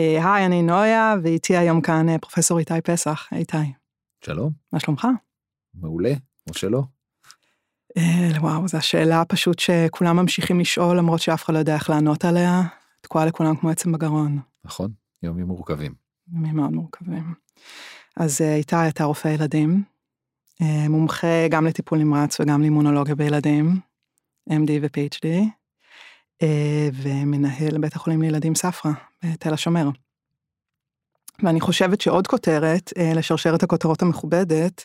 אה, 0.00 0.34
היי, 0.34 0.46
אני 0.46 0.62
נויה, 0.62 1.14
ואיתי 1.22 1.56
היום 1.56 1.80
כאן 1.80 2.08
אה, 2.08 2.18
פרופסור 2.18 2.58
איתי 2.58 2.80
פסח. 2.84 3.28
איתי, 3.32 3.56
שלום, 4.24 4.52
מה 4.72 4.80
שלומך? 4.80 5.06
מעולה, 5.74 6.12
או 6.48 6.54
שלא. 6.54 6.82
אה, 7.96 8.30
וואו, 8.40 8.68
זו 8.68 8.78
השאלה 8.78 9.24
פשוט 9.24 9.58
שכולם 9.58 10.16
ממשיכים 10.16 10.60
לשאול, 10.60 10.98
למרות 10.98 11.20
שאף 11.20 11.44
אחד 11.44 11.54
לא 11.54 11.58
יודע 11.58 11.74
איך 11.74 11.90
לענות 11.90 12.24
עליה. 12.24 12.62
תקועה 13.00 13.26
לכולם 13.26 13.56
כמו 13.56 13.70
עצם 13.70 13.92
בגרון. 13.92 14.38
נכון? 14.64 14.90
יומים 15.22 15.46
מורכבים. 15.46 15.94
ימים 16.32 16.56
מאוד 16.56 16.72
מורכבים. 16.72 17.34
אז 18.16 18.40
איתי, 18.40 18.76
אתה 18.88 19.04
רופא 19.04 19.28
ילדים, 19.28 19.82
מומחה 20.88 21.48
גם 21.50 21.66
לטיפול 21.66 21.98
נמרץ 21.98 22.40
וגם 22.40 22.60
לאימונולוגיה 22.60 23.14
בילדים, 23.14 23.80
MD 24.50 24.70
ו-PhD, 24.82 25.26
ומנהל 26.92 27.78
בית 27.78 27.96
החולים 27.96 28.22
לילדים 28.22 28.54
ספרא 28.54 28.90
בתל 29.24 29.54
השומר. 29.54 29.88
ואני 31.42 31.60
חושבת 31.60 32.00
שעוד 32.00 32.26
כותרת 32.26 32.92
אה, 32.98 33.12
לשרשרת 33.14 33.62
הכותרות 33.62 34.02
המכובדת, 34.02 34.84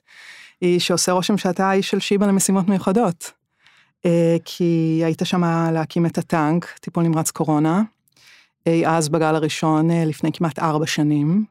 היא 0.62 0.80
שעושה 0.80 1.12
רושם 1.12 1.38
שאתה 1.38 1.70
האיש 1.70 1.90
של 1.90 2.00
שיבא 2.00 2.26
למשימות 2.26 2.68
מיוחדות. 2.68 3.32
אה, 4.06 4.38
כי 4.46 5.02
היית 5.06 5.22
שם 5.24 5.44
להקים 5.74 6.06
את 6.06 6.18
הטנק, 6.18 6.66
טיפול 6.80 7.04
נמרץ 7.04 7.32
קורונה, 7.32 7.82
אז 8.86 9.10
בגל 9.10 9.36
הראשון 9.36 9.92
אה, 9.92 10.06
לפני 10.06 10.32
כמעט 10.34 10.60
ארבע 10.60 10.88
שנים. 10.88 11.46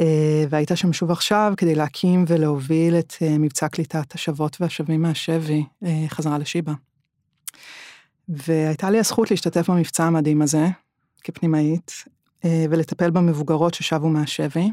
אה, 0.00 0.44
והיית 0.50 0.70
שם 0.74 0.92
שוב 0.92 1.10
עכשיו 1.10 1.52
כדי 1.56 1.74
להקים 1.74 2.24
ולהוביל 2.28 2.98
את 2.98 3.14
אה, 3.22 3.38
מבצע 3.38 3.68
קליטת 3.68 4.14
השבות 4.14 4.56
והשבים 4.60 5.02
מהשבי 5.02 5.64
אה, 5.84 6.04
חזרה 6.08 6.38
לשיבא. 6.38 6.72
והייתה 8.30 8.90
לי 8.90 8.98
הזכות 8.98 9.30
להשתתף 9.30 9.70
במבצע 9.70 10.04
המדהים 10.04 10.42
הזה, 10.42 10.66
כפנימאית, 11.24 12.04
אה, 12.44 12.64
ולטפל 12.70 13.10
במבוגרות 13.10 13.74
ששבו 13.74 14.08
מהשבי. 14.08 14.70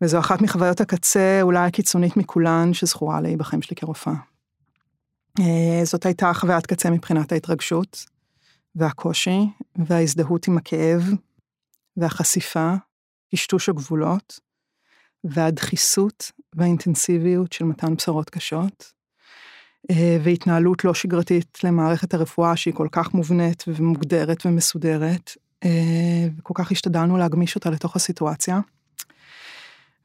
וזו 0.00 0.18
אחת 0.18 0.42
מחוויות 0.42 0.80
הקצה 0.80 1.38
אולי 1.42 1.66
הקיצונית 1.66 2.16
מכולן 2.16 2.74
שזכורה 2.74 3.20
לי 3.20 3.36
בחיים 3.36 3.62
שלי 3.62 3.76
כרופאה. 3.76 4.14
אה, 5.40 5.80
זאת 5.84 6.06
הייתה 6.06 6.34
חוויית 6.34 6.66
קצה 6.66 6.90
מבחינת 6.90 7.32
ההתרגשות, 7.32 8.04
והקושי, 8.74 9.38
וההזדהות 9.76 10.48
עם 10.48 10.58
הכאב, 10.58 11.02
והחשיפה, 11.96 12.74
טשטוש 13.30 13.68
הגבולות, 13.68 14.40
והדחיסות 15.24 16.32
והאינטנסיביות 16.54 17.52
של 17.52 17.64
מתן 17.64 17.94
בשורות 17.94 18.30
קשות, 18.30 18.93
והתנהלות 20.22 20.84
לא 20.84 20.94
שגרתית 20.94 21.58
למערכת 21.64 22.14
הרפואה 22.14 22.56
שהיא 22.56 22.74
כל 22.74 22.88
כך 22.92 23.14
מובנית 23.14 23.64
ומוגדרת 23.68 24.46
ומסודרת, 24.46 25.30
אה, 25.64 26.28
וכל 26.38 26.54
כך 26.56 26.72
השתדלנו 26.72 27.16
להגמיש 27.16 27.54
אותה 27.54 27.70
לתוך 27.70 27.96
הסיטואציה. 27.96 28.60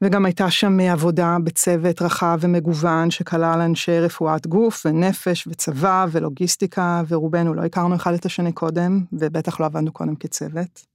וגם 0.02 0.24
הייתה 0.24 0.50
שם 0.50 0.80
עבודה 0.80 1.36
בצוות 1.44 2.02
רחב 2.02 2.38
ומגוון 2.40 3.10
שכלל 3.10 3.60
אנשי 3.60 4.00
רפואת 4.00 4.46
גוף 4.46 4.86
ונפש 4.86 5.46
וצבא 5.46 6.06
ולוגיסטיקה, 6.10 7.02
ורובנו 7.08 7.54
לא 7.54 7.62
הכרנו 7.62 7.94
אחד 7.94 8.14
את 8.14 8.26
השני 8.26 8.52
קודם, 8.52 9.04
ובטח 9.12 9.60
לא 9.60 9.66
עבדנו 9.66 9.92
קודם 9.92 10.16
כצוות. 10.16 10.86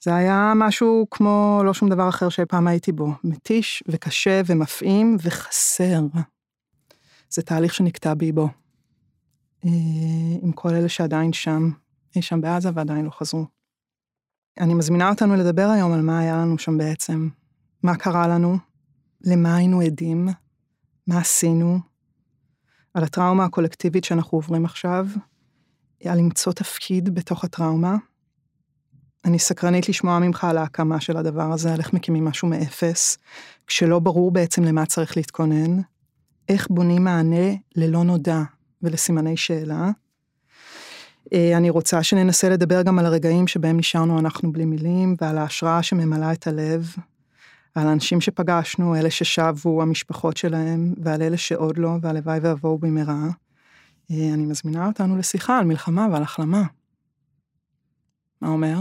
זה 0.00 0.14
היה 0.14 0.52
משהו 0.56 1.06
כמו 1.10 1.60
לא 1.64 1.74
שום 1.74 1.88
דבר 1.88 2.08
אחר 2.08 2.28
שאי 2.28 2.44
פעם 2.46 2.66
הייתי 2.66 2.92
בו, 2.92 3.12
מתיש 3.24 3.82
וקשה 3.88 4.40
ומפעים 4.46 5.16
וחסר. 5.22 6.00
זה 7.34 7.42
תהליך 7.42 7.74
שנקטע 7.74 8.14
בי 8.14 8.32
בו. 8.32 8.48
אה, 9.64 9.70
עם 10.42 10.52
כל 10.52 10.68
אלה 10.68 10.88
שעדיין 10.88 11.32
שם, 11.32 11.70
אי 12.16 12.22
שם 12.22 12.40
בעזה 12.40 12.70
ועדיין 12.74 13.04
לא 13.04 13.10
חזרו. 13.10 13.46
אני 14.60 14.74
מזמינה 14.74 15.10
אותנו 15.10 15.36
לדבר 15.36 15.68
היום 15.68 15.92
על 15.92 16.00
מה 16.00 16.18
היה 16.18 16.36
לנו 16.36 16.58
שם 16.58 16.78
בעצם, 16.78 17.28
מה 17.82 17.96
קרה 17.96 18.28
לנו, 18.28 18.58
למה 19.24 19.56
היינו 19.56 19.80
עדים, 19.80 20.28
מה 21.06 21.18
עשינו, 21.18 21.78
על 22.94 23.04
הטראומה 23.04 23.44
הקולקטיבית 23.44 24.04
שאנחנו 24.04 24.38
עוברים 24.38 24.64
עכשיו, 24.64 25.06
על 26.04 26.18
למצוא 26.18 26.52
תפקיד 26.52 27.14
בתוך 27.14 27.44
הטראומה. 27.44 27.96
אני 29.24 29.38
סקרנית 29.38 29.88
לשמוע 29.88 30.18
ממך 30.18 30.44
על 30.44 30.58
ההקמה 30.58 31.00
של 31.00 31.16
הדבר 31.16 31.52
הזה, 31.52 31.72
על 31.72 31.78
איך 31.78 31.92
מקימים 31.92 32.24
משהו 32.24 32.48
מאפס, 32.48 33.18
כשלא 33.66 33.98
ברור 33.98 34.30
בעצם 34.30 34.64
למה 34.64 34.86
צריך 34.86 35.16
להתכונן, 35.16 35.80
איך 36.48 36.66
בונים 36.70 37.04
מענה 37.04 37.54
ללא 37.76 38.04
נודע 38.04 38.42
ולסימני 38.82 39.36
שאלה. 39.36 39.90
אה, 41.32 41.56
אני 41.56 41.70
רוצה 41.70 42.02
שננסה 42.02 42.48
לדבר 42.48 42.82
גם 42.82 42.98
על 42.98 43.06
הרגעים 43.06 43.46
שבהם 43.46 43.76
נשארנו 43.76 44.18
אנחנו 44.18 44.52
בלי 44.52 44.64
מילים, 44.64 45.16
ועל 45.20 45.38
ההשראה 45.38 45.82
שממלאה 45.82 46.32
את 46.32 46.46
הלב, 46.46 46.94
על 47.74 47.88
האנשים 47.88 48.20
שפגשנו, 48.20 48.96
אלה 48.96 49.10
ששבו, 49.10 49.82
המשפחות 49.82 50.36
שלהם, 50.36 50.94
ועל 51.02 51.22
אלה 51.22 51.36
שעוד 51.36 51.78
לא, 51.78 51.90
והלוואי 52.02 52.38
ויבואו 52.38 52.78
במהרה. 52.78 53.28
אה, 54.10 54.34
אני 54.34 54.46
מזמינה 54.46 54.86
אותנו 54.86 55.16
לשיחה 55.16 55.58
על 55.58 55.64
מלחמה 55.64 56.06
ועל 56.12 56.22
החלמה. 56.22 56.62
מה 58.40 58.48
אומר? 58.48 58.78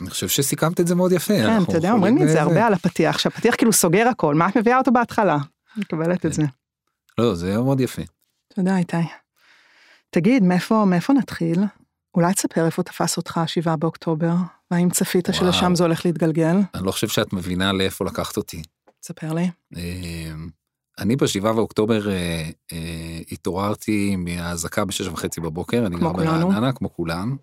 אני 0.00 0.10
חושב 0.10 0.28
שסיכמת 0.28 0.80
את 0.80 0.86
זה 0.86 0.94
מאוד 0.94 1.12
יפה. 1.12 1.34
כן, 1.34 1.62
אתה 1.62 1.76
יודע, 1.76 1.92
אומרים 1.92 2.16
לי 2.18 2.24
את 2.24 2.28
זה 2.28 2.42
הרבה 2.42 2.66
על 2.66 2.74
הפתיח, 2.74 3.18
שהפתיח 3.18 3.54
כאילו 3.54 3.72
סוגר 3.72 4.08
הכל, 4.08 4.34
מה 4.34 4.48
את 4.48 4.56
מביאה 4.56 4.78
אותו 4.78 4.92
בהתחלה? 4.92 5.34
אני 5.34 5.84
מקבלת 5.84 6.26
את 6.26 6.32
זה. 6.32 6.42
לא, 7.18 7.34
זה 7.34 7.58
מאוד 7.58 7.80
יפה. 7.80 8.02
תודה, 8.54 8.76
איתי. 8.76 8.96
תגיד, 10.10 10.42
מאיפה, 10.42 10.84
מאיפה 10.84 11.12
נתחיל? 11.12 11.58
אולי 12.14 12.34
תספר 12.34 12.66
איפה 12.66 12.82
תפס 12.82 13.16
אותך 13.16 13.38
השבעה 13.38 13.76
באוקטובר, 13.76 14.34
והאם 14.70 14.90
צפית 14.90 15.28
וואו. 15.28 15.38
שלשם 15.38 15.74
זה 15.74 15.84
הולך 15.84 16.06
להתגלגל? 16.06 16.56
אני 16.74 16.86
לא 16.86 16.92
חושב 16.92 17.08
שאת 17.08 17.32
מבינה 17.32 17.72
לאיפה 17.72 18.04
לקחת 18.04 18.36
אותי. 18.36 18.62
תספר 19.00 19.32
לי. 19.32 19.50
אה, 19.76 20.32
אני 20.98 21.16
בשבעה 21.16 21.52
באוקטובר 21.52 22.10
אה, 22.10 22.50
אה, 22.72 23.20
התעוררתי 23.32 24.16
מהאזעקה 24.16 24.84
בשש 24.84 25.06
וחצי 25.06 25.40
בבוקר, 25.40 25.86
אני 25.86 25.96
גר 25.96 26.12
כולנו. 26.12 26.48
ברעננה, 26.48 26.72
כמו 26.72 26.92
כולם. 26.92 27.36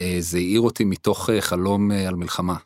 אה, 0.00 0.16
זה 0.20 0.38
העיר 0.38 0.60
אותי 0.60 0.84
מתוך 0.84 1.30
אה, 1.30 1.40
חלום 1.40 1.92
אה, 1.92 2.08
על 2.08 2.14
מלחמה. 2.14 2.56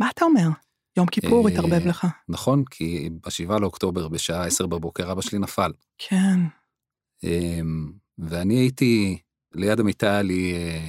מה 0.00 0.10
אתה 0.10 0.24
אומר? 0.24 0.48
יום 0.96 1.06
כיפור 1.06 1.48
אה, 1.48 1.52
התערבב 1.52 1.86
לך. 1.86 2.06
נכון, 2.28 2.64
כי 2.70 3.10
בשבעה 3.26 3.58
לאוקטובר 3.58 4.08
בשעה 4.08 4.44
עשר 4.46 4.66
בבוקר 4.66 5.12
אבא 5.12 5.22
שלי 5.22 5.38
נפל. 5.38 5.72
כן. 5.98 6.40
אמ, 7.24 7.92
ואני 8.18 8.54
הייתי, 8.54 9.18
ליד 9.54 9.80
המיטה 9.80 10.10
היה 10.10 10.22
לי 10.22 10.54
אה, 10.54 10.88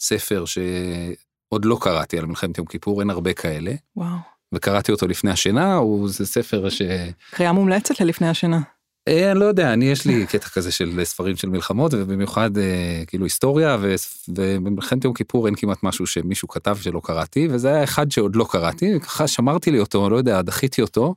ספר 0.00 0.44
שעוד 0.44 1.64
לא 1.64 1.78
קראתי 1.80 2.18
על 2.18 2.26
מלחמת 2.26 2.58
יום 2.58 2.66
כיפור, 2.66 3.00
אין 3.00 3.10
הרבה 3.10 3.32
כאלה, 3.32 3.72
וואו. 3.96 4.16
וקראתי 4.54 4.92
אותו 4.92 5.06
לפני 5.06 5.30
השינה, 5.30 5.74
הוא 5.74 6.08
זה 6.08 6.26
ספר 6.26 6.68
ש... 6.68 6.82
קריאה 7.30 7.52
מומלצת 7.52 8.00
ללפני 8.00 8.28
השינה. 8.28 8.60
אה, 9.08 9.30
אני 9.30 9.40
לא 9.40 9.44
יודע, 9.44 9.72
אני 9.72 9.84
יש 9.84 10.06
לי 10.06 10.26
קטע 10.26 10.48
כזה 10.48 10.72
של 10.72 11.04
ספרים 11.04 11.36
של 11.36 11.48
מלחמות, 11.48 11.94
ובמיוחד 11.94 12.58
אה, 12.58 13.02
כאילו 13.06 13.24
היסטוריה, 13.24 13.76
ו- 13.80 13.94
ובמלחמת 14.28 15.04
יום 15.04 15.14
כיפור 15.14 15.46
אין 15.46 15.54
כמעט 15.54 15.82
משהו 15.82 16.06
שמישהו 16.06 16.48
כתב 16.48 16.78
שלא 16.82 17.00
קראתי, 17.04 17.48
וזה 17.50 17.68
היה 17.68 17.84
אחד 17.84 18.10
שעוד 18.10 18.36
לא 18.36 18.46
קראתי, 18.50 18.96
וככה 18.96 19.28
שמרתי 19.28 19.70
לי 19.70 19.78
אותו, 19.78 20.10
לא 20.10 20.16
יודע, 20.16 20.42
דחיתי 20.42 20.82
אותו. 20.82 21.14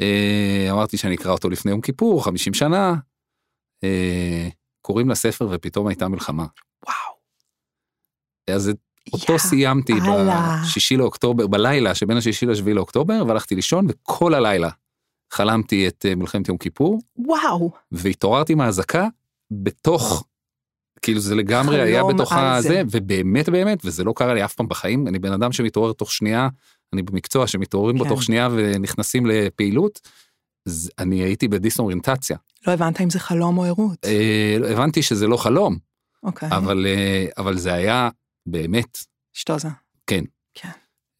אה, 0.00 0.68
אמרתי 0.70 0.96
שאני 0.96 1.14
אקרא 1.14 1.32
אותו 1.32 1.50
לפני 1.50 1.70
יום 1.70 1.80
כיפור, 1.80 2.24
50 2.24 2.54
שנה. 2.54 2.94
אה, 3.84 4.48
קוראים 4.82 5.10
לספר 5.10 5.48
ופתאום 5.50 5.86
הייתה 5.86 6.08
מלחמה. 6.08 6.46
וואו. 6.86 7.16
אז 8.50 8.72
אותו 9.12 9.32
יא 9.32 9.38
סיימתי 9.38 9.92
אללה. 9.92 10.60
בשישי 10.62 10.96
לאוקטובר, 10.96 11.46
בלילה 11.46 11.94
שבין 11.94 12.16
השישי 12.16 12.46
לשביעי 12.46 12.74
לאוקטובר, 12.74 13.22
והלכתי 13.26 13.54
לישון, 13.54 13.86
וכל 13.88 14.34
הלילה 14.34 14.70
חלמתי 15.32 15.88
את 15.88 16.06
אה, 16.08 16.14
מלחמת 16.14 16.48
יום 16.48 16.58
כיפור, 16.58 17.00
וואו. 17.16 17.70
והתעוררתי 17.92 18.54
מהאזעקה 18.54 19.08
בתוך, 19.50 20.24
כאילו 21.02 21.20
זה 21.20 21.34
לגמרי 21.34 21.80
היה 21.80 22.02
בתוך 22.04 22.32
הזה, 22.32 22.68
זה. 22.68 22.82
ובאמת 22.90 23.48
באמת, 23.48 23.78
וזה 23.84 24.04
לא 24.04 24.12
קרה 24.16 24.34
לי 24.34 24.44
אף 24.44 24.54
פעם 24.54 24.68
בחיים, 24.68 25.08
אני 25.08 25.18
בן 25.18 25.32
אדם 25.32 25.52
שמתעורר 25.52 25.92
תוך 25.92 26.12
שנייה, 26.12 26.48
אני 26.92 27.02
במקצוע 27.02 27.46
שמתעוררים 27.46 27.98
בו 27.98 28.04
כן. 28.04 28.10
תוך 28.10 28.22
שנייה 28.22 28.48
ונכנסים 28.52 29.26
לפעילות, 29.26 30.00
אז 30.66 30.90
אני 30.98 31.22
הייתי 31.22 31.48
בדיסאוריינטציה. 31.48 32.36
לא 32.66 32.72
הבנת 32.72 33.00
אם 33.00 33.10
זה 33.10 33.20
חלום 33.20 33.58
או 33.58 33.64
ערות. 33.64 34.04
אה, 34.04 34.56
הבנתי 34.72 35.02
שזה 35.02 35.26
לא 35.26 35.36
חלום, 35.36 35.78
אוקיי. 36.22 36.48
אבל, 36.52 36.86
אה, 36.86 37.26
אבל 37.38 37.58
זה 37.58 37.72
היה 37.72 38.08
באמת, 38.46 38.98
שטוזה. 39.32 39.68
כן. 40.06 40.24
כן. 40.54 40.68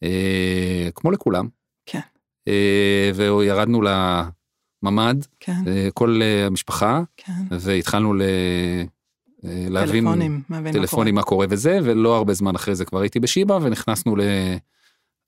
אה, 0.02 0.88
כמו 0.94 1.10
לכולם. 1.10 1.48
כן. 1.86 2.00
אה, 2.48 3.10
וירדנו 3.14 3.82
לממ"ד, 3.82 5.16
כן. 5.40 5.62
אה, 5.66 5.88
כל 5.94 6.20
אה, 6.22 6.46
המשפחה, 6.46 7.02
כן. 7.16 7.32
והתחלנו 7.50 8.14
ל... 8.14 8.22
להבין 9.44 10.04
טלפונים. 10.04 10.42
להבין 10.50 10.64
מה 10.64 10.72
קורה. 10.72 10.72
טלפונים 10.72 11.14
מה 11.14 11.22
קורה 11.22 11.46
וזה, 11.50 11.78
ולא 11.82 12.16
הרבה 12.16 12.34
זמן 12.34 12.54
אחרי 12.54 12.74
זה 12.74 12.84
כבר 12.84 13.00
הייתי 13.00 13.20
בשיבא, 13.20 13.58
ונכנסנו 13.62 14.16
ל... 14.16 14.20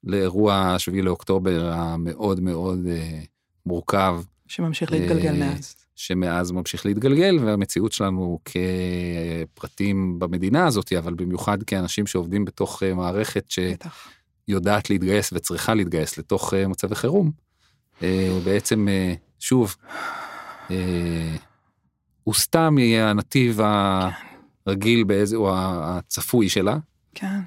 לאירוע 0.06 0.74
7 0.78 1.02
לאוקטובר 1.02 1.70
המאוד 1.72 2.40
מאוד 2.40 2.86
אה, 2.86 3.20
מורכב, 3.66 4.20
שממשיך 4.46 4.92
להתגלגל 4.92 5.42
אה, 5.42 5.48
מאז. 5.48 5.76
שמאז 5.96 6.50
ממשיך 6.52 6.86
להתגלגל, 6.86 7.38
והמציאות 7.40 7.92
שלנו 7.92 8.38
כפרטים 8.44 10.18
במדינה 10.18 10.66
הזאת, 10.66 10.92
אבל 10.92 11.14
במיוחד 11.14 11.62
כאנשים 11.62 12.06
שעובדים 12.06 12.44
בתוך 12.44 12.82
מערכת 12.82 13.54
בטח. 13.72 14.08
שיודעת 14.46 14.90
להתגייס 14.90 15.32
וצריכה 15.32 15.74
להתגייס 15.74 16.18
לתוך 16.18 16.54
אה, 16.54 16.68
מצבי 16.68 16.94
חירום, 16.94 17.30
אה, 18.02 18.38
בעצם, 18.44 18.88
אה, 18.88 19.14
שוב, 19.38 19.76
אה, 20.70 21.36
הוא 22.24 22.34
סתם 22.34 22.78
יהיה 22.78 23.10
הנתיב 23.10 23.60
הרגיל 24.66 25.04
באיזה, 25.04 25.36
או 25.36 25.50
הצפוי 25.56 26.48
שלה. 26.48 26.78
כן. 27.14 27.40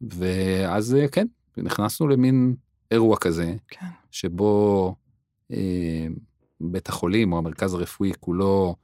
ואז 0.00 0.96
כן, 1.12 1.26
נכנסנו 1.56 2.08
למין 2.08 2.54
אירוע 2.90 3.16
כזה, 3.16 3.54
כן. 3.68 3.86
שבו 4.10 4.94
אה, 5.52 6.06
בית 6.60 6.88
החולים 6.88 7.32
או 7.32 7.38
המרכז 7.38 7.74
הרפואי 7.74 8.12
כולו 8.20 8.76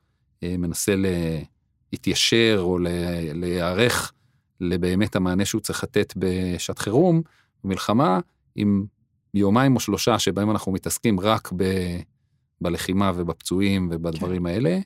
אה, 0.42 0.54
מנסה 0.58 0.94
להתיישר 1.92 2.58
או 2.62 2.78
להיערך 3.34 4.12
לבאמת 4.60 5.16
המענה 5.16 5.44
שהוא 5.44 5.60
צריך 5.60 5.84
לתת 5.84 6.14
בשעת 6.16 6.78
חירום, 6.78 7.22
במלחמה, 7.64 8.20
עם 8.54 8.86
יומיים 9.34 9.74
או 9.74 9.80
שלושה 9.80 10.18
שבהם 10.18 10.50
אנחנו 10.50 10.72
מתעסקים 10.72 11.20
רק 11.20 11.52
ב, 11.56 11.64
בלחימה 12.60 13.12
ובפצועים 13.14 13.88
ובדברים 13.92 14.42
כן. 14.42 14.46
האלה, 14.46 14.78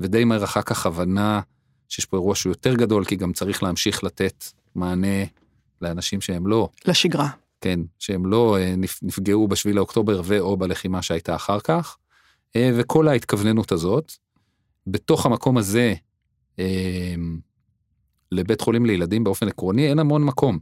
ודי 0.00 0.24
מהר 0.24 0.44
אחר 0.44 0.62
כך 0.62 0.86
הבנה 0.86 1.40
שיש 1.88 2.04
פה 2.06 2.16
אירוע 2.16 2.34
שהוא 2.34 2.50
יותר 2.50 2.74
גדול, 2.74 3.04
כי 3.04 3.16
גם 3.16 3.32
צריך 3.32 3.62
להמשיך 3.62 4.04
לתת 4.04 4.44
מענה 4.74 5.24
לאנשים 5.82 6.20
שהם 6.20 6.46
לא 6.46 6.68
לשגרה. 6.86 7.28
כן, 7.60 7.80
שהם 7.98 8.26
לא 8.26 8.56
אה, 8.58 8.74
נפ- 8.76 8.98
נפגעו 9.02 9.48
בשביל 9.48 9.76
לאוקטובר 9.76 10.20
ואו 10.24 10.56
בלחימה 10.56 11.02
שהייתה 11.02 11.34
אחר 11.34 11.60
כך, 11.60 11.96
אה, 12.56 12.70
וכל 12.74 13.08
ההתכווננות 13.08 13.72
הזאת. 13.72 14.12
בתוך 14.86 15.26
המקום 15.26 15.58
הזה, 15.58 15.94
אה, 16.58 17.14
לבית 18.32 18.60
חולים 18.60 18.86
לילדים 18.86 19.24
באופן 19.24 19.48
עקרוני 19.48 19.88
אין 19.88 19.98
המון 19.98 20.24
מקום. 20.24 20.58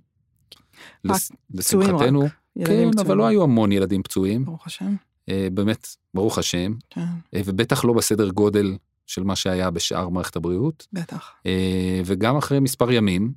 לס- 1.04 1.32
פצועים 1.56 1.88
רק. 1.88 1.94
לשמחתנו, 1.94 2.26
כן, 2.66 2.90
אבל. 3.00 3.16
לא 3.16 3.26
היו 3.26 3.42
המון 3.42 3.72
ילדים 3.72 4.02
פצועים, 4.02 4.44
ברוך 4.44 4.66
השם. 4.66 4.94
אה, 5.28 5.48
באמת, 5.52 5.86
ברוך 6.14 6.38
השם, 6.38 6.74
כן, 6.90 7.00
אה, 7.34 7.40
ובטח 7.44 7.84
לא 7.84 7.92
בסדר 7.92 8.28
גודל 8.30 8.76
של 9.06 9.22
מה 9.24 9.36
שהיה 9.36 9.70
בשאר 9.70 10.08
מערכת 10.08 10.36
הבריאות. 10.36 10.86
בטח. 10.92 11.32
אה, 11.46 12.00
וגם 12.04 12.36
אחרי 12.36 12.60
מספר 12.60 12.92
ימים, 12.92 13.32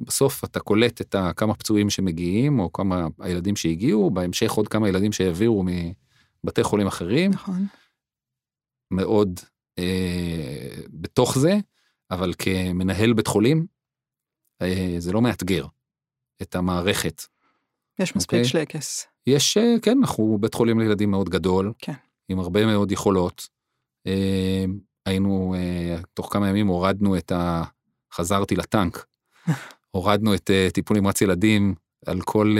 בסוף 0.00 0.44
אתה 0.44 0.60
קולט 0.60 1.00
את 1.00 1.14
כמה 1.36 1.54
פצועים 1.54 1.90
שמגיעים, 1.90 2.58
או 2.58 2.72
כמה 2.72 3.06
הילדים 3.20 3.56
שהגיעו, 3.56 4.10
בהמשך 4.10 4.52
עוד 4.52 4.68
כמה 4.68 4.88
ילדים 4.88 5.12
שהעבירו 5.12 5.64
מבתי 6.44 6.62
חולים 6.62 6.86
אחרים, 6.86 7.30
נכון. 7.30 7.66
מאוד 8.90 9.40
אה, 9.78 9.84
בתוך 10.90 11.38
זה, 11.38 11.58
אבל 12.12 12.32
כמנהל 12.38 13.12
בית 13.12 13.26
חולים, 13.26 13.66
אה, 14.62 14.94
זה 14.98 15.12
לא 15.12 15.22
מאתגר 15.22 15.66
את 16.42 16.54
המערכת. 16.54 17.22
יש 17.98 18.16
מספיק 18.16 18.38
אוקיי. 18.38 18.44
שלקס. 18.44 19.06
יש, 19.26 19.56
אה, 19.56 19.74
כן, 19.82 19.98
אנחנו 20.00 20.38
בית 20.40 20.54
חולים 20.54 20.80
לילדים 20.80 21.10
מאוד 21.10 21.28
גדול, 21.28 21.72
כן. 21.78 21.92
עם 22.28 22.38
הרבה 22.38 22.66
מאוד 22.66 22.92
יכולות. 22.92 23.48
אה, 24.06 24.64
היינו, 25.06 25.54
תוך 26.14 26.32
כמה 26.32 26.48
ימים 26.48 26.66
הורדנו 26.66 27.16
את 27.16 27.32
ה... 27.32 27.62
חזרתי 28.14 28.56
לטנק. 28.56 29.06
הורדנו 29.90 30.34
את 30.34 30.50
טיפול 30.74 30.96
נמרץ 30.96 31.20
ילדים 31.20 31.74
על 32.06 32.20
כל 32.20 32.56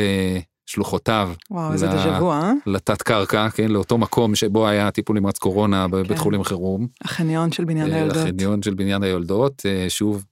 שלוחותיו 0.66 1.32
וואו, 1.50 1.72
איזה 1.72 1.86
דז'ה 1.86 2.18
וו, 2.20 2.32
אה? 2.32 2.52
לתת 2.66 3.02
קרקע, 3.02 3.50
כן, 3.50 3.70
לאותו 3.70 3.98
מקום 3.98 4.34
שבו 4.34 4.68
היה 4.68 4.90
טיפול 4.90 5.18
נמרץ 5.18 5.38
קורונה 5.38 5.88
בבית 5.88 6.08
כן. 6.08 6.16
חולים 6.16 6.44
חירום. 6.44 6.86
החניון 7.04 7.52
של 7.52 7.64
בניין 7.64 7.90
אה, 7.90 7.96
הילדות. 7.96 8.16
החניון 8.16 8.62
של 8.62 8.74
בניין 8.74 9.02
היולדות, 9.02 9.62
אה, 9.66 9.86
שוב, 9.88 10.24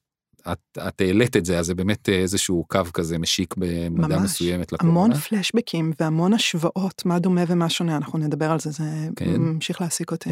את, 0.53 0.79
את 0.89 1.01
העלית 1.01 1.37
את 1.37 1.45
זה, 1.45 1.59
אז 1.59 1.67
זה 1.67 1.75
באמת 1.75 2.09
אה, 2.09 2.15
איזשהו 2.15 2.65
קו 2.69 2.81
כזה 2.95 3.19
משיק 3.19 3.55
במידה 3.57 4.19
ממש. 4.19 4.31
מסוימת 4.31 4.73
לקורונה. 4.73 5.01
המון 5.01 5.15
פלשבקים 5.15 5.93
והמון 6.01 6.33
השוואות, 6.33 7.03
מה 7.07 7.19
דומה 7.19 7.43
ומה 7.49 7.69
שונה, 7.69 7.97
אנחנו 7.97 8.19
נדבר 8.19 8.51
על 8.51 8.61
זה, 8.61 8.71
זה 8.71 8.85
כן. 9.17 9.37
ממשיך 9.37 9.81
להעסיק 9.81 10.13
אותי. 10.13 10.31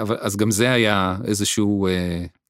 אבל 0.00 0.16
אז 0.20 0.36
גם 0.36 0.50
זה 0.50 0.70
היה 0.70 1.16
איזשהו, 1.24 1.88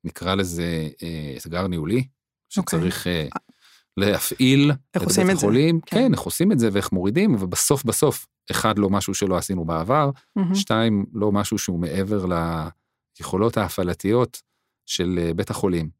נקרא 0.04 0.34
לזה 0.34 0.88
אתגר 1.36 1.66
ניהולי, 1.66 2.04
שצריך 2.52 3.06
אה, 3.06 3.26
להפעיל 3.96 4.70
את 4.70 5.02
בית 5.02 5.30
את? 5.30 5.36
החולים, 5.36 5.80
כן. 5.80 5.96
כן, 5.96 6.12
איך 6.12 6.20
עושים 6.20 6.52
את 6.52 6.58
זה 6.58 6.68
ואיך 6.72 6.92
מורידים, 6.92 7.34
ובסוף 7.34 7.84
בסוף, 7.84 8.26
אחד, 8.50 8.78
לא 8.78 8.90
משהו 8.90 9.14
שלא 9.14 9.36
עשינו 9.36 9.64
בעבר, 9.64 10.10
מהמם. 10.36 10.54
שתיים, 10.54 11.06
לא 11.12 11.32
משהו 11.32 11.58
שהוא 11.58 11.78
מעבר 11.78 12.26
ליכולות 13.20 13.56
ההפעלתיות 13.56 14.42
של 14.86 15.18
אה, 15.22 15.34
בית 15.34 15.50
החולים. 15.50 15.90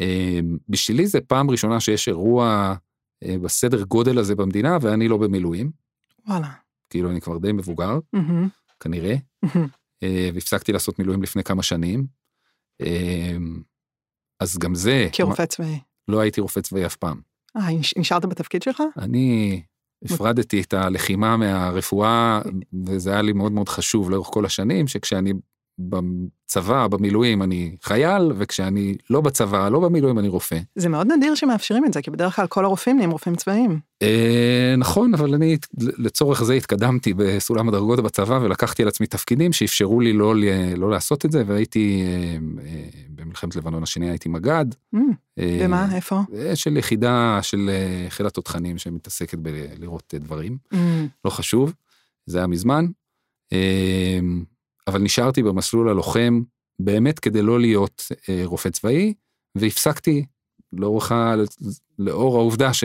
אה, 0.00 0.40
בשבילי 0.68 1.06
זה 1.06 1.20
פעם 1.20 1.50
ראשונה 1.50 1.80
שיש 1.80 2.08
אירוע 2.08 2.74
אה, 3.24 3.36
בסדר 3.42 3.82
גודל 3.82 4.18
הזה 4.18 4.34
במדינה, 4.34 4.78
ואני 4.80 5.08
לא 5.08 5.16
במילואים, 5.16 5.70
וואלה. 6.26 6.52
כאילו 6.90 7.10
אני 7.10 7.20
כבר 7.20 7.38
די 7.38 7.52
מבוגר, 7.52 7.98
מהמם. 8.12 8.48
כנראה. 8.80 9.14
אה, 10.02 10.30
והפסקתי 10.34 10.72
לעשות 10.72 10.98
מילואים 10.98 11.22
לפני 11.22 11.44
כמה 11.44 11.62
שנים. 11.62 12.06
אז 14.40 14.58
גם 14.58 14.74
זה, 14.74 15.08
כרופא 15.12 15.46
צבאי. 15.46 15.80
לא 16.08 16.20
הייתי 16.20 16.40
רופא 16.40 16.60
צבאי 16.60 16.86
אף 16.86 16.96
פעם. 16.96 17.20
אה, 17.56 17.70
נש- 17.72 17.94
נשארת 17.96 18.24
בתפקיד 18.24 18.62
שלך? 18.62 18.82
אני 18.98 19.62
הפרדתי 20.04 20.60
את 20.62 20.74
הלחימה 20.74 21.36
מהרפואה, 21.36 22.40
וזה 22.86 23.10
היה 23.12 23.22
לי 23.22 23.32
מאוד 23.32 23.52
מאוד 23.52 23.68
חשוב 23.68 24.10
לאורך 24.10 24.28
כל 24.28 24.44
השנים, 24.46 24.88
שכשאני 24.88 25.32
בצבא, 25.78 26.86
במילואים, 26.86 27.42
אני 27.42 27.76
חייל, 27.82 28.32
וכשאני 28.38 28.94
לא 29.10 29.20
בצבא, 29.20 29.68
לא 29.68 29.80
במילואים, 29.80 30.18
אני 30.18 30.28
רופא. 30.28 30.58
זה 30.76 30.88
מאוד 30.88 31.12
נדיר 31.12 31.34
שמאפשרים 31.34 31.84
את 31.84 31.92
זה, 31.92 32.02
כי 32.02 32.10
בדרך 32.10 32.36
כלל 32.36 32.46
כל 32.46 32.64
הרופאים 32.64 32.96
נהיים 32.96 33.10
רופאים 33.10 33.36
צבאיים. 33.36 33.80
אה, 34.02 34.74
נכון, 34.78 35.14
אבל 35.14 35.34
אני 35.34 35.56
לצורך 35.78 36.42
זה 36.42 36.54
התקדמתי 36.54 37.14
בסולם 37.14 37.68
הדרגות 37.68 38.00
בצבא, 38.00 38.38
ולקחתי 38.42 38.82
על 38.82 38.88
עצמי 38.88 39.06
תפקידים 39.06 39.52
שאפשרו 39.52 40.00
לי 40.00 40.12
לא, 40.12 40.34
לא 40.76 40.90
לעשות 40.90 41.24
את 41.24 41.32
זה, 41.32 41.42
והייתי 41.46 42.02
אה, 42.06 42.38
אה, 42.66 42.84
במלחמת 43.08 43.56
לבנון 43.56 43.82
השנייה 43.82 44.12
הייתי 44.12 44.28
מג"ד. 44.28 44.66
Mm, 44.94 44.98
אה, 45.38 45.58
ומה, 45.60 45.96
איפה? 45.96 46.20
אה, 46.34 46.56
של 46.56 46.76
יחידה 46.76 47.38
של 47.42 47.70
אה, 47.72 48.10
חיל 48.10 48.26
התותחנים 48.26 48.78
שמתעסקת 48.78 49.38
בלראות 49.38 50.14
אה, 50.14 50.18
דברים. 50.18 50.58
Mm, 50.74 50.76
לא 51.24 51.30
חשוב, 51.30 51.72
זה 52.26 52.38
היה 52.38 52.46
מזמן. 52.46 52.86
אה, 53.52 54.18
אבל 54.86 55.02
נשארתי 55.02 55.42
במסלול 55.42 55.88
הלוחם 55.88 56.42
באמת 56.78 57.18
כדי 57.18 57.42
לא 57.42 57.60
להיות 57.60 58.02
אה, 58.28 58.42
רופא 58.44 58.68
צבאי, 58.70 59.14
והפסקתי 59.54 60.26
לאורך, 60.72 61.12
ה- 61.12 61.34
לאור 61.98 62.36
העובדה 62.36 62.74
ש, 62.74 62.84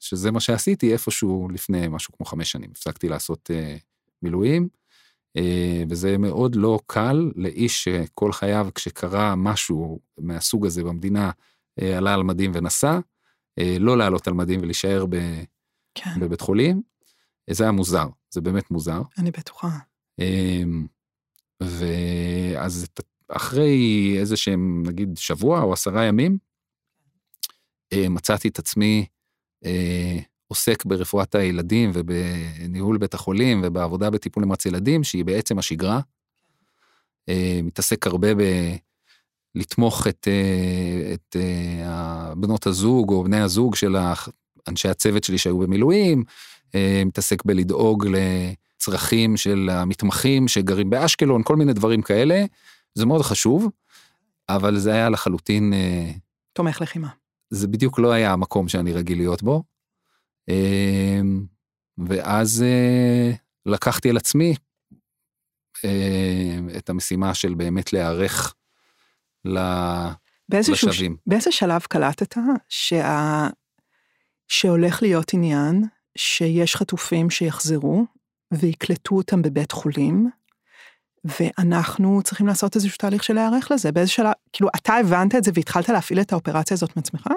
שזה 0.00 0.30
מה 0.30 0.40
שעשיתי 0.40 0.92
איפשהו 0.92 1.48
לפני 1.52 1.88
משהו 1.88 2.12
כמו 2.16 2.26
חמש 2.26 2.52
שנים. 2.52 2.70
הפסקתי 2.70 3.08
לעשות 3.08 3.50
אה, 3.54 3.76
מילואים, 4.22 4.68
אה, 5.36 5.82
וזה 5.88 6.18
מאוד 6.18 6.54
לא 6.54 6.80
קל 6.86 7.30
לאיש 7.36 7.84
שכל 7.84 8.32
חייו 8.32 8.68
כשקרה 8.74 9.36
משהו 9.36 10.00
מהסוג 10.18 10.66
הזה 10.66 10.84
במדינה, 10.84 11.30
אה, 11.80 11.98
עלה 11.98 12.14
על 12.14 12.22
מדים 12.22 12.50
ונסע, 12.54 12.98
אה, 13.58 13.76
לא 13.80 13.98
לעלות 13.98 14.28
על 14.28 14.34
מדים 14.34 14.60
ולהישאר 14.60 15.06
ב, 15.06 15.16
כן, 15.94 16.20
בבית 16.20 16.40
חולים. 16.40 16.82
זה 17.50 17.64
היה 17.64 17.72
מוזר, 17.72 18.06
זה 18.30 18.40
באמת 18.40 18.70
מוזר. 18.70 19.02
אני 19.18 19.30
בטוחה. 19.30 19.68
אמ, 20.18 20.86
ואז 21.60 22.86
אחרי 23.28 24.14
איזה 24.20 24.36
שהם 24.36 24.82
נגיד 24.86 25.16
שבוע 25.16 25.62
או 25.62 25.72
עשרה 25.72 26.04
ימים, 26.04 26.38
אה, 27.92 28.08
מצאתי 28.08 28.48
את 28.48 28.58
עצמי 28.58 29.06
אה, 29.64 30.18
עוסק 30.48 30.84
ברפואת 30.84 31.34
הילדים 31.34 31.90
ובניהול 31.94 32.98
בית 32.98 33.14
החולים 33.14 33.60
ובעבודה 33.64 34.10
בטיפול 34.10 34.44
נמרץ 34.44 34.66
ילדים, 34.66 35.04
שהיא 35.04 35.24
בעצם 35.24 35.58
השגרה. 35.58 36.00
אה, 37.28 37.60
מתעסק 37.62 38.06
הרבה 38.06 38.34
ב... 38.34 38.40
לתמוך 39.54 40.06
את, 40.06 40.28
את 41.14 41.36
בנות 42.36 42.66
הזוג 42.66 43.10
או 43.10 43.24
בני 43.24 43.40
הזוג 43.40 43.74
של 43.74 43.96
אנשי 44.68 44.88
הצוות 44.88 45.24
שלי 45.24 45.38
שהיו 45.38 45.58
במילואים, 45.58 46.24
מתעסק 47.06 47.44
בלדאוג 47.44 48.06
לצרכים 48.76 49.36
של 49.36 49.68
המתמחים 49.72 50.48
שגרים 50.48 50.90
באשקלון, 50.90 51.42
כל 51.42 51.56
מיני 51.56 51.72
דברים 51.72 52.02
כאלה. 52.02 52.44
זה 52.94 53.06
מאוד 53.06 53.22
חשוב, 53.22 53.70
אבל 54.48 54.78
זה 54.78 54.92
היה 54.92 55.08
לחלוטין, 55.08 55.72
אה, 55.72 56.10
תומך 56.52 56.80
לחימה. 56.80 57.08
זה 57.50 57.68
בדיוק 57.68 57.98
לא 57.98 58.12
היה 58.12 58.32
המקום 58.32 58.68
שאני 58.68 58.92
רגיל 58.92 59.18
להיות 59.18 59.42
בו. 59.42 59.62
אה, 60.48 61.20
ואז 62.08 62.62
אה, 62.62 63.32
לקחתי 63.66 64.10
על 64.10 64.16
עצמי 64.16 64.54
את 66.76 66.90
המשימה 66.90 67.34
של 67.34 67.54
באמת 67.54 67.92
להיערך 67.92 68.54
ל- 69.44 70.08
באיזשהו, 70.48 70.76
ש... 70.76 70.84
לשבים. 70.84 71.16
באיזה 71.26 71.52
שלב 71.52 71.80
קלטת 71.80 72.34
שה... 72.68 73.48
שהולך 74.48 75.02
להיות 75.02 75.34
עניין 75.34 75.84
שיש 76.16 76.76
חטופים 76.76 77.30
שיחזרו 77.30 78.06
ויקלטו 78.52 79.16
אותם 79.16 79.42
בבית 79.42 79.72
חולים, 79.72 80.30
ואנחנו 81.24 82.20
צריכים 82.24 82.46
לעשות 82.46 82.76
איזשהו 82.76 82.96
תהליך 82.98 83.24
של 83.24 83.34
להיערך 83.34 83.70
לזה, 83.70 83.92
באיזה 83.92 84.10
שלב, 84.10 84.32
כאילו, 84.52 84.70
אתה 84.76 84.94
הבנת 84.94 85.34
את 85.34 85.44
זה 85.44 85.50
והתחלת 85.54 85.88
להפעיל 85.88 86.20
את 86.20 86.32
האופרציה 86.32 86.74
הזאת 86.74 86.96
מעצמך? 86.96 87.28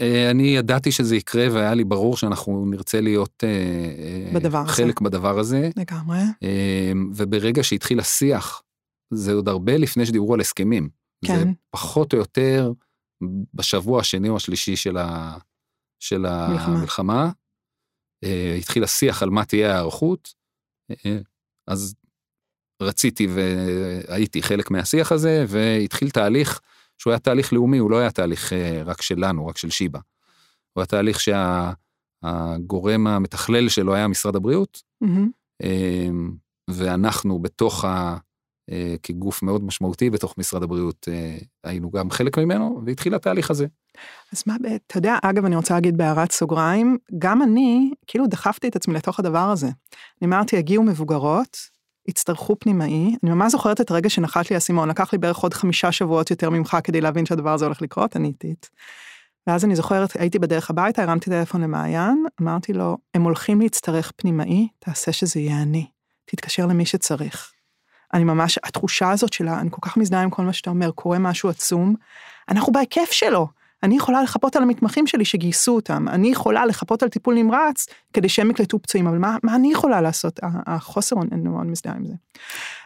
אה, 0.00 0.30
אני 0.30 0.42
ידעתי 0.42 0.92
שזה 0.92 1.16
יקרה 1.16 1.46
והיה 1.52 1.74
לי 1.74 1.84
ברור 1.84 2.16
שאנחנו 2.16 2.66
נרצה 2.66 3.00
להיות 3.00 3.44
אה, 3.44 4.32
בדבר 4.34 4.66
חלק 4.66 5.00
הזה. 5.00 5.10
בדבר 5.10 5.38
הזה. 5.38 5.70
לגמרי. 5.76 6.18
אה, 6.42 6.92
וברגע 7.14 7.62
שהתחיל 7.62 8.00
השיח, 8.00 8.62
זה 9.14 9.32
עוד 9.32 9.48
הרבה 9.48 9.76
לפני 9.76 10.06
שדיברו 10.06 10.34
על 10.34 10.40
הסכמים. 10.40 10.88
כן. 11.24 11.38
זה 11.38 11.44
פחות 11.70 12.12
או 12.12 12.18
יותר 12.18 12.72
בשבוע 13.54 14.00
השני 14.00 14.28
או 14.28 14.36
השלישי 14.36 14.76
של, 14.76 14.96
ה, 14.96 15.36
של 16.00 16.18
מלחמה. 16.18 16.64
המלחמה, 16.64 17.24
אה, 17.24 17.30
התחיל 18.58 18.84
השיח 18.84 19.22
על 19.22 19.30
מה 19.30 19.44
תהיה 19.44 19.70
ההיערכות, 19.70 20.34
אה, 20.90 21.18
אז 21.66 21.94
רציתי 22.82 23.26
והייתי 23.26 24.42
חלק 24.42 24.70
מהשיח 24.70 25.12
הזה, 25.12 25.44
והתחיל 25.48 26.10
תהליך 26.10 26.60
שהוא 26.98 27.10
היה 27.10 27.18
תהליך 27.18 27.52
לאומי, 27.52 27.78
הוא 27.78 27.90
לא 27.90 27.98
היה 27.98 28.10
תהליך 28.10 28.52
אה, 28.52 28.82
רק 28.84 29.02
שלנו, 29.02 29.46
רק 29.46 29.56
של 29.56 29.70
שיבא. 29.70 29.98
הוא 30.72 30.80
היה 30.80 30.86
תהליך 30.86 31.18
שהגורם 31.20 33.06
המתכלל 33.06 33.68
שלו 33.68 33.94
היה 33.94 34.08
משרד 34.08 34.36
הבריאות. 34.36 34.82
אמ, 35.62 36.32
ואנחנו 36.70 37.38
בתוך 37.38 37.84
ה... 37.84 38.16
אה, 38.70 38.94
כגוף 39.02 39.42
מאוד 39.42 39.64
משמעותי 39.64 40.10
בתוך 40.10 40.34
משרד 40.38 40.62
הבריאות 40.62 41.08
אה, 41.08 41.38
היינו 41.64 41.90
גם 41.90 42.10
חלק 42.10 42.38
ממנו 42.38 42.82
והתחיל 42.86 43.14
התהליך 43.14 43.50
הזה. 43.50 43.66
אז 44.32 44.42
מה, 44.46 44.56
אתה 44.86 44.98
יודע, 44.98 45.16
אגב, 45.22 45.44
אני 45.44 45.56
רוצה 45.56 45.74
להגיד 45.74 45.96
בהערת 45.96 46.32
סוגריים, 46.32 46.98
גם 47.18 47.42
אני, 47.42 47.90
כאילו 48.06 48.26
דחפתי 48.26 48.68
את 48.68 48.76
עצמי 48.76 48.94
לתוך 48.94 49.18
הדבר 49.18 49.50
הזה. 49.50 49.66
אני 49.66 50.28
אמרתי, 50.28 50.56
הגיעו 50.56 50.82
מבוגרות, 50.82 51.56
יצטרכו 52.08 52.58
פנימאי, 52.58 53.16
אני 53.22 53.30
ממש 53.30 53.52
זוכרת 53.52 53.80
את 53.80 53.90
הרגע 53.90 54.10
שנחת 54.10 54.50
לי 54.50 54.56
האסימון, 54.56 54.88
לקח 54.88 55.12
לי 55.12 55.18
בערך 55.18 55.38
עוד 55.38 55.54
חמישה 55.54 55.92
שבועות 55.92 56.30
יותר 56.30 56.50
ממך 56.50 56.76
כדי 56.84 57.00
להבין 57.00 57.26
שהדבר 57.26 57.52
הזה 57.54 57.64
הולך 57.64 57.82
לקרות, 57.82 58.16
אני 58.16 58.28
איטית. 58.28 58.70
ואז 59.46 59.64
אני 59.64 59.76
זוכרת, 59.76 60.16
הייתי 60.16 60.38
בדרך 60.38 60.70
הביתה, 60.70 61.02
הרמתי 61.02 61.30
טלפון 61.30 61.60
למעיין, 61.60 62.24
אמרתי 62.42 62.72
לו, 62.72 62.98
הם 63.14 63.22
הולכים 63.22 63.60
להצטרך 63.60 64.12
פנימאי, 64.16 64.68
תעשה 64.78 65.12
שזה 65.12 65.40
יהיה 65.40 65.62
אני. 65.62 65.86
תתקשר 66.24 66.66
למי 66.66 66.86
שצריך. 66.86 67.52
אני 68.14 68.24
ממש, 68.24 68.58
התחושה 68.64 69.10
הזאת 69.10 69.32
שלה, 69.32 69.60
אני 69.60 69.70
כל 69.70 69.80
כך 69.82 69.96
מזדהה 69.96 70.22
עם 70.22 70.30
כל 70.30 70.42
מה 70.42 70.52
שאתה 70.52 70.70
אומר, 70.70 70.90
קורה 70.90 71.18
משהו 71.18 71.48
עצום, 71.48 71.94
אנחנו 72.48 72.72
בהיקף 72.72 73.10
שלו. 73.10 73.48
אני 73.84 73.96
יכולה 73.96 74.22
לחפות 74.22 74.56
על 74.56 74.62
המתמחים 74.62 75.06
שלי 75.06 75.24
שגייסו 75.24 75.74
אותם, 75.74 76.08
אני 76.08 76.28
יכולה 76.28 76.66
לחפות 76.66 77.02
על 77.02 77.08
טיפול 77.08 77.34
נמרץ 77.34 77.86
כדי 78.12 78.28
שהם 78.28 78.50
יקלטו 78.50 78.78
פצועים, 78.82 79.06
אבל 79.06 79.18
מה, 79.18 79.36
מה 79.42 79.54
אני 79.54 79.72
יכולה 79.72 80.00
לעשות? 80.00 80.40
החוסר, 80.42 81.16
אני 81.32 81.48
מאוד 81.48 81.66
מזדהה 81.66 81.94
עם 81.94 82.06
זה. 82.06 82.14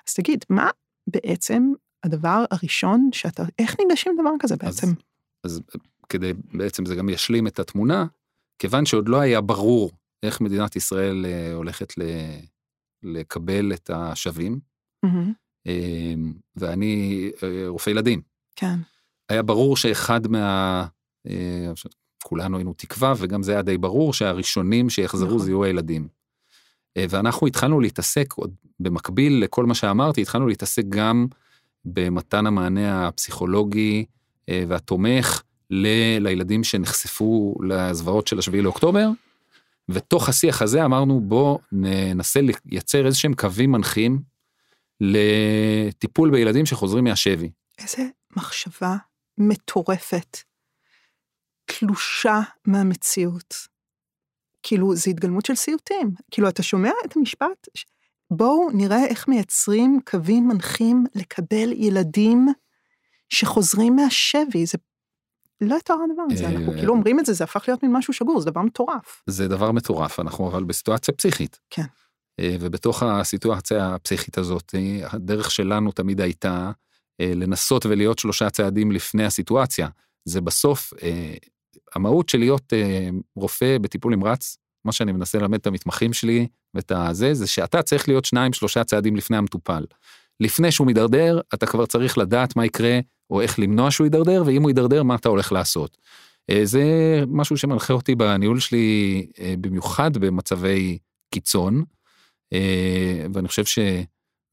אז 0.08 0.14
תגיד, 0.14 0.44
מה 0.50 0.70
בעצם 1.06 1.72
הדבר 2.04 2.44
הראשון 2.50 3.08
שאתה, 3.12 3.42
איך 3.58 3.76
ניגשים 3.80 4.12
לדבר 4.12 4.30
כזה 4.40 4.56
בעצם? 4.56 4.86
אז 5.44 5.60
כדי 6.08 6.32
בעצם 6.54 6.86
זה 6.86 6.94
גם 6.94 7.08
ישלים 7.08 7.46
את 7.46 7.58
התמונה, 7.58 8.06
כיוון 8.58 8.86
שעוד 8.86 9.08
לא 9.08 9.20
היה 9.20 9.40
ברור 9.40 9.90
איך 10.22 10.40
מדינת 10.40 10.76
ישראל 10.76 11.26
אה, 11.26 11.52
הולכת 11.52 11.98
ל... 11.98 12.02
לקבל 13.02 13.72
את 13.72 13.90
השבים, 13.94 14.60
מהמם, 15.02 15.32
אה, 15.66 16.14
ואני 16.56 17.30
אה, 17.42 17.68
רופא 17.68 17.90
ילדים. 17.90 18.20
כן, 18.56 18.78
היה 19.28 19.42
ברור 19.42 19.76
שאחד 19.76 20.26
מה... 20.26 20.86
אה, 21.28 21.72
כולנו 22.24 22.56
היינו 22.56 22.74
תקווה, 22.76 23.14
וגם 23.18 23.42
זה 23.42 23.52
היה 23.52 23.62
די 23.62 23.78
ברור 23.78 24.12
שהראשונים 24.12 24.90
שיחזרו 24.90 25.26
נכון. 25.26 25.38
זה 25.38 25.50
יהיו 25.50 25.64
הילדים. 25.64 26.08
אה, 26.96 27.04
ואנחנו 27.08 27.46
התחלנו 27.46 27.80
להתעסק, 27.80 28.32
עוד 28.32 28.54
במקביל 28.80 29.44
לכל 29.44 29.66
מה 29.66 29.74
שאמרתי, 29.74 30.22
התחלנו 30.22 30.46
להתעסק 30.46 30.82
גם 30.88 31.26
במתן 31.84 32.46
המענה 32.46 33.08
הפסיכולוגי 33.08 34.04
אה, 34.48 34.64
והתומך 34.68 35.42
ל- 35.70 36.18
לילדים 36.18 36.64
שנחשפו 36.64 37.54
לזוועות 37.68 38.26
של 38.26 38.38
השביעי 38.38 38.62
לאוקטובר. 38.62 39.08
ותוך 39.88 40.28
השיח 40.28 40.62
הזה 40.62 40.84
אמרנו 40.84 41.20
בוא 41.20 41.58
ננסה 41.72 42.40
לייצר 42.40 43.06
איזה 43.06 43.18
שהם 43.18 43.34
קווים 43.34 43.72
מנחים 43.72 44.20
לטיפול 45.00 46.30
בילדים 46.30 46.66
שחוזרים 46.66 47.04
מהשבי. 47.04 47.50
איזה 47.78 48.06
מחשבה 48.36 48.96
מטורפת, 49.38 50.38
תלושה 51.64 52.40
מהמציאות. 52.66 53.54
כאילו, 54.62 54.96
זו 54.96 55.10
התגלמות 55.10 55.46
של 55.46 55.54
סיוטים. 55.54 56.10
כאילו, 56.30 56.48
אתה 56.48 56.62
שומע 56.62 56.90
את 57.04 57.16
המשפט? 57.16 57.68
בואו 58.30 58.70
נראה 58.74 59.06
איך 59.06 59.28
מייצרים 59.28 60.00
קווים 60.04 60.48
מנחים 60.48 61.04
לקבל 61.14 61.72
ילדים 61.72 62.46
שחוזרים 63.28 63.96
מהשבי. 63.96 64.66
זה 64.66 64.78
לא 65.60 65.76
יתואר 65.76 65.98
הדבר 66.10 66.22
הזה, 66.30 66.44
אה, 66.44 66.50
אנחנו 66.50 66.72
כאילו 66.72 66.92
אומרים 66.94 67.20
את 67.20 67.26
זה, 67.26 67.32
זה 67.32 67.44
הפך 67.44 67.64
להיות 67.68 67.82
מין 67.82 67.92
משהו 67.92 68.12
שגור, 68.12 68.40
זה 68.40 68.50
דבר 68.50 68.62
מטורף. 68.62 69.22
זה 69.26 69.48
דבר 69.48 69.72
מטורף, 69.72 70.20
אנחנו 70.20 70.48
אבל 70.48 70.64
בסיטואציה 70.64 71.14
פסיכית. 71.14 71.60
כן. 71.70 71.84
אה, 72.40 72.56
ובתוך 72.60 73.02
הסיטואציה 73.02 73.94
הפסיכית 73.94 74.38
הזאת, 74.38 74.74
הדרך 75.02 75.50
שלנו 75.50 75.92
תמיד 75.92 76.20
הייתה 76.20 76.70
לנסות 77.20 77.86
ולהיות 77.86 78.18
שלושה 78.18 78.50
צעדים 78.50 78.92
לפני 78.92 79.24
הסיטואציה. 79.24 79.88
זה 80.24 80.40
בסוף, 80.40 80.92
אה, 81.02 81.34
המהות 81.94 82.28
של 82.28 82.38
להיות 82.38 82.72
אה, 82.72 83.08
רופא 83.36 83.78
בטיפול 83.78 84.14
נמרץ, 84.14 84.56
מה 84.84 84.92
שאני 84.92 85.12
מנסה 85.12 85.38
ללמד 85.38 85.58
את 85.58 85.66
המתמחים 85.66 86.12
שלי 86.12 86.46
ואת 86.74 86.92
הזה, 86.92 87.34
זה 87.34 87.46
שאתה 87.46 87.82
צריך 87.82 88.08
להיות 88.08 88.24
שניים, 88.24 88.52
שלושה 88.52 88.84
צעדים 88.84 89.16
לפני 89.16 89.36
המטופל. 89.36 89.84
לפני 90.40 90.72
שהוא 90.72 90.86
מידרדר, 90.86 91.40
אתה 91.54 91.66
כבר 91.66 91.86
צריך 91.86 92.18
לדעת 92.18 92.56
מה 92.56 92.66
יקרה, 92.66 92.98
או 93.30 93.40
איך 93.40 93.58
למנוע 93.58 93.90
שהוא 93.90 94.04
יידרדר, 94.04 94.42
ואם 94.46 94.62
הוא 94.62 94.70
יידרדר, 94.70 95.02
מה 95.02 95.14
אתה 95.14 95.28
הולך 95.28 95.52
לעשות. 95.52 95.98
אה, 96.50 96.60
זה 96.64 96.84
משהו 97.26 97.56
שמנחה 97.56 97.92
אותי 97.92 98.14
בניהול 98.14 98.60
שלי, 98.60 99.26
אה, 99.40 99.54
במיוחד 99.60 100.16
במצבי 100.16 100.98
קיצון, 101.34 101.84
אה, 102.52 103.26
ואני 103.34 103.48
חושב 103.48 103.64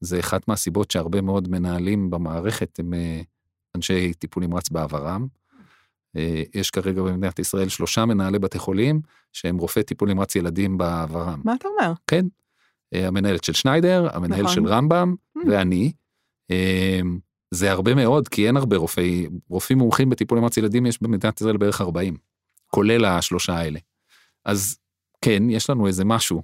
שזה 0.04 0.20
אחת 0.20 0.48
מהסיבות 0.48 0.90
שהרבה 0.90 1.20
מאוד 1.20 1.48
מנהלים 1.48 2.10
במערכת 2.10 2.78
הם 2.78 2.94
אה, 2.94 3.20
אנשי 3.74 4.14
טיפול 4.14 4.42
נמרץ 4.44 4.68
בעברם. 4.68 5.26
אה, 6.16 6.42
יש 6.54 6.70
כרגע 6.70 7.02
במדינת 7.02 7.38
ישראל 7.38 7.68
שלושה 7.68 8.04
מנהלי 8.04 8.38
בתי 8.38 8.58
חולים 8.58 9.00
שהם 9.32 9.58
רופאי 9.58 9.82
טיפול 9.82 10.12
נמרץ 10.12 10.36
ילדים 10.36 10.78
בעברם. 10.78 11.40
מה 11.44 11.54
אתה 11.54 11.68
אומר? 11.68 11.92
כן. 12.06 12.26
אה, 12.94 13.08
המנהלת 13.08 13.44
של 13.44 13.52
שניידר, 13.52 14.08
המנהל 14.12 14.42
נכון. 14.42 14.54
של 14.54 14.66
רמב"ם 14.66 15.14
Mm. 15.36 15.40
ואני. 15.50 15.92
זה 17.50 17.70
הרבה 17.70 17.94
מאוד 17.94 18.28
כי 18.28 18.46
אין 18.46 18.56
הרבה 18.56 18.76
רופאי, 18.76 19.26
רופאים 19.48 19.78
מומחים 19.78 20.10
בטיפול 20.10 20.38
נמרץ 20.38 20.56
ילדים 20.56 20.86
יש 20.86 21.02
במדינת 21.02 21.40
ישראל 21.40 21.56
בערך 21.56 21.80
40, 21.80 22.16
כולל 22.66 23.04
השלושה 23.04 23.54
האלה. 23.54 23.78
אז 24.44 24.78
כן, 25.20 25.50
יש 25.50 25.70
לנו 25.70 25.86
איזה 25.86 26.04
משהו 26.04 26.42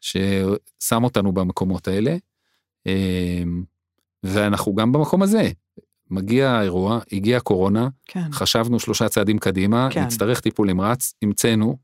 ששם 0.00 1.04
אותנו 1.04 1.32
במקומות 1.32 1.88
האלה, 1.88 2.16
ואנחנו 4.22 4.74
גם 4.74 4.92
במקום 4.92 5.22
הזה. 5.22 5.50
מגיע 6.10 6.50
האירוע, 6.50 6.98
הגיעה 7.12 7.38
הקורונה, 7.38 7.88
כן. 8.06 8.32
חשבנו 8.32 8.80
שלושה 8.80 9.08
צעדים 9.08 9.38
קדימה, 9.38 9.88
כן. 9.90 10.04
נצטרך 10.04 10.40
טיפול 10.40 10.68
נמרץ, 10.68 11.14
המצאנו, 11.22 11.76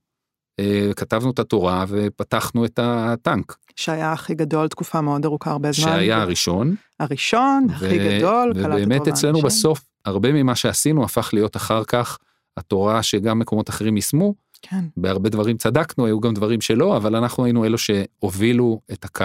אה, 0.60 0.90
כתבנו 0.96 1.30
את 1.30 1.38
התורה 1.38 1.84
ופתחנו 1.88 2.64
את 2.64 2.78
הטנק, 2.82 3.56
שהיה 3.76 4.12
הכי 4.12 4.34
גדול 4.34 4.68
תקופה 4.68 5.00
מאוד 5.00 5.24
ארוכה, 5.24 5.50
הרבה 5.50 5.72
זמן. 5.72 5.84
שהיה 5.84 6.22
הראשון. 6.22 6.74
הראשון, 7.00 7.66
הכי 7.70 7.98
ו- 7.98 8.18
גדול, 8.18 8.52
קלט 8.54 8.66
את 8.66 8.70
ובאמת 8.70 9.08
אצלנו. 9.08 9.40
בסוף, 9.42 9.80
הרבה 10.04 10.32
ממה 10.32 10.54
שעשינו 10.54 11.04
הפך 11.04 11.30
להיות 11.32 11.56
אחר 11.56 11.84
כך 11.84 12.18
התורה 12.56 13.02
שגם 13.02 13.38
מקומות 13.38 13.70
אחרים 13.70 13.96
יישמו, 13.96 14.34
כן, 14.62 14.84
בהרבה 14.96 15.28
דברים 15.28 15.56
צדקנו, 15.56 16.06
היו 16.06 16.20
גם 16.20 16.34
דברים 16.34 16.60
שלא, 16.60 16.96
אבל 16.96 17.16
אנחנו 17.16 17.44
היינו 17.44 17.64
אלו 17.64 17.78
שהובילו 17.78 18.80
את 18.92 19.04
הקו. 19.04 19.24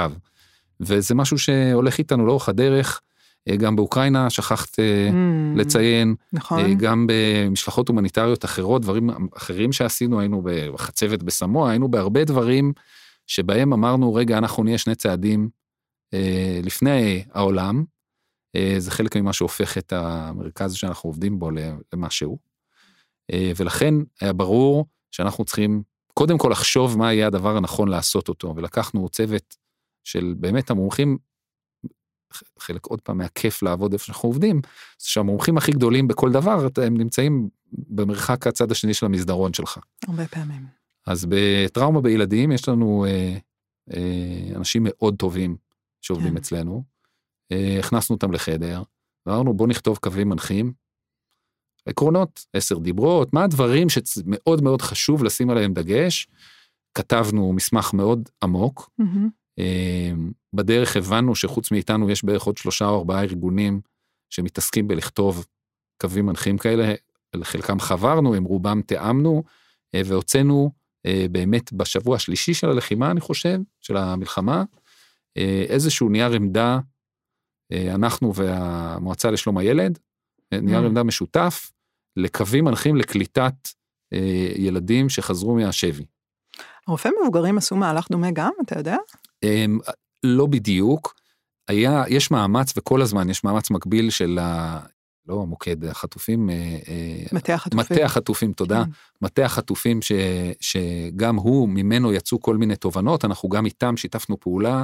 וזה 0.82 1.16
משהו 1.16 1.38
שהולך 1.38 1.98
איתנו 1.98 2.26
לאורך 2.26 2.50
הדרך, 2.50 3.02
אה, 3.50 3.56
גם 3.56 3.76
באוקראינה, 3.76 4.30
שכחת 4.30 4.80
אה, 4.80 5.10
Mm, 5.10 5.60
לציין, 5.60 6.16
נכון, 6.34 6.60
אה, 6.60 6.74
גם 6.74 7.08
במשלחות 7.10 7.88
הומניטריות 7.88 8.46
אחרות, 8.46 8.82
דברים 8.82 9.10
אחרים 9.38 9.72
שעשינו, 9.72 10.20
היינו 10.20 10.44
בחצבת 10.74 11.24
בסמוע, 11.24 11.70
היינו 11.70 11.92
בהרבה 11.92 12.24
דברים 12.24 12.74
שבהם 13.28 13.74
אמרנו, 13.74 14.14
רגע, 14.14 14.38
אנחנו 14.38 14.64
נהיה 14.64 14.78
שני 14.78 14.96
צעדים 14.96 15.50
לפני 16.64 17.24
העולם. 17.34 17.84
זה 18.78 18.92
חלק 18.92 19.18
ממה 19.18 19.34
שהופך 19.34 19.78
את 19.78 19.94
המרכז 19.94 20.74
שאנחנו 20.74 21.10
עובדים 21.10 21.40
בו 21.40 21.50
למשהו. 21.94 22.38
אה, 23.32 23.52
ולכן 23.56 23.94
היה 24.22 24.34
ברור 24.34 24.86
שאנחנו 25.12 25.46
צריכים 25.46 25.84
קודם 26.14 26.38
כל 26.38 26.50
לחשוב 26.52 26.98
מה 26.98 27.14
יהיה 27.14 27.28
הדבר 27.28 27.58
הנכון 27.58 27.88
לעשות 27.88 28.30
אותו, 28.30 28.54
ולקחנו 28.56 29.10
צוות 29.10 29.56
של 30.04 30.34
באמת 30.38 30.70
המומחים, 30.70 31.18
חלק 32.60 32.86
עוד 32.86 33.02
פעם 33.02 33.18
מהכיף 33.18 33.64
לעבוד 33.64 33.94
איפה 33.94 34.06
שאנחנו 34.06 34.30
עובדים, 34.30 34.62
זה 35.00 35.10
שהמומחים 35.10 35.58
הכי 35.58 35.72
גדולים 35.72 36.08
בכל 36.08 36.32
דבר, 36.32 36.68
הם 36.84 36.98
נמצאים 36.98 37.50
במרחק 37.72 38.48
הצד 38.48 38.72
השני 38.72 38.94
של 38.94 39.06
המסדרון 39.06 39.54
שלך. 39.54 39.80
הרבה 40.08 40.28
פעמים. 40.28 40.66
אז 41.08 41.26
בטראומה 41.30 42.02
בילדים 42.02 42.52
יש 42.52 42.70
לנו 42.70 43.06
אה, 43.06 43.38
אה, 43.94 44.56
אנשים 44.56 44.82
מאוד 44.86 45.16
טובים 45.16 45.58
שעובדים 46.02 46.32
כן. 46.32 46.38
אצלנו. 46.38 46.84
אה, 47.52 47.80
הכנסנו 47.80 48.16
אותם 48.16 48.32
לחדר, 48.32 48.84
ואמרנו 49.26 49.54
בוא 49.54 49.68
נכתוב 49.68 49.98
קווים 49.98 50.30
מנחים, 50.30 50.74
עקרונות, 51.86 52.46
עשר 52.54 52.78
דיברות, 52.78 53.34
מה 53.34 53.44
הדברים 53.44 53.88
שמאוד 53.90 54.62
מאוד 54.64 54.82
חשוב 54.82 55.24
לשים 55.24 55.50
עליהם 55.50 55.74
דגש. 55.74 56.28
כתבנו 56.94 57.54
מסמך 57.54 57.94
מאוד 57.94 58.30
עמוק. 58.44 58.90
Mm-hmm. 59.02 59.41
בדרך 60.54 60.98
הבנו 60.98 61.36
שחוץ 61.36 61.72
מאיתנו 61.72 62.10
יש 62.10 62.26
בערך 62.26 62.44
עוד 62.44 62.58
שלושה 62.58 62.86
או 62.86 62.98
ארבעה 62.98 63.24
ארגונים 63.24 63.82
שמתעסקים 64.30 64.88
בלכתוב 64.88 65.46
קווים 66.02 66.26
מנחים 66.26 66.58
כאלה, 66.58 66.94
לחלקם 67.36 67.80
חברנו, 67.80 68.34
עם 68.34 68.44
רובם 68.44 68.82
תיאמנו, 68.82 69.44
אה, 69.96 70.02
והוצאנו 70.06 70.72
אה, 71.06 71.26
באמת 71.32 71.74
בשבוע 71.74 72.16
השלישי 72.16 72.54
של 72.54 72.70
הלחימה, 72.70 73.12
אני 73.12 73.22
חושב, 73.22 73.60
של 73.82 73.98
המלחמה, 73.98 74.64
איזשהו 75.68 76.10
נייר 76.10 76.34
עמדה, 76.34 76.80
אנחנו 77.74 78.36
והמועצה 78.36 79.32
לשלום 79.32 79.58
הילד, 79.58 80.00
נייר 80.52 80.80
mm. 80.80 80.86
עמדה 80.86 81.04
משותף 81.04 81.72
לקווים 82.18 82.66
מנחים 82.66 82.96
לקליטת 82.96 83.70
אה, 84.14 84.52
ילדים 84.56 85.10
שחזרו 85.10 85.56
מהשבי. 85.56 86.06
הרופא 86.88 87.10
מבוגרים 87.22 87.58
עשו 87.58 87.76
מהלך 87.76 88.08
דומה 88.12 88.32
גם, 88.32 88.52
אתה 88.66 88.80
יודע? 88.80 88.98
אה, 89.44 89.66
לא 90.24 90.46
בדיוק. 90.46 91.14
היה, 91.68 92.04
יש 92.08 92.32
מאמץ 92.32 92.74
וכל 92.78 93.02
הזמן 93.02 93.30
יש 93.30 93.44
מאמץ 93.44 93.72
מקביל 93.72 94.10
של 94.10 94.40
ה... 94.42 94.80
לא 95.28 95.42
המוקד, 95.42 95.86
החטופים. 95.86 96.50
אה, 96.50 96.56
אה, 96.88 97.24
מטה 97.32 97.54
החטופים. 97.54 97.80
מטה 97.80 98.06
החטופים, 98.06 98.54
תודה. 98.54 98.84
כן. 98.86 98.92
מטה 99.22 99.46
החטופים 99.46 100.02
ש, 100.02 100.12
שגם 100.60 101.36
הוא, 101.36 101.70
ממנו 101.70 102.14
יצאו 102.14 102.42
כל 102.42 102.58
מיני 102.58 102.76
תובנות, 102.76 103.26
אנחנו 103.26 103.50
גם 103.50 103.66
איתם 103.66 103.98
שיתפנו 103.98 104.40
פעולה 104.40 104.84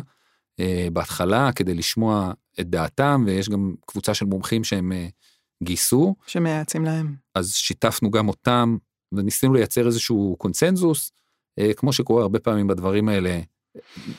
אה, 0.60 0.88
בהתחלה 0.94 1.52
כדי 1.52 1.74
לשמוע 1.74 2.32
את 2.60 2.70
דעתם, 2.70 3.24
ויש 3.28 3.50
גם 3.50 3.76
קבוצה 3.86 4.14
של 4.14 4.26
מומחים 4.26 4.64
שהם 4.64 4.92
אה, 4.92 5.08
גייסו. 5.64 6.16
שמייעצים 6.28 6.86
להם. 6.86 7.16
אז 7.36 7.54
שיתפנו 7.54 8.12
גם 8.12 8.28
אותם 8.28 8.78
וניסינו 9.12 9.54
לייצר 9.54 9.88
איזשהו 9.88 10.36
קונצנזוס, 10.38 11.12
כמו 11.78 11.94
שקורה 11.94 12.22
הרבה 12.22 12.40
פעמים 12.40 12.68
בדברים 12.68 13.10
האלה, 13.10 13.40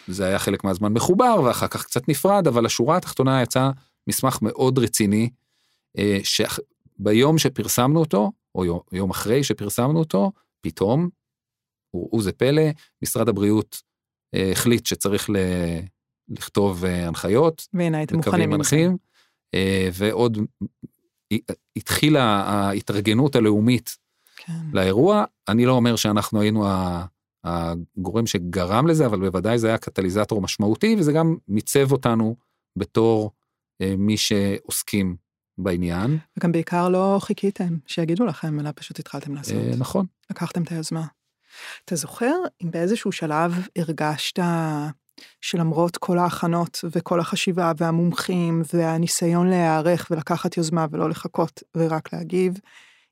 זה 0.09 0.25
היה 0.25 0.39
חלק 0.39 0.65
מהזמן 0.65 0.93
מחובר 0.93 1.43
ואחר 1.45 1.69
כך 1.69 1.85
קצת 1.85 2.09
נפרד, 2.09 2.47
אבל 2.47 2.67
השורה 2.67 2.97
התחתונה 2.97 3.43
יצא 3.43 3.71
מסמך 4.07 4.39
מאוד 4.43 4.79
רציני, 4.79 5.31
אה, 5.99 6.19
שביום 6.23 7.39
שפרסמנו 7.39 8.01
אותו, 8.01 8.33
או 8.55 8.65
יום, 8.65 8.81
יום 8.93 9.11
אחרי 9.11 9.45
שפרסמנו 9.45 9.99
אותו, 9.99 10.33
פתאום, 10.61 11.09
וראו 11.95 12.23
זה 12.23 12.33
פלא, 12.33 12.63
משרד 13.03 13.29
הבריאות 13.29 13.83
אה, 14.35 14.51
החליט 14.53 14.87
שצריך 14.87 15.31
ל... 15.31 15.37
לכתוב 16.29 16.85
הנחיות, 16.85 17.67
והנה 17.75 17.99
הייתם 17.99 18.17
מוכנים 18.17 18.53
זה. 18.63 18.89
ועוד 19.93 20.39
התחילה 21.77 22.23
ההתארגנות 22.23 23.37
הלאומית 23.37 23.97
כן. 24.37 24.53
לאירוע. 24.73 25.25
אני 25.49 25.67
לא 25.67 25.73
אומר 25.73 25.97
שאנחנו 25.97 26.41
היינו 26.41 26.67
הגורם 27.45 28.27
שגרם 28.27 28.87
לזה, 28.87 29.07
אבל 29.07 29.21
בוודאי 29.21 29.59
זה 29.59 29.69
היה 29.69 29.79
קטליזטור 29.79 30.41
משמעותי, 30.41 30.97
וזה 30.99 31.13
גם 31.13 31.37
מיצב 31.49 31.93
אותנו 31.93 32.37
בתור 32.77 33.31
אה, 33.83 33.95
מי 33.99 34.17
שעוסקים 34.17 35.17
בעניין. 35.59 36.19
וגם 36.37 36.53
בעיקר 36.53 36.89
לא 36.89 37.19
חיכיתם 37.21 37.77
שיגידו 37.87 38.27
לכם, 38.27 38.61
אלא 38.61 38.71
פשוט 38.75 38.99
התחלתם 38.99 39.35
לעשות. 39.35 39.57
אה, 39.57 39.77
נכון. 39.79 40.07
לקחתם 40.31 40.63
את 40.63 40.73
היוזמה. 40.73 41.07
אתה 41.85 41.97
זוכר 41.97 42.35
אם 42.63 42.71
באיזשהו 42.71 43.13
שלב 43.13 43.55
הרגשת 43.79 44.39
שלמרות 45.41 45.97
כל 45.97 46.19
ההכנות 46.19 46.85
וכל 46.85 47.21
החשיבה 47.21 47.73
והמומחים 47.77 48.63
והניסיון 48.75 49.47
להיערך 49.51 50.07
ולקחת 50.11 50.57
יוזמה 50.57 50.87
ולא 50.91 51.11
לחכות 51.11 51.63
ורק 51.77 52.13
להגיב, 52.13 52.59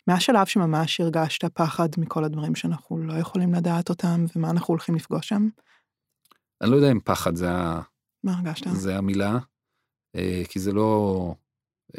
מהשלב 0.07 0.47
שממש 0.47 1.01
הרגשת 1.01 1.45
פחד 1.45 1.89
מכל 1.99 2.25
הדברים 2.25 2.55
שאנחנו 2.55 2.99
לא 2.99 3.13
יכולים 3.13 3.55
לדעת 3.55 3.89
אותם 3.89 4.25
ומה 4.37 4.51
אנחנו 4.51 4.73
הולכים 4.73 4.95
לפגוש 4.95 5.29
שם? 5.29 5.49
אני 6.61 6.71
לא 6.71 6.77
יודע 6.77 6.93
אם 6.93 7.01
פחד 7.05 7.37
זה, 7.37 7.51
ה... 7.51 7.81
מה 8.25 8.33
הרגשת? 8.33 8.67
זה 8.73 8.97
המילה, 8.97 9.39
אה, 10.17 10.43
כי 10.49 10.61
זה 10.61 10.73
לא... 10.73 11.35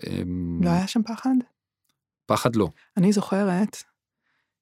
אמ, 0.08 0.60
לא 0.64 0.70
היה 0.70 0.88
שם 0.88 1.04
פחד? 1.04 1.36
פחד 2.26 2.56
לא. 2.56 2.70
אני 2.98 3.12
זוכרת 3.12 3.78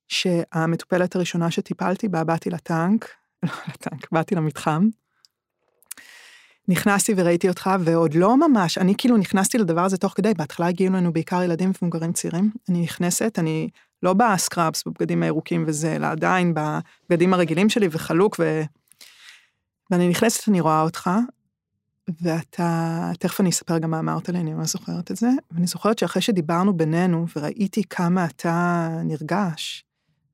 שהמטופלת 0.08 1.16
הראשונה 1.16 1.52
שטיפלתי 1.52 2.08
בה, 2.08 2.24
באתי 2.24 2.50
לטנק, 2.50 3.10
לא 3.44 3.52
לטנק, 3.68 4.12
באתי 4.12 4.36
למתחם, 4.36 4.88
נכנסתי 6.68 7.14
וראיתי 7.18 7.50
אותך, 7.50 7.70
ועוד 7.80 8.14
לא 8.14 8.38
ממש, 8.38 8.78
אני 8.78 8.94
כאילו 8.98 9.18
נכנסתי 9.18 9.58
לדבר 9.58 9.82
הזה 9.82 9.98
תוך 9.98 10.14
כדי, 10.16 10.34
בהתחלה 10.34 10.68
הגיעו 10.68 10.94
לנו 10.94 11.14
בעיקר 11.14 11.44
ילדים 11.44 11.72
ומבוגרים 11.82 12.14
צעירים. 12.14 12.52
אני 12.70 12.82
נכנסת, 12.82 13.40
אני 13.40 13.70
לא 14.04 14.14
בסקראבס, 14.14 14.84
בבגדים 14.88 15.24
הירוקים 15.24 15.64
וזה, 15.68 15.96
אלא 15.96 16.08
עדיין 16.08 16.54
בבגדים 16.54 17.34
הרגילים 17.34 17.70
שלי 17.70 17.88
וחלוק, 17.92 18.36
ו... 18.40 18.62
ואני 19.92 20.10
נכנסת, 20.10 20.50
אני 20.50 20.62
רואה 20.62 20.82
אותך, 20.82 21.10
ואתה, 22.22 23.12
תכף 23.20 23.42
אני 23.42 23.50
אספר 23.50 23.78
גם 23.78 23.92
מה 23.92 24.00
אמרת 24.00 24.30
לי, 24.30 24.40
אני 24.40 24.54
ממש 24.54 24.72
זוכרת 24.72 25.12
את 25.12 25.18
זה, 25.18 25.30
ואני 25.52 25.68
זוכרת 25.68 26.00
שאחרי 26.00 26.22
שדיברנו 26.22 26.78
בינינו, 26.78 27.26
וראיתי 27.36 27.84
כמה 27.90 28.26
אתה 28.26 28.88
נרגש, 29.04 29.86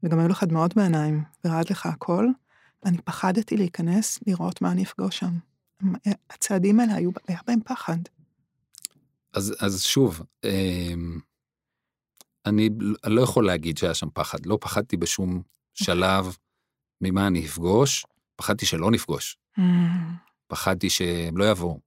וגם 0.04 0.20
היו 0.20 0.28
לך 0.28 0.44
דמעות 0.44 0.76
בעיניים, 0.76 1.24
ורעד 1.46 1.70
לך 1.70 1.86
הכל, 1.86 2.28
אני 2.86 2.98
פחדתי 2.98 3.58
להיכנס, 3.58 4.20
לראות 4.28 4.62
מה 4.62 4.72
אני 4.72 4.84
אפגוש 4.84 5.17
שם. 5.20 5.51
הצעדים 6.30 6.80
האלה 6.80 6.96
היו, 6.96 7.12
היה 7.28 7.39
בהם 7.48 7.60
פחד. 7.65 7.98
אז, 9.34 9.56
אז 9.60 9.84
שוב, 9.84 10.22
אמ, 10.44 11.20
אני 12.46 12.70
לא 13.06 13.22
יכול 13.22 13.46
להגיד 13.46 13.78
שהיה 13.78 13.94
שם 13.94 14.08
פחד, 14.13 14.46
לא 14.46 14.58
פחדתי 14.62 14.98
בשום 14.98 15.41
שלב 15.74 16.38
ממה 17.02 17.28
אני 17.28 17.46
אפגוש, 17.46 18.06
פחדתי 18.36 18.65
שלא 18.65 18.91
נפגוש. 18.91 19.38
Mm. 19.60 19.62
פחדתי 20.48 20.89
שהם 20.89 21.38
לא 21.38 21.52
יבואו. 21.52 21.80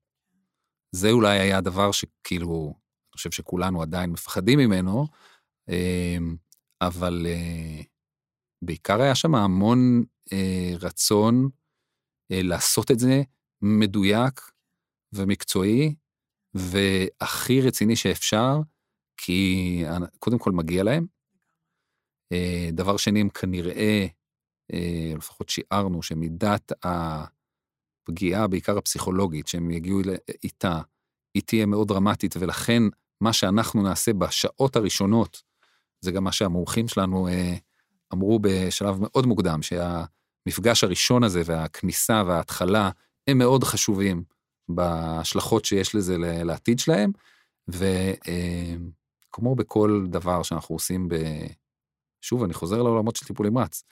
זה 0.93 1.11
אולי 1.11 1.39
היה 1.39 1.59
הדבר 1.59 1.93
שכאילו, 1.93 2.75
אני 2.75 3.13
חושב 3.13 3.31
שכולנו 3.31 3.83
עדיין 3.83 4.11
מפחדים 4.11 4.59
ממנו, 4.59 5.07
אמ, 5.69 6.37
אבל 6.81 7.27
אה, 7.29 7.83
בעיקר 8.63 9.01
היה 9.01 9.15
שם 9.15 9.35
המון 9.35 10.05
אה, 10.33 10.73
רצון 10.81 11.49
אה, 12.33 12.41
לעשות 12.43 12.91
את 12.91 12.99
זה 12.99 13.23
מדויק 13.65 14.41
ומקצועי, 15.13 15.95
והכי 16.55 17.61
רציני 17.61 17.97
שאפשר, 17.97 18.61
כי 19.17 19.85
קודם 20.19 20.39
כל 20.39 20.53
מגיע 20.53 20.83
להם. 20.83 21.07
אה, 22.33 22.69
דבר 22.73 22.97
שני, 22.97 23.21
הם 23.21 23.29
כנראה, 23.29 24.07
אה, 24.73 25.13
לפחות 25.17 25.49
שיערנו, 25.49 26.03
שמידת 26.03 26.73
הפגיעה, 26.85 28.47
בעיקר 28.47 28.79
הפסיכולוגית, 28.79 29.49
שהם 29.49 29.71
יגיעו 29.71 30.01
איתה, 30.45 30.81
היא 31.35 31.43
תהיה 31.47 31.67
מאוד 31.67 31.89
דרמטית, 31.89 32.37
ולכן 32.37 32.83
מה 33.21 33.33
שאנחנו 33.33 33.83
נעשה 33.83 34.13
בשעות 34.13 34.77
הראשונות, 34.77 35.43
זה 36.01 36.13
גם 36.13 36.25
מה 36.25 36.33
שהמומחים 36.33 36.89
שלנו 36.89 37.29
אה, 37.29 37.55
אמרו 38.13 38.39
בשלב 38.39 38.97
מאוד 39.01 39.27
מוקדם, 39.27 39.61
שהמפגש 39.63 40.85
הראשון 40.85 41.25
הזה 41.25 41.43
והכניסה 41.45 42.23
וההתחלה 42.27 42.91
הם 43.29 43.39
מאוד 43.39 43.65
חשובים 43.65 44.25
בהשלכות 44.69 45.65
שיש 45.65 45.95
לזה 45.95 46.17
לעתיד 46.19 46.79
שלהם, 46.79 47.11
וכמו 47.69 49.51
אה, 49.51 49.55
בכל 49.57 50.07
דבר 50.09 50.43
שאנחנו 50.43 50.75
עושים 50.75 51.09
ב... 51.09 51.15
שוב, 52.23 52.43
אני 52.43 52.55
חוזר 52.55 52.83
לעולמות 52.83 53.17
של 53.17 53.27
טיפול 53.27 53.49
נמרץ, 53.49 53.83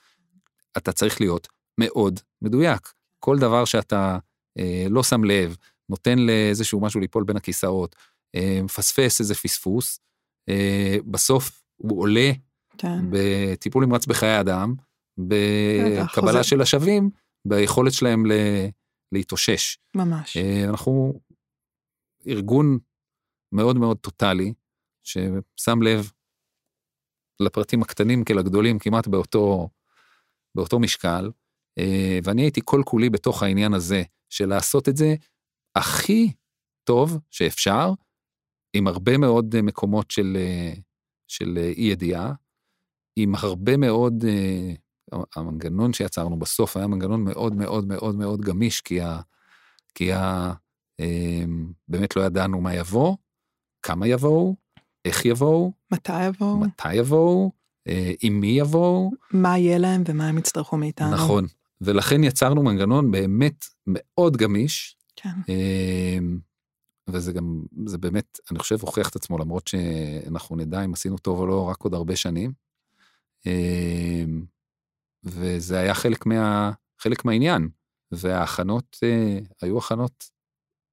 אתה 0.77 0.91
צריך 0.91 1.21
להיות 1.21 1.47
מאוד 1.79 2.19
מדויק. 2.41 2.93
כל 3.19 3.39
דבר 3.39 3.65
שאתה 3.65 4.17
אה, 4.59 4.85
לא 4.89 5.03
שם 5.03 5.23
לב, 5.23 5.55
נותן 5.89 6.19
לאיזשהו 6.19 6.79
משהו 6.79 6.99
ליפול 6.99 7.23
בין 7.23 7.37
הכיסאות, 7.37 7.95
אה, 8.35 8.59
מפספס 8.63 9.19
איזה 9.19 9.35
פספוס, 9.35 9.99
אה, 10.49 10.97
בסוף 11.05 11.63
הוא 11.77 12.01
עולה 12.01 12.31
כן. 12.77 12.99
בטיפול 13.09 13.85
נמרץ 13.85 14.05
בחיי 14.05 14.39
אדם, 14.39 14.75
בקבלה 15.17 16.43
של 16.43 16.61
השווים, 16.61 17.09
ביכולת 17.45 17.93
שלהם 17.93 18.25
ל... 18.25 18.31
להתאושש. 19.13 19.77
ממש. 19.95 20.37
אה, 20.37 20.69
אנחנו 20.69 21.13
ארגון 22.27 22.79
מאוד 23.51 23.75
מאוד 23.75 23.97
טוטאלי, 23.97 24.53
ששם 25.03 25.81
לב 25.81 26.11
לפרטים 27.39 27.81
הקטנים 27.81 28.23
כלגדולים 28.23 28.79
כמעט 28.79 29.07
באותו, 29.07 29.69
באותו 30.55 30.79
משקל, 30.79 31.31
אה, 31.79 32.19
ואני 32.23 32.41
הייתי 32.41 32.61
כל 32.65 32.81
כולי 32.85 33.09
בתוך 33.09 33.43
העניין 33.43 33.73
הזה 33.73 34.03
של 34.29 34.45
לעשות 34.45 34.89
את 34.89 34.97
זה 34.97 35.15
הכי 35.75 36.33
טוב 36.83 37.19
שאפשר, 37.31 37.89
עם 38.75 38.87
הרבה 38.87 39.17
מאוד 39.17 39.61
מקומות 39.61 40.11
של, 40.11 40.33
אה, 40.35 40.73
של 41.27 41.57
אי 41.57 41.83
ידיעה, 41.83 42.33
עם 43.15 43.35
הרבה 43.35 43.77
מאוד 43.77 44.23
המנגנון 45.35 45.93
שיצרנו 45.93 46.39
בסוף 46.39 46.77
היה 46.77 46.87
מנגנון 46.87 47.23
מאוד 47.23 47.55
מאוד 47.55 47.87
מאוד 47.87 48.15
מאוד 48.15 48.41
גמיש, 48.41 48.81
כי, 48.81 49.01
ה, 49.01 49.19
כי 49.95 50.11
אמ, 50.99 51.71
באמת 51.87 52.15
לא 52.15 52.21
ידענו 52.21 52.61
מה 52.61 52.75
יבוא, 52.75 53.17
כמה 53.81 54.07
יבואו, 54.07 54.55
איך 55.05 55.25
יבואו, 55.25 55.71
מתי 55.91 56.25
יבואו? 56.25 56.59
מתי 56.59 56.93
יבואו, 56.93 57.51
אה, 57.87 58.11
עם 58.21 58.39
מי 58.39 58.47
יבואו. 58.47 59.11
מה 59.31 59.57
יהיה 59.57 59.77
להם 59.77 60.03
ומה 60.07 60.27
הם 60.27 60.37
יצטרכו 60.37 60.77
מאיתנו. 60.77 61.11
נכון. 61.11 61.45
ולכן 61.81 62.23
יצרנו 62.23 62.63
מנגנון 62.63 63.11
באמת 63.11 63.65
מאוד 63.87 64.37
גמיש, 64.37 64.97
כן. 65.15 65.29
אמ, 65.49 66.39
וזה 67.07 67.33
גם, 67.33 67.63
זה 67.85 67.97
באמת, 67.97 68.39
אני 68.51 68.59
חושב, 68.59 68.77
הוכיח 68.81 69.09
את 69.09 69.15
עצמו, 69.15 69.37
למרות 69.37 69.67
שאנחנו 69.67 70.55
נדע 70.55 70.85
אם 70.85 70.93
עשינו 70.93 71.17
טוב 71.17 71.39
או 71.39 71.47
לא 71.47 71.69
רק 71.69 71.81
עוד 71.81 71.93
הרבה 71.93 72.15
שנים. 72.15 72.51
וזה 75.23 75.79
היה 75.79 75.93
חלק, 75.93 76.25
מה, 76.25 76.71
חלק 77.01 77.25
מהעניין. 77.25 77.69
וההכנות 78.11 78.97
אה, 79.03 79.39
היו 79.61 79.77
הכנות 79.77 80.29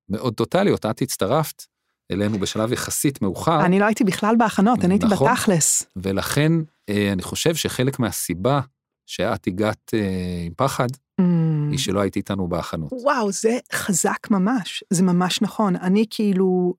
מאוד 0.09 0.35
טוטאליות, 0.35 0.87
את 0.87 1.03
הצטרפת 1.03 1.62
אלינו 2.11 2.38
בשלב 2.38 2.73
יחסית 2.73 3.23
מאוחר. 3.23 3.64
אני 3.64 3.79
לא 3.79 3.85
הייתי 3.85 4.05
בכלל 4.05 4.37
בהכנות, 4.37 4.85
אני 4.85 4.95
הייתי 4.95 5.07
נכון. 5.07 5.33
בתכלס. 5.33 5.83
ולכן 5.97 6.53
אה, 6.88 7.12
אני 7.12 7.23
חושב 7.23 7.55
שחלק 7.55 7.99
מהסיבה 7.99 8.61
שאת 9.07 9.47
הגעת 9.47 9.90
אה, 9.95 10.43
עם 10.47 10.53
פחד, 10.57 10.88
Mm. 11.21 11.71
היא 11.71 11.79
שלא 11.79 12.01
היית 12.01 12.16
איתנו 12.16 12.49
בהכנות. 12.49 12.93
וואו, 12.93 13.33
זה 13.33 13.59
חזק 13.73 14.31
ממש, 14.31 14.85
זה 14.90 15.03
ממש 15.03 15.43
נכון. 15.43 15.77
אני 15.77 16.05
כאילו 16.11 16.75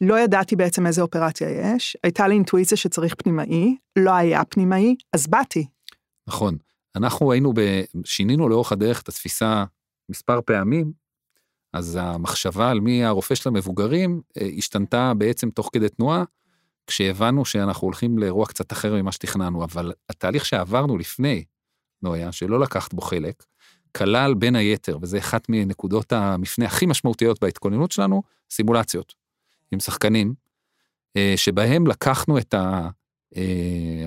לא 0.00 0.20
ידעתי 0.20 0.56
בעצם 0.56 0.86
איזה 0.86 1.02
אופרציה 1.02 1.48
יש, 1.50 1.96
הייתה 2.04 2.28
לי 2.28 2.34
אינטואיציה 2.34 2.76
שצריך 2.76 3.14
פנימאי, 3.14 3.76
לא 3.98 4.10
היה 4.10 4.44
פנימאי, 4.44 4.96
אז 5.12 5.26
באתי. 5.26 5.66
נכון. 6.28 6.56
אנחנו 6.96 7.32
היינו, 7.32 7.52
ב... 7.56 7.82
שינינו 8.04 8.48
לאורך 8.48 8.72
הדרך 8.72 9.02
את 9.02 9.08
התפיסה 9.08 9.64
מספר 10.08 10.40
פעמים, 10.46 10.92
אז 11.72 11.98
המחשבה 12.00 12.70
על 12.70 12.80
מי 12.80 13.04
הרופא 13.04 13.34
של 13.34 13.48
המבוגרים 13.48 14.20
אה, 14.40 14.48
השתנתה 14.56 15.12
בעצם 15.18 15.50
תוך 15.50 15.70
כדי 15.72 15.88
תנועה, 15.88 16.24
כשהבנו 16.86 17.44
שאנחנו 17.44 17.86
הולכים 17.86 18.18
לאירוע 18.18 18.46
קצת 18.46 18.72
אחר 18.72 18.94
ממה 18.94 19.12
שתכננו, 19.12 19.64
אבל 19.64 19.92
התהליך 20.08 20.46
שעברנו 20.46 20.98
לפני, 20.98 21.44
נויה, 22.02 22.32
שלא 22.32 22.60
לקחת 22.60 22.94
בו 22.94 23.02
חלק, 23.02 23.44
כלל 23.96 24.34
בין 24.34 24.56
היתר, 24.56 24.98
וזה 25.02 25.18
אחת 25.18 25.46
מנקודות 25.48 26.12
המפנה 26.12 26.66
הכי 26.66 26.86
משמעותיות 26.86 27.40
בהתכוננות 27.40 27.92
שלנו, 27.92 28.22
סימולציות 28.50 29.14
עם 29.72 29.80
שחקנים, 29.80 30.34
אה, 31.16 31.32
שבהם 31.36 31.86
לקחנו 31.86 32.38
את 32.38 32.54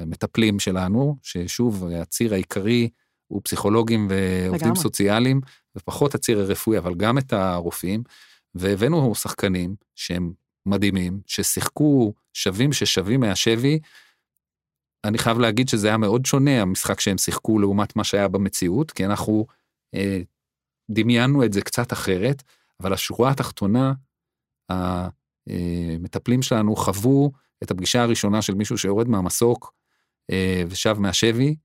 המטפלים 0.02 0.60
שלנו, 0.60 1.18
ששוב, 1.22 1.88
הציר 1.88 2.34
העיקרי 2.34 2.90
הוא 3.28 3.42
פסיכולוגים 3.44 4.08
ועובדים 4.10 4.68
לגמרי. 4.68 4.82
סוציאליים, 4.82 5.42
ופחות 5.76 6.16
הציר 6.16 6.40
הרפואי, 6.40 6.78
אבל 6.78 6.96
גם 6.96 7.18
את 7.18 7.34
הרופאים, 7.34 8.04
והבאנו 8.56 9.16
שחקנים 9.16 9.76
שהם 9.96 10.34
מדהימים, 10.66 11.22
ששיחקו 11.26 12.14
שווים 12.34 12.74
ששווים 12.74 13.20
מהשבי. 13.20 13.80
אני 15.04 15.18
חייב 15.18 15.40
להגיד 15.40 15.70
שזה 15.70 15.88
היה 15.88 15.98
מאוד 15.98 16.26
שונה, 16.26 16.62
המשחק 16.62 17.00
שהם 17.00 17.18
שיחקו 17.18 17.60
לעומת 17.60 17.96
מה 17.96 18.04
שהיה 18.04 18.28
במציאות, 18.28 18.92
כי 18.92 19.06
אנחנו 19.06 19.46
אה, 19.96 20.22
דמיינו 20.92 21.46
את 21.46 21.54
זה 21.54 21.62
קצת 21.62 21.94
אחרת, 21.94 22.44
אבל 22.82 22.94
השורה 22.94 23.32
התחתונה, 23.32 23.94
המטפלים 24.70 26.42
שלנו 26.42 26.76
חוו 26.76 27.32
את 27.64 27.72
הפגישה 27.72 28.04
הראשונה 28.04 28.42
של 28.42 28.54
מישהו 28.54 28.78
שיורד 28.78 29.10
מהמסוק 29.10 29.74
אה, 30.32 30.64
ושב 30.68 30.96
מהשבי, 31.00 31.56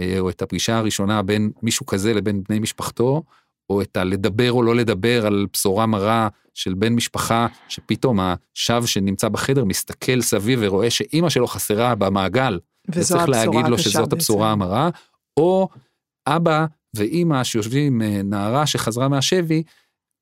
אה, 0.00 0.18
או 0.18 0.30
את 0.30 0.42
הפגישה 0.42 0.78
הראשונה 0.78 1.22
בין 1.22 1.50
מישהו 1.62 1.86
כזה 1.86 2.14
לבין 2.14 2.42
בני 2.48 2.58
משפחתו, 2.58 3.22
או 3.70 3.82
את 3.82 3.96
הלדבר 3.96 4.52
או 4.52 4.62
לא 4.62 4.74
לדבר 4.76 5.26
על 5.26 5.46
בשורה 5.52 5.86
מרה 5.86 6.28
של 6.54 6.74
בן 6.74 6.92
משפחה, 6.92 7.46
שפתאום 7.68 8.18
השב 8.20 8.82
שנמצא 8.86 9.28
בחדר 9.28 9.64
מסתכל 9.64 10.20
סביב 10.20 10.58
ורואה 10.62 10.90
שאימא 10.90 11.28
שלו 11.28 11.46
חסרה 11.46 11.94
במעגל, 11.94 12.58
וצריך 12.88 13.28
להגיד 13.28 13.66
לו 13.66 13.78
שזאת 13.78 14.12
הבשורה. 14.12 14.52
המרה, 14.52 14.90
או 15.36 15.68
אבא 16.26 16.66
ואימא 16.96 17.44
שיושבים 17.44 17.92
עם 17.92 18.02
אה, 18.02 18.22
נערה 18.22 18.66
שחזרה 18.66 19.08
מהשבי, 19.08 19.62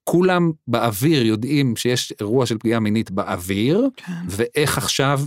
כולם 0.09 0.51
באוויר 0.69 1.27
יודעים 1.27 1.77
שיש 1.77 2.13
אירוע 2.21 2.47
של 2.47 2.59
פגיעה 2.59 2.81
מינית 2.81 3.11
באוויר, 3.11 3.89
כן. 3.97 4.13
ואיך 4.29 4.79
עכשיו 4.79 5.21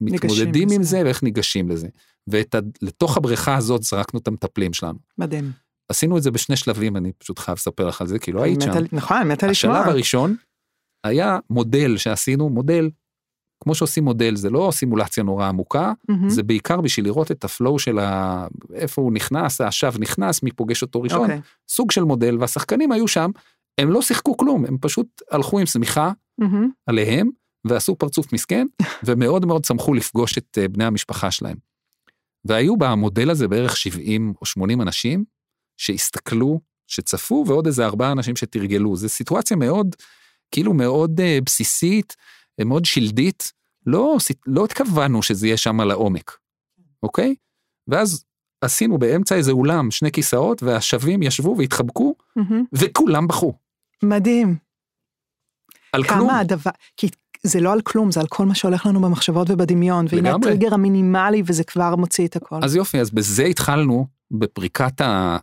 מתמודדים 0.00 0.68
עם. 0.72 0.82
זה 0.82 1.02
ואיך 1.04 1.22
ניגשים 1.22 1.68
לזה. 1.70 1.88
ולתוך 2.30 3.16
הבריכה 3.16 3.56
הזאת 3.56 3.82
זרקנו 3.82 4.20
את 4.20 4.28
המטפלים 4.28 4.72
שלנו. 4.72 4.98
מדהים. 5.18 5.52
עשינו 5.88 6.18
את 6.18 6.22
זה 6.22 6.30
בשני 6.30 6.56
שלבים, 6.56 6.96
אני 6.96 7.12
פשוט 7.18 7.38
חייב 7.38 7.56
לספר 7.56 7.86
לך 7.88 8.00
על 8.00 8.06
זה, 8.06 8.18
כי 8.18 8.32
לא 8.32 8.42
היית 8.42 8.60
שם. 8.60 8.70
מתה- 8.70 8.96
נכון, 8.96 9.28
מתה 9.28 9.46
לשמוע. 9.46 9.78
השלב 9.78 9.90
הראשון 9.92 10.36
היה 11.04 11.38
מודל 11.50 11.96
שעשינו, 11.96 12.48
מודל, 12.50 12.90
כמו 13.64 13.74
שעושים 13.74 14.04
מודל, 14.04 14.36
זה 14.36 14.50
לא 14.50 14.70
סימולציה 14.72 15.22
נורא 15.22 15.46
עמוקה, 15.48 15.92
מהמם. 16.08 16.28
זה 16.30 16.42
בעיקר 16.42 16.80
בשביל 16.80 17.04
לראות 17.06 17.30
את 17.30 17.44
הפלואו 17.44 17.78
של 17.78 17.98
ה... 17.98 18.46
איפה 18.74 19.02
הוא 19.02 19.12
נכנס, 19.12 19.60
השב 19.60 19.92
נכנס, 20.00 20.42
מי 20.42 20.50
פוגש 20.52 20.82
אותו 20.82 21.02
ראשון, 21.02 21.20
אוקיי. 21.20 21.40
סוג 21.68 21.90
של 21.90 22.02
מודל, 22.04 22.36
והשחקנים 22.40 22.92
היו 22.92 23.08
שם, 23.08 23.30
הם 23.78 23.90
לא 23.90 24.02
שיחקו 24.02 24.36
כלום, 24.36 24.64
הם 24.64 24.76
פשוט 24.80 25.22
הלכו 25.30 25.58
עם 25.58 25.66
שמיכה 25.66 26.12
מהמם. 26.38 26.70
עליהם, 26.86 27.30
ועשו 27.66 27.96
פרצוף 27.96 28.32
מסכן, 28.32 28.66
ומאוד 29.06 29.46
מאוד 29.46 29.64
שמחו 29.64 29.94
לפגוש 29.94 30.38
את 30.38 30.58
אה, 30.60 30.68
בני 30.68 30.84
המשפחה 30.84 31.30
שלהם. 31.30 31.56
והיו 32.44 32.76
במודל 32.76 33.30
הזה 33.30 33.48
בערך 33.48 33.76
70 33.76 34.34
או 34.40 34.46
80 34.46 34.82
אנשים 34.82 35.24
שהסתכלו, 35.76 36.60
שצפו, 36.86 37.44
ועוד 37.46 37.66
איזה 37.66 37.86
ארבעה 37.86 38.12
אנשים 38.12 38.36
שתרגלו. 38.36 38.96
זו 38.96 39.08
סיטואציה 39.08 39.56
מאוד, 39.56 39.96
כאילו 40.50 40.74
מאוד 40.74 41.20
אה, 41.20 41.38
בסיסית, 41.46 42.16
אה, 42.60 42.64
מאוד 42.64 42.84
שלדית, 42.84 43.52
לא, 43.86 44.16
לא 44.46 44.64
התכוונו 44.64 45.22
שזה 45.22 45.46
יהיה 45.46 45.56
שם 45.56 45.80
לעומק, 45.80 46.38
אוקיי? 47.02 47.34
ואז 47.88 48.24
עשינו 48.60 48.98
באמצע 48.98 49.36
איזה 49.36 49.52
אולם 49.52 49.90
שני 49.90 50.12
כיסאות, 50.12 50.62
והשבים 50.62 51.22
ישבו 51.22 51.54
והתחבקו, 51.58 52.14
מהמם. 52.36 52.64
וכולם 52.72 53.26
בכו. 53.26 53.58
מדהים. 54.02 54.56
על 55.92 56.04
כלום. 56.04 56.20
כמה 56.20 56.38
הדבר, 56.38 56.70
כי 56.96 57.08
זה 57.42 57.60
לא 57.60 57.72
על 57.72 57.80
כלום, 57.80 58.12
זה 58.12 58.20
על 58.20 58.26
כל 58.26 58.46
מה 58.46 58.54
שהולך 58.54 58.86
לנו 58.86 59.00
במחשבות 59.00 59.50
ובדמיון, 59.50 60.06
והנה. 60.10 60.34
הטריגר 60.34 60.74
המינימלי 60.74 61.42
וזה 61.46 61.64
כבר 61.64 61.96
מוציא 61.96 62.26
את 62.26 62.36
הכל. 62.36 62.60
אז 62.62 62.74
יופי, 62.74 63.00
אז 63.00 63.10
בזה 63.10 63.44
התחלנו, 63.44 64.06
בפריקת 64.30 65.00
ה... 65.00 65.36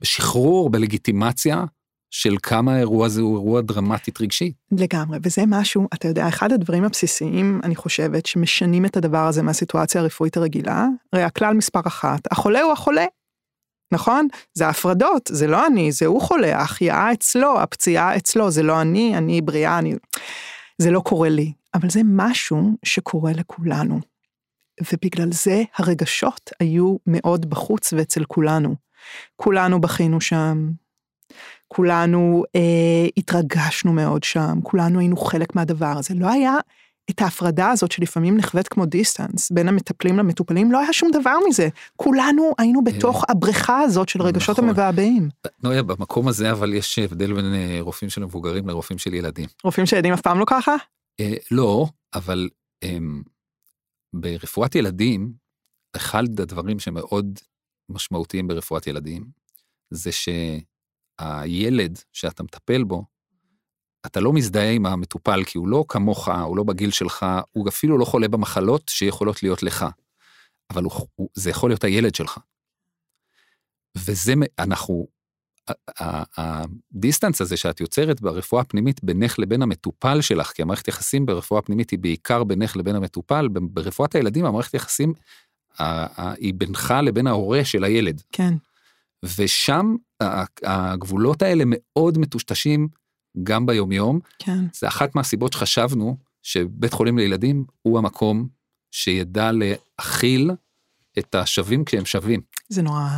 בשחרור, 0.00 0.70
בלגיטימציה 0.70 1.64
של 2.10 2.36
כמה 2.42 2.74
האירוע 2.74 3.06
הזה 3.06 3.20
הוא 3.20 3.36
אירוע 3.36 3.60
דרמטית 3.60 4.20
רגשי. 4.20 4.52
לגמרי, 4.72 5.18
וזה 5.22 5.42
משהו, 5.46 5.88
אתה 5.94 6.08
יודע, 6.08 6.28
אחד 6.28 6.52
הדברים 6.52 6.84
הבסיסיים, 6.84 7.60
אני 7.64 7.76
חושבת, 7.76 8.26
שמשנים 8.26 8.86
את 8.86 8.96
הדבר 8.96 9.26
הזה 9.26 9.42
מהסיטואציה 9.42 10.00
הרפואית 10.00 10.36
הרגילה, 10.36 10.86
הרי 11.12 11.22
הכלל 11.22 11.54
מספר 11.54 11.80
אחת, 11.86 12.20
החולה 12.32 12.60
הוא 12.60 12.72
החולה. 12.72 13.04
נכון? 13.92 14.28
זה 14.54 14.66
ההפרדות, 14.66 15.30
זה 15.32 15.46
לא 15.46 15.66
אני, 15.66 15.92
זה 15.92 16.06
הוא 16.06 16.22
חולה, 16.22 16.58
ההחייאה 16.58 17.12
אצלו, 17.12 17.60
הפציעה 17.60 18.16
אצלו, 18.16 18.50
זה 18.50 18.62
לא 18.62 18.80
אני, 18.80 19.18
אני 19.18 19.40
בריאה, 19.40 19.78
אני... 19.78 19.94
זה 20.78 20.90
לא 20.90 21.00
קורה 21.00 21.28
לי. 21.28 21.52
אבל 21.74 21.90
זה 21.90 22.00
משהו 22.04 22.76
שקורה 22.84 23.32
לכולנו. 23.32 24.00
ובגלל 24.92 25.32
זה 25.32 25.62
הרגשות 25.78 26.50
היו 26.60 26.96
מאוד 27.06 27.50
בחוץ 27.50 27.92
ואצל 27.92 28.24
כולנו. 28.24 28.74
כולנו 29.36 29.80
בכינו 29.80 30.20
שם, 30.20 30.70
כולנו 31.68 32.44
אה, 32.56 33.08
התרגשנו 33.16 33.92
מאוד 33.92 34.24
שם, 34.24 34.58
כולנו 34.62 34.98
היינו 34.98 35.16
חלק 35.16 35.56
מהדבר 35.56 35.94
הזה. 35.98 36.14
לא 36.14 36.30
היה 36.30 36.54
את 37.10 37.22
ההפרדה 37.22 37.70
הזאת 37.70 37.92
שלפעמים 37.92 38.36
נחווית 38.36 38.68
כמו 38.68 38.86
דיסטנס 38.86 39.50
בין 39.50 39.68
המטפלים 39.68 40.18
למטופלים, 40.18 40.72
לא 40.72 40.78
היה 40.78 40.92
שום 40.92 41.10
דבר 41.10 41.36
מזה. 41.48 41.68
כולנו 41.96 42.52
היינו 42.58 42.84
בתוך 42.84 43.24
הבריכה 43.28 43.80
הזאת 43.80 44.08
של 44.08 44.22
רגשות 44.22 44.58
נכון. 44.58 44.68
המבעבעים. 44.68 45.28
נויה, 45.62 45.82
במקום 45.82 46.28
הזה 46.28 46.52
אבל 46.52 46.74
יש 46.74 46.98
הבדל 46.98 47.32
בין 47.32 47.54
אה, 47.54 47.78
רופאים 47.80 48.10
של 48.10 48.24
מבוגרים 48.24 48.68
לרופאים 48.68 48.98
של 48.98 49.14
ילדים. 49.14 49.48
רופאים 49.64 49.86
שילדים 49.86 50.12
אף 50.12 50.20
פעם 50.20 50.38
לא 50.38 50.44
ככה? 50.48 50.74
אה, 51.20 51.34
לא, 51.50 51.86
אבל 52.14 52.48
אה, 52.82 52.98
ברפואת 54.12 54.74
ילדים, 54.74 55.32
אחד 55.96 56.40
הדברים 56.40 56.78
שמאוד 56.78 57.40
משמעותיים 57.88 58.48
ברפואת 58.48 58.86
ילדים, 58.86 59.24
זה 59.90 60.10
שהילד 60.12 61.98
שאתה 62.12 62.42
מטפל 62.42 62.84
בו, 62.84 63.04
אתה 64.06 64.20
לא 64.20 64.32
מזדהה 64.32 64.70
עם 64.70 64.86
המטופל 64.86 65.44
כי 65.44 65.58
הוא 65.58 65.68
לא 65.68 65.84
כמוך, 65.88 66.28
הוא 66.28 66.56
לא 66.56 66.62
בגיל 66.62 66.90
שלך, 66.90 67.26
הוא 67.50 67.68
אפילו 67.68 67.98
לא 67.98 68.04
חולה 68.04 68.28
במחלות 68.28 68.88
שיכולות 68.88 69.42
להיות 69.42 69.62
לך, 69.62 69.86
אבל 70.70 70.84
הוא, 70.84 70.92
הוא, 71.14 71.28
זה 71.34 71.50
יכול 71.50 71.70
להיות 71.70 71.84
הילד 71.84 72.14
שלך. 72.14 72.38
וזה, 73.96 74.34
אנחנו, 74.58 75.06
הדיסטנס 76.36 77.40
הזה 77.40 77.56
שאת 77.56 77.80
יוצרת 77.80 78.20
ברפואה 78.20 78.62
הפנימית 78.62 79.04
בינך 79.04 79.38
לבין 79.38 79.62
המטופל 79.62 80.20
שלך, 80.20 80.52
כי 80.52 80.62
המערכת 80.62 80.88
יחסים 80.88 81.26
ברפואה 81.26 81.62
פנימית 81.62 81.90
היא 81.90 81.98
בעיקר 81.98 82.44
בינך 82.44 82.76
לבין 82.76 82.96
המטופל, 82.96 83.48
ברפואת 83.48 84.14
הילדים 84.14 84.44
המערכת 84.44 84.74
יחסים 84.74 85.12
היא 86.18 86.54
בינך 86.54 86.94
לבין 87.02 87.26
ההורה 87.26 87.64
של 87.64 87.84
הילד. 87.84 88.22
כן. 88.32 88.54
ושם 89.36 89.94
הגבולות 90.62 91.42
האלה 91.42 91.64
מאוד 91.66 92.18
מטושטשים 92.18 92.88
גם 93.42 93.66
ביומיום. 93.66 94.20
כן. 94.38 94.64
זה 94.74 94.88
אחת 94.88 95.14
מהסיבות 95.14 95.52
שחשבנו 95.52 96.16
שבית 96.42 96.92
חולים 96.92 97.18
לילדים 97.18 97.64
הוא 97.82 97.98
המקום 97.98 98.48
שידע 98.90 99.50
להכיל 99.52 100.50
את 101.18 101.34
השווים 101.34 101.84
כשהם 101.84 102.04
שווים. 102.04 102.40
זה 102.68 102.82
נורא... 102.82 103.08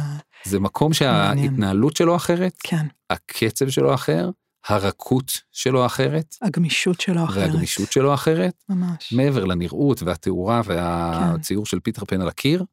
זה 0.45 0.61
מקום. 0.61 0.93
שההתנהלות 0.93 1.97
שלו 1.97 2.17
אחרת, 2.17 2.53
כן. 2.63 2.87
הקצב 3.11 3.69
שלו 3.69 3.95
אחר, 3.95 4.31
הרכות 4.67 5.33
שלו 5.53 5.87
אחרת, 5.87 6.37
הגמישות 6.43 7.01
שלו 7.01 7.25
אחרת. 7.25 7.37
והגמישות 7.37 7.93
שלו 7.93 8.15
אחרת, 8.15 8.65
ממש. 8.69 9.13
מעבר 9.13 9.45
לנראות 9.45 10.03
והתאורה 10.03 10.61
והציור 10.65 11.67
של 11.67 11.81
פיטר 11.81 12.05
פן 12.05 12.21
על 12.21 12.29
הקיר. 12.29 12.65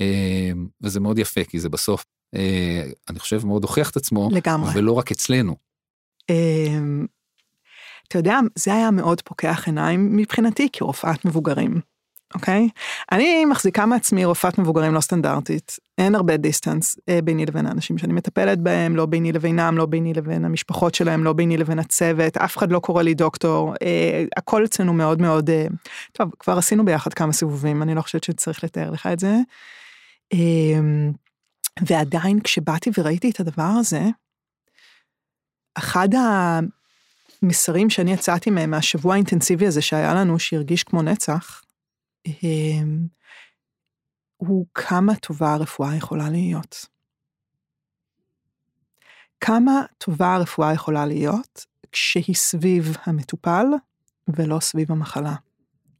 אה, 0.00 0.50
וזה 0.82 1.00
מאוד 1.00 1.18
יפה, 1.18 1.44
כי 1.44 1.60
זה 1.60 1.68
בסוף, 1.68 2.04
אה, 2.34 2.90
אני 3.10 3.18
חושב, 3.18 3.46
מאוד 3.46 3.62
הוכיח 3.62 3.90
את 3.90 3.96
עצמו, 3.96 4.28
לגמרי. 4.32 4.70
ולא 4.74 4.92
רק 4.92 5.10
אצלנו. 5.10 5.56
אמ, 6.28 7.06
אתה 8.08 8.18
יודע, 8.18 8.38
זה 8.54 8.74
היה 8.74 8.90
מאוד 8.90 9.20
פוקח 9.20 9.66
עיניים 9.66 10.16
מבחינתי 10.16 10.68
כרופאת 10.72 11.24
מבוגרים, 11.24 11.80
אוקיי? 12.34 12.68
אני 13.12 13.44
מחזיקה 13.44 13.86
מעצמי 13.86 14.24
רופאת 14.24 14.58
מבוגרים 14.58 14.94
לא 14.94 15.00
סטנדרטית, 15.00 15.76
אין 15.98 16.14
הרבה 16.14 16.36
דיסטנס 16.36 16.96
אה, 17.08 17.22
ביני 17.24 17.46
לבין 17.46 17.66
האנשים 17.66 17.98
שאני 17.98 18.12
מטפלת 18.12 18.58
בהם, 18.58 18.96
לא 18.96 19.06
ביני 19.06 19.32
לבינם, 19.32 19.78
לא 19.78 19.86
ביני 19.86 20.14
לבין 20.14 20.44
המשפחות 20.44 20.94
שלהם, 20.94 21.24
לא 21.24 21.32
ביני 21.32 21.56
לבין 21.56 21.78
הצוות, 21.78 22.36
אף 22.36 22.56
אחד 22.56 22.72
לא 22.72 22.78
קורא 22.78 23.02
לי 23.02 23.14
דוקטור, 23.14 23.74
אה, 23.82 24.24
הכל 24.36 24.64
אצלנו 24.64 24.92
מאוד 24.92 25.20
מאוד, 25.20 25.50
אה, 25.50 25.66
טוב, 26.12 26.30
כבר 26.38 26.58
עשינו 26.58 26.84
ביחד 26.84 27.14
כמה 27.14 27.32
סיבובים, 27.32 27.82
אני 27.82 27.94
לא 27.94 28.02
חושבת 28.02 28.24
שצריך 28.24 28.64
לתאר 28.64 28.90
לך 28.90 29.06
את 29.12 29.18
זה. 29.18 29.36
אה, 30.32 30.80
ועדיין 31.86 32.40
כשבאתי 32.40 32.90
וראיתי 32.98 33.30
את 33.30 33.40
הדבר 33.40 33.72
הזה, 33.78 34.02
אחד 35.74 36.08
המסרים 37.42 37.90
שאני 37.90 38.12
יצאתי 38.12 38.50
מהם 38.50 38.70
מהשבוע 38.70 39.14
האינטנסיבי 39.14 39.66
הזה 39.66 39.82
שהיה 39.82 40.14
לנו, 40.14 40.38
שהרגיש 40.38 40.84
כמו 40.84 41.02
נצח, 41.02 41.62
הוא 44.36 44.66
כמה 44.74 45.16
טובה 45.16 45.54
הרפואה 45.54 45.96
יכולה 45.96 46.30
להיות. 46.30 46.86
כמה 49.40 49.82
טובה 49.98 50.34
הרפואה 50.34 50.72
יכולה 50.72 51.06
להיות 51.06 51.66
כשהיא 51.92 52.34
סביב 52.34 52.96
המטופל 53.04 53.66
ולא 54.28 54.60
סביב 54.60 54.92
המחלה, 54.92 55.34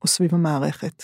או 0.03 0.09
סביב 0.09 0.35
המערכת. 0.35 1.03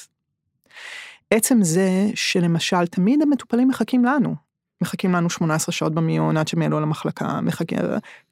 עצם 1.30 1.58
זה 1.62 1.90
שלמשל 2.14 2.86
תמיד 2.86 3.22
המטופלים 3.22 3.68
מחכים 3.68 4.04
לנו, 4.04 4.45
מחכים 4.80 5.12
לנו 5.12 5.30
18 5.30 5.72
שעות 5.72 5.94
במיון 5.94 6.36
עד 6.36 6.48
שהם 6.48 6.62
יעלו 6.62 6.80
למחלקה, 6.80 7.40
מחכים, 7.40 7.78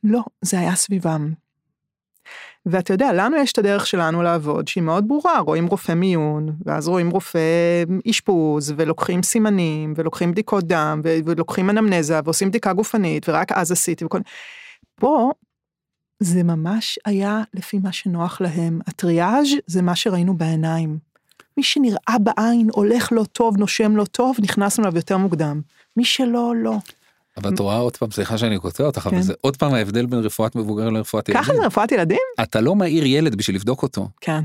לא, 0.04 0.20
זה 0.42 0.58
היה 0.58 0.74
סביבם. 0.74 1.32
ואתה 2.66 2.92
יודע, 2.92 3.12
לנו 3.12 3.36
יש 3.36 3.52
את 3.52 3.58
הדרך 3.58 3.86
שלנו 3.86 4.22
לעבוד 4.22 4.68
שהיא 4.68 4.82
מאוד 4.82 5.08
ברורה, 5.08 5.40
רואים 5.40 5.66
רופא 5.66 5.92
מיון, 5.92 6.56
ואז 6.66 6.88
רואים 6.88 7.10
רופא 7.10 7.84
אשפוז, 8.10 8.74
ולוקחים 8.76 9.22
סימנים, 9.22 9.94
ולוקחים 9.96 10.32
בדיקות 10.32 10.64
דם, 10.64 11.00
ולוקחים 11.04 11.70
אנמנזה, 11.70 12.20
ועושים 12.24 12.48
בדיקה 12.48 12.72
גופנית, 12.72 13.28
ורק 13.28 13.52
אז 13.52 13.72
עשיתי 13.72 14.04
וכל... 14.04 14.20
פה 14.94 15.32
זה 16.20 16.42
ממש 16.42 16.98
היה 17.04 17.42
לפי 17.54 17.78
מה 17.78 17.92
שנוח 17.92 18.40
להם. 18.40 18.80
הטריאז' 18.86 19.48
זה 19.66 19.82
מה 19.82 19.96
שראינו 19.96 20.36
בעיניים. 20.36 20.98
מי 21.56 21.62
שנראה 21.62 22.16
בעין, 22.20 22.68
הולך 22.72 23.12
לא 23.12 23.24
טוב, 23.32 23.56
נושם 23.56 23.96
לא 23.96 24.04
טוב, 24.04 24.36
נכנסנו 24.42 24.84
אליו 24.84 24.96
יותר 24.96 25.16
מוקדם. 25.16 25.60
מי 25.96 26.04
שלא, 26.04 26.52
לא. 26.56 26.76
אבל 27.36 27.54
את 27.54 27.58
רואה 27.58 27.76
עוד 27.76 27.96
פעם, 27.96 28.10
סליחה 28.10 28.38
שאני 28.38 28.58
קוטע 28.58 28.84
אותך, 28.84 29.06
אבל 29.06 29.16
כן. 29.16 29.22
זה 29.22 29.34
עוד 29.40 29.56
פעם 29.56 29.74
ההבדל 29.74 30.06
בין 30.06 30.18
רפואת 30.18 30.56
מבוגרים 30.56 30.94
לרפואת 30.94 31.28
ילדים. 31.28 31.44
ככה 31.44 31.54
זה 31.54 31.66
רפואת 31.66 31.92
ילדים? 31.92 32.18
אתה 32.42 32.60
לא 32.60 32.74
מעיר 32.74 33.06
ילד 33.06 33.34
בשביל 33.34 33.56
לבדוק 33.56 33.82
אותו, 33.82 34.08
כן. 34.20 34.44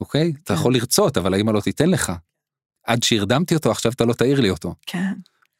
אוקיי? 0.00 0.32
אתה 0.44 0.54
כן. 0.54 0.60
יכול 0.60 0.74
לרצות, 0.74 1.16
אבל 1.16 1.34
האמא 1.34 1.50
לא 1.50 1.60
תיתן 1.60 1.90
לך. 1.90 2.12
עד 2.86 3.02
שהרדמתי 3.02 3.54
אותו, 3.54 3.70
עכשיו 3.70 3.92
אתה 3.92 4.04
לא 4.04 4.12
תעיר 4.12 4.40
לי 4.40 4.50
אותו, 4.50 4.74
כן. 4.86 5.12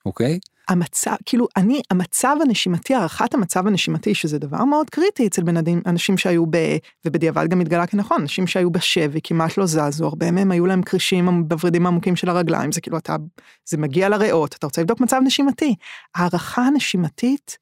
אוקיי? 0.07 0.39
המצב, 0.69 1.15
כאילו, 1.25 1.49
אני, 1.57 1.81
המצב 1.91 2.37
הנשימתי, 2.43 2.95
הערכת 2.95 3.35
המצב 3.35 3.67
הנשימתי, 3.67 4.15
שזה 4.15 4.39
דבר 4.39 4.65
מאוד 4.65 4.91
קריטי 4.91 5.27
אצל 5.27 5.43
בן 5.43 5.57
אדם, 5.57 5.81
אנשים 5.87 6.19
שהיו 6.19 6.47
ב... 6.51 6.57
ובדיעבד 7.05 7.49
גם 7.49 7.61
התגלה 7.61 7.87
כנכון, 7.87 8.21
אנשים 8.21 8.47
שהיו 8.47 8.71
בשבי, 8.71 9.21
כמעט 9.25 9.57
לא 9.57 9.67
זזו, 9.67 10.07
הרבה 10.07 10.31
מהם 10.31 10.51
היו 10.51 10.67
להם 10.67 10.83
קרישים 10.83 11.49
בוורידים 11.49 11.87
העמוקים 11.87 12.17
של 12.17 12.29
הרגליים, 12.29 12.73
זה 12.73 12.81
כאילו, 12.81 12.99
אתה, 12.99 13.17
זה 13.65 13.77
מגיע 13.77 14.09
לריאות, 14.09 14.55
אתה 14.55 14.67
רוצה 14.67 14.81
לבדוק 14.81 15.01
מצב 15.01 15.21
נשימתי. 15.25 15.75
הערכה 16.15 16.63
הנשימתית 16.63 17.59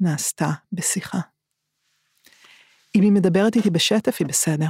נעשתה 0.00 0.50
בשיחה. 0.72 1.18
אם 2.94 3.02
היא 3.02 3.12
מדברת 3.12 3.56
איתי 3.56 3.70
בשטף, 3.70 4.16
היא 4.18 4.26
בסדר. 4.26 4.68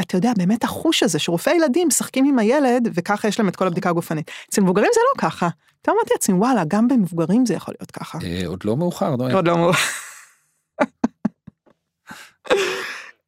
אתה 0.00 0.16
יודע, 0.16 0.32
באמת 0.36 0.64
החוש 0.64 1.02
הזה 1.02 1.18
שרופאי 1.18 1.54
ילדים 1.54 1.88
משחקים 1.88 2.24
עם 2.24 2.38
הילד, 2.38 2.88
וככה 2.94 3.28
יש 3.28 3.38
להם 3.38 3.48
את 3.48 3.56
כל 3.56 3.66
הבדיקה 3.66 3.90
הגופנית. 3.90 4.30
אצל 4.48 4.60
מבוגרים 4.60 4.90
זה 4.94 5.00
לא 5.00 5.20
ככה. 5.20 5.48
אתה 5.82 5.92
אמרתי 5.92 6.10
לעצמי, 6.12 6.34
וואלה, 6.34 6.62
גם 6.68 6.88
במבוגרים 6.88 7.46
זה 7.46 7.54
יכול 7.54 7.74
להיות 7.78 7.90
ככה. 7.90 8.18
אה, 8.22 8.46
עוד 8.46 8.64
לא 8.64 8.76
מאוחר, 8.76 9.16
לא? 9.16 9.32
עוד 9.32 9.48
לא 9.48 9.52
אמרו. 9.52 9.70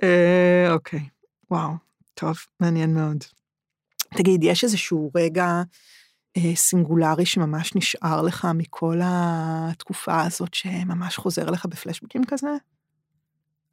אה, 0.02 0.72
אוקיי, 0.72 1.00
וואו, 1.50 1.70
טוב, 2.14 2.36
מעניין 2.60 2.94
מאוד. 2.94 3.24
תגיד, 4.14 4.44
יש 4.44 4.64
איזשהו 4.64 5.10
רגע 5.14 5.62
אה, 6.36 6.56
סינגולרי 6.56 7.26
שממש 7.26 7.74
נשאר 7.74 8.22
לך 8.22 8.48
מכל 8.54 9.00
התקופה 9.04 10.22
הזאת, 10.22 10.54
שממש 10.54 11.16
חוזר 11.16 11.50
לך 11.50 11.66
בפלשבקים 11.66 12.22
כזה? 12.24 12.48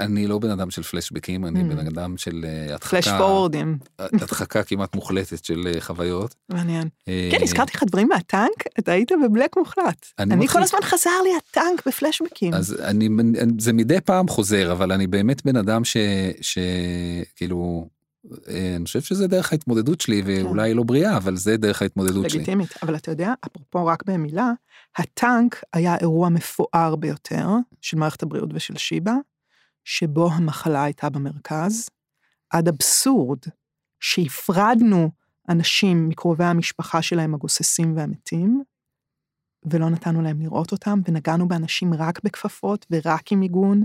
אני 0.01 0.27
לא 0.27 0.39
בן 0.39 0.49
אדם 0.49 0.71
של 0.71 0.83
פלשבקים, 0.83 1.45
אני. 1.45 1.63
בן 1.63 1.87
אדם 1.87 2.17
של 2.17 2.45
אה, 2.47 2.75
הדחקה, 2.75 2.89
פלאש 2.89 3.07
פורורדים, 3.07 3.77
הדחקה 3.99 4.63
כמעט 4.63 4.95
מוחלטת 4.95 5.45
של 5.45 5.67
אה, 5.67 5.81
חוויות. 5.81 6.35
מעניין. 6.49 6.87
אה, 7.07 7.29
כן, 7.31 7.43
הזכרתי 7.43 7.71
לך 7.75 7.83
דברים 7.83 8.07
מהטנק, 8.07 8.63
אתה 8.79 8.91
היית 8.91 9.11
בבלק 9.25 9.57
מוחלט. 9.57 10.05
אני 10.19 10.47
כל 10.47 10.63
הזמן 10.63 10.79
חזר 10.81 11.21
לי 11.23 11.29
הטנק 11.37 11.87
בפלשבקים. 11.87 12.53
אז 12.53 12.77
אני, 12.83 13.09
זה 13.59 13.73
מדי 13.73 14.01
פעם 14.01 14.27
חוזר, 14.27 14.71
אבל 14.71 14.91
אני 14.91 15.07
באמת 15.07 15.45
בן 15.45 15.55
אדם 15.55 15.85
ש... 15.85 15.97
שכאילו, 16.41 17.87
אה, 18.49 18.75
אני 18.75 18.85
חושב 18.85 19.01
שזה 19.01 19.27
דרך 19.27 19.51
ההתמודדות 19.51 20.01
שלי, 20.01 20.21
ואולי 20.25 20.69
היא 20.69 20.75
לא 20.75 20.83
בריאה, 20.83 21.17
אבל 21.17 21.35
זה 21.35 21.57
דרך 21.57 21.81
ההתמודדות 21.81 22.29
שלי. 22.29 22.39
לגיטימית, 22.39 22.73
אבל 22.83 22.95
אתה 22.95 23.11
יודע, 23.11 23.33
אפרופו 23.45 23.85
רק 23.85 24.03
במילה, 24.05 24.51
הטנק 24.97 25.63
היה 25.73 25.95
אירוע 25.97 26.29
מפואר 26.29 26.95
ביותר 26.95 27.47
של 27.81 27.97
מערכת 27.97 28.23
הבריאות 28.23 28.49
ושל 28.53 28.77
שיבא, 28.77 29.13
שבו 29.85 30.31
המחלה 30.31 30.83
הייתה 30.83 31.09
במרכז, 31.09 31.89
עד 32.49 32.67
אבסורד 32.67 33.39
שהפרדנו 33.99 35.11
אנשים 35.49 36.09
מקרובי 36.09 36.43
המשפחה 36.43 37.01
שלהם 37.01 37.33
הגוססים 37.33 37.97
והמתים, 37.97 38.63
ולא 39.65 39.89
נתנו 39.89 40.21
להם 40.21 40.41
לראות 40.41 40.71
אותם, 40.71 40.99
ונגענו 41.07 41.47
באנשים 41.47 41.93
רק 41.93 42.23
בכפפות 42.23 42.85
ורק 42.91 43.31
עם 43.31 43.39
מיגון, 43.39 43.83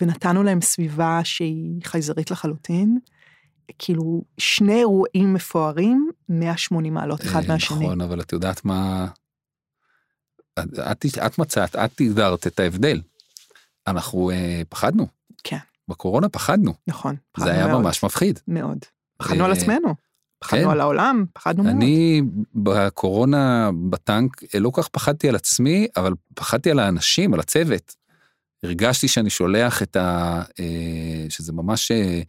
ונתנו 0.00 0.42
להם 0.42 0.60
סביבה 0.60 1.20
שהיא 1.24 1.80
חייזרית 1.84 2.30
לחלוטין. 2.30 2.98
כאילו, 3.78 4.22
שני 4.38 4.74
אירועים 4.78 5.34
מפוארים, 5.34 6.10
180 6.28 6.94
מעלות 6.94 7.20
אחד 7.20 7.42
אה, 7.42 7.48
מהשני. 7.48 7.84
נכון, 7.84 8.00
אבל 8.00 8.20
את 8.20 8.32
יודעת 8.32 8.64
מה... 8.64 9.08
את, 10.58 10.78
את, 10.92 11.04
את 11.26 11.38
מצאת, 11.38 11.76
את 11.76 12.00
הגדרת 12.00 12.46
את 12.46 12.60
ההבדל. 12.60 13.00
אנחנו 13.86 14.30
אה, 14.30 14.62
פחדנו. 14.68 15.15
כן. 15.48 15.58
בקורונה 15.88 16.28
פחדנו. 16.28 16.74
נכון. 16.86 17.14
זה 17.14 17.20
פחדנו 17.32 17.50
היה 17.50 17.66
מאוד, 17.66 17.82
ממש 17.82 18.04
מפחיד. 18.04 18.40
מאוד. 18.48 18.78
פחדנו 19.18 19.44
על 19.44 19.50
אה, 19.50 19.56
עצמנו, 19.56 19.94
פחדנו 20.38 20.64
כן. 20.64 20.70
על 20.70 20.80
העולם, 20.80 21.24
פחדנו 21.32 21.62
מאוד. 21.62 21.76
אני 21.76 22.22
בקורונה 22.54 23.70
בטנק 23.90 24.42
אה, 24.54 24.60
לא 24.60 24.70
כל 24.70 24.82
כך 24.82 24.88
פחדתי 24.88 25.28
על 25.28 25.34
עצמי, 25.34 25.86
אבל 25.96 26.12
פחדתי 26.34 26.70
על 26.70 26.78
האנשים, 26.78 27.34
על 27.34 27.40
הצוות. 27.40 27.94
הרגשתי 28.62 29.08
שאני 29.08 29.30
שולח 29.30 29.82
את 29.82 29.96
ה... 29.96 30.42
אה, 30.60 31.26
שזה 31.28 31.52
ממש 31.52 31.90
אה, 31.90 32.20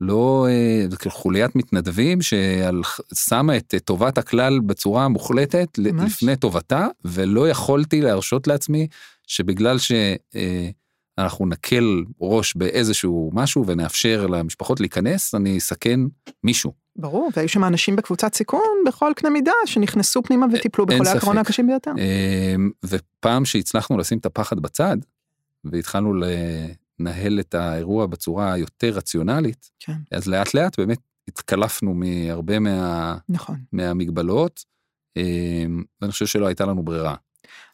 לא 0.00 0.46
זה 0.90 0.96
כאילו 0.96 1.14
חוליית 1.14 1.56
מתנדבים 1.56 2.18
ששמה 2.22 3.56
את 3.56 3.74
טובת 3.84 4.18
הכלל 4.18 4.60
בצורה 4.60 5.08
מוחלטת 5.08 5.78
ממש. 5.78 6.12
לפני 6.12 6.36
טובתה, 6.36 6.86
ולא 7.04 7.48
יכולתי 7.48 8.00
להרשות 8.00 8.46
לעצמי 8.46 8.86
שבגלל 9.26 9.76
שאנחנו 11.20 11.46
נקל 11.46 12.04
ראש 12.20 12.56
באיזשהו 12.56 13.30
משהו 13.34 13.66
ונאפשר 13.66 14.26
למשפחות 14.26 14.80
להיכנס, 14.80 15.34
אני 15.34 15.58
אסכן 15.58 16.00
מישהו. 16.44 16.72
ברור, 16.96 17.30
והיו 17.36 17.48
שם 17.48 17.64
אנשים 17.64 17.96
בקבוצת 17.96 18.34
סיכון 18.34 18.84
בכל 18.86 19.12
קנה 19.16 19.30
מידה, 19.30 19.52
שנכנסו 19.66 20.22
פנימה 20.22 20.46
וטיפלו 20.52 20.86
אין 20.90 20.98
בחולי. 21.02 21.18
הקורונה 21.18 21.40
הקשים 21.40 21.66
ביותר. 21.66 21.90
אמ, 21.98 22.70
ופעם 22.84 23.44
שהצלחנו 23.44 23.98
לשים 23.98 24.18
את 24.18 24.26
הפחד 24.26 24.60
בצד, 24.60 24.96
והתחלנו 25.64 26.12
לנהל 26.14 27.40
את 27.40 27.54
האירוע 27.54 28.06
בצורה 28.06 28.52
היותר 28.52 28.88
רציונלית, 28.88 29.70
כן, 29.80 29.96
אז 30.12 30.28
לאט 30.28 30.54
לאט 30.54 30.80
באמת 30.80 30.98
התקלפנו 31.28 31.94
מהרבה 31.94 32.58
מה, 32.58 33.16
נכון. 33.28 33.56
מהמגבלות, 33.72 34.64
אמ, 35.16 35.82
ואני 36.00 36.12
חושב 36.12 36.26
שלא 36.26 36.46
הייתה 36.46 36.66
לנו 36.66 36.82
ברירה. 36.82 37.14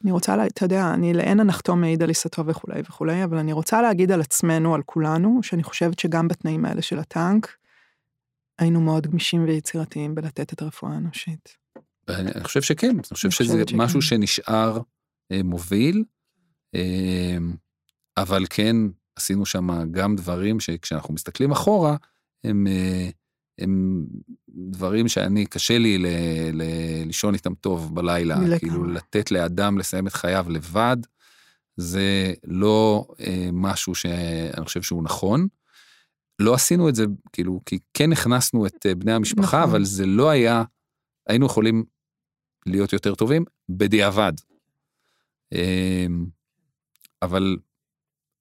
אני 0.04 0.12
רוצה, 0.12 0.36
לה, 0.36 0.46
אתה 0.46 0.64
יודע, 0.64 0.94
אני 0.94 1.14
לאין 1.14 1.40
הנחתום 1.40 1.80
מעיד 1.80 2.02
על 2.02 2.08
עיסתו 2.08 2.46
וכולי 2.46 2.80
וכולי, 2.80 3.24
אבל 3.24 3.38
אני 3.38 3.52
רוצה 3.52 3.82
להגיד 3.82 4.12
על 4.12 4.20
עצמנו, 4.20 4.74
על 4.74 4.82
כולנו, 4.86 5.42
שאני 5.42 5.62
חושבת 5.62 5.98
שגם 5.98 6.28
בתנאים 6.28 6.64
האלה 6.64 6.82
של 6.82 6.98
הטנק, 6.98 7.56
היינו 8.58 8.80
מאוד 8.80 9.06
גמישים 9.06 9.44
ויצירתיים 9.44 10.14
בלתת 10.14 10.52
את 10.52 10.62
הרפואה 10.62 10.92
האנושית. 10.92 11.56
אני 12.08 12.44
חושב 12.44 12.62
שכן, 12.62 12.90
אני 12.90 13.02
חושב 13.02 13.30
שזה 13.30 13.62
שכן. 13.68 13.76
משהו 13.76 14.02
שנשאר 14.02 14.78
אה, 15.32 15.42
מוביל, 15.42 16.04
אה, 16.74 17.36
אבל 18.16 18.44
כן 18.50 18.76
עשינו 19.16 19.46
שם 19.46 19.90
גם 19.90 20.16
דברים 20.16 20.60
שכשאנחנו 20.60 21.14
מסתכלים 21.14 21.52
אחורה, 21.52 21.96
הם, 22.44 22.66
אה, 22.66 23.10
הם 23.62 24.04
דברים 24.48 25.08
שאני, 25.08 25.46
קשה 25.46 25.78
לי 25.78 25.98
ל, 25.98 26.06
ל, 26.52 26.62
לישון 27.06 27.34
איתם 27.34 27.54
טוב 27.54 27.94
בלילה, 27.94 28.38
מלכה. 28.38 28.58
כאילו 28.58 28.84
לתת 28.84 29.30
לאדם 29.30 29.78
לסיים 29.78 30.06
את 30.06 30.12
חייו 30.12 30.46
לבד, 30.48 30.96
זה 31.76 32.32
לא 32.44 33.06
אה, 33.20 33.48
משהו 33.52 33.94
שאני 33.94 34.64
חושב 34.64 34.82
שהוא 34.82 35.02
נכון. 35.02 35.46
לא 36.38 36.54
עשינו 36.54 36.88
את 36.88 36.94
זה, 36.94 37.04
כאילו, 37.32 37.60
כי 37.66 37.78
כן 37.94 38.12
הכנסנו 38.12 38.66
את 38.66 38.86
אה, 38.86 38.94
בני 38.94 39.12
המשפחה, 39.12 39.58
נכון. 39.58 39.70
אבל 39.70 39.84
זה 39.84 40.06
לא 40.06 40.30
היה, 40.30 40.64
היינו 41.28 41.46
יכולים 41.46 41.84
להיות 42.66 42.92
יותר 42.92 43.14
טובים 43.14 43.44
בדיעבד. 43.68 44.32
אה, 45.52 46.06
אבל 47.22 47.56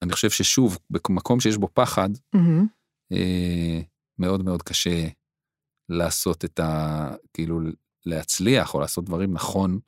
אני 0.01 0.13
חושב 0.13 0.29
ששוב, 0.29 0.77
במקום 0.89 1.39
שיש 1.39 1.57
בו 1.57 1.67
פחד, 1.73 2.09
mm-hmm. 2.35 2.63
אה, 3.11 3.81
מאוד 4.21 4.45
מאוד 4.45 4.63
קשה 4.63 5.07
לעשות 5.89 6.45
את 6.45 6.59
ה... 6.59 7.09
כאילו, 7.33 7.59
להצליח 8.05 8.73
או 8.73 8.79
לעשות 8.79 9.05
דברים 9.05 9.33
נכון, 9.33 9.79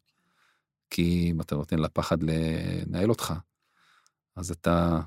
כי 0.89 1.27
אם 1.31 1.41
אתה 1.41 1.55
נותן 1.55 1.79
לפחד 1.79 2.17
לנהל 2.23 3.09
אותך, 3.09 3.33
אז 4.35 4.51
אתה 4.51 4.99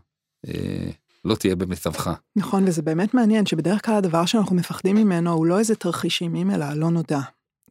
אה, 0.47 0.91
לא 1.25 1.35
תהיה 1.35 1.57
במיטבך. 1.57 2.11
נכון, 2.37 2.65
וזה 2.67 2.83
באמת 2.83 3.15
מעניין 3.15 3.47
שבדרך 3.47 3.87
כלל 3.87 3.95
הדבר 3.95 4.27
שאנחנו 4.27 4.57
מפחדים 4.57 4.97
ממנו 4.97 5.33
הוא 5.33 5.47
לא 5.47 5.59
איזה 5.59 5.75
תרחיש 5.75 6.23
אימים, 6.23 6.51
אלא 6.51 6.73
לא 6.73 6.91
נודע. 6.91 7.21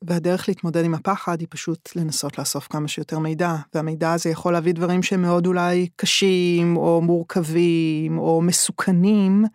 והדרך 0.01 0.47
להתמודד 0.47 0.85
עם 0.85 0.93
הפחד 0.93 1.39
היא 1.39 1.47
פשוט 1.51 1.89
לנסות 1.95 2.37
לאסוף 2.39 2.67
כמה 2.67 2.87
שיותר 2.87 3.19
מידע, 3.19 3.55
והמידע 3.73 4.13
הזה 4.13 4.29
יכול 4.29 4.53
להביא 4.53 4.73
דברים 4.73 5.03
שהם 5.03 5.21
מאוד 5.21 5.47
אולי 5.47 5.87
קשים, 5.95 6.77
או 6.77 7.01
מורכבים, 7.01 8.17
או 8.17 8.41
מסוכנים, 8.41 9.45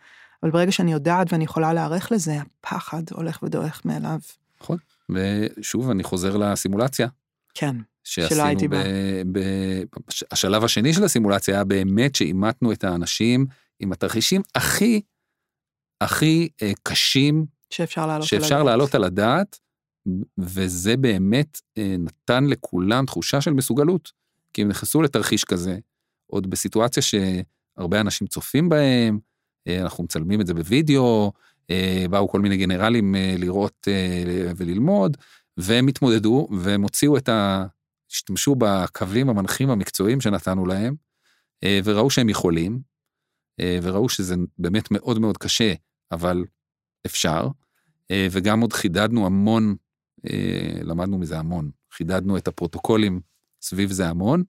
אבל 0.42 0.50
ברגע 0.50 0.72
שאני 0.72 0.92
יודעת 0.92 1.32
ואני 1.32 1.44
יכולה 1.44 1.72
להיערך 1.72 2.12
לזה, 2.12 2.36
הפחד 2.40 3.02
הולך 3.10 3.42
ודועך 3.42 3.84
מאליו. 3.84 4.18
נכון, 4.60 4.78
ושוב 5.10 5.90
אני 5.90 6.02
חוזר 6.02 6.36
לסימולציה. 6.36 7.08
כן, 7.54 7.76
שלא 8.04 8.42
הייתי 8.42 8.68
בה. 8.68 8.82
ב... 9.32 9.40
השלב 10.30 10.64
השני 10.64 10.92
של 10.92 11.04
הסימולציה 11.04 11.54
היה 11.54 11.64
באמת 11.64 12.14
שאימתנו 12.14 12.72
את 12.72 12.84
האנשים 12.84 13.46
עם 13.80 13.92
התרחישים 13.92 14.42
הכי, 14.54 15.00
הכי 16.00 16.48
אה, 16.62 16.72
קשים 16.82 17.46
שאפשר 17.70 18.06
לעלות, 18.06 18.26
שאפשר 18.26 18.60
על, 18.60 18.66
לעלות 18.66 18.94
על 18.94 19.04
הדעת, 19.04 19.58
וזה 20.38 20.96
באמת 20.96 21.60
אה, 21.78 21.96
נתן 21.98 22.44
לכולם 22.46 23.06
תחושה 23.06 23.40
של 23.40 23.52
מסוגלות, 23.52 24.12
כי 24.52 24.62
הם 24.62 24.68
נכנסו 24.68 25.02
לתרחיש 25.02 25.44
כזה, 25.44 25.78
עוד 26.26 26.50
בסיטואציה 26.50 27.02
שהרבה 27.02 28.00
אנשים 28.00 28.26
צופים 28.26 28.68
בהם, 28.68 29.18
אנחנו 29.68 30.04
מצלמים 30.04 30.40
את 30.40 30.46
זה 30.46 30.54
בווידאו, 30.54 31.32
אה, 31.70 32.04
באו 32.10 32.28
כל 32.28 32.40
מיני 32.40 32.56
גנרלים 32.56 33.14
אה, 33.14 33.34
לראות 33.38 33.88
וללמוד, 34.56 35.16
והם 35.56 35.88
התמודדו 35.88 36.48
והם 36.60 36.82
הוציאו 36.82 37.16
את 37.16 37.28
ה... 37.28 37.66
השתמשו 38.12 38.54
בקווים 38.58 39.28
המנחים 39.28 39.70
המקצועיים 39.70 40.20
שנתנו 40.20 40.66
להם, 40.66 40.94
וראו 41.84 42.10
שהם 42.10 42.28
יכולים, 42.28 42.80
וראו 43.82 44.08
שזה 44.08 44.34
באמת 44.58 44.90
מאוד 44.90 45.18
מאוד 45.18 45.38
קשה, 45.38 45.74
אבל 46.12 46.44
אפשר, 47.06 47.48
וגם 48.30 48.60
עוד 48.60 48.72
חידדנו 48.72 49.26
המון, 49.26 49.76
למדנו 50.82 51.18
מזה 51.18 51.38
המון, 51.38 51.70
חידדנו 51.92 52.36
את 52.36 52.48
הפרוטוקולים 52.48 53.20
סביב 53.62 53.90
זה 53.90 54.08
המון, 54.08 54.42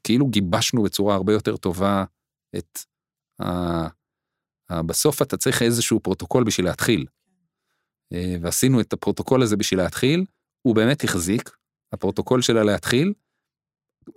וכאילו 0.00 0.26
גיבשנו 0.26 0.82
בצורה 0.82 1.14
הרבה 1.14 1.32
יותר 1.32 1.56
טובה 1.56 2.04
את 2.58 2.78
ה... 3.42 3.96
בסוף 4.86 5.22
אתה 5.22 5.36
צריך 5.36 5.62
איזשהו 5.62 6.00
פרוטוקול 6.00 6.44
בשביל 6.44 6.66
להתחיל. 6.66 7.06
אה, 8.12 8.36
ועשינו 8.42 8.80
את 8.80 8.92
הפרוטוקול 8.92 9.42
הזה 9.42 9.56
בשביל 9.56 9.80
להתחיל, 9.80 10.24
הוא 10.62 10.74
באמת 10.74 11.04
החזיק, 11.04 11.56
הפרוטוקול 11.92 12.42
שלה 12.42 12.64
להתחיל, 12.64 13.12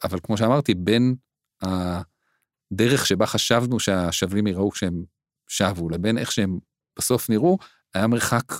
אבל 0.03 0.19
כמו 0.23 0.37
שאמרתי, 0.37 0.75
בין 0.75 1.15
הדרך 1.61 3.05
שבה 3.05 3.25
חשבנו 3.25 3.79
שהשבים 3.79 4.47
יראו 4.47 4.71
כשהם 4.71 5.03
שבו, 5.47 5.89
לבין 5.89 6.17
איך 6.17 6.31
שהם 6.31 6.59
בסוף 6.99 7.29
נראו, 7.29 7.57
היה 7.93 8.07
מרחק 8.07 8.53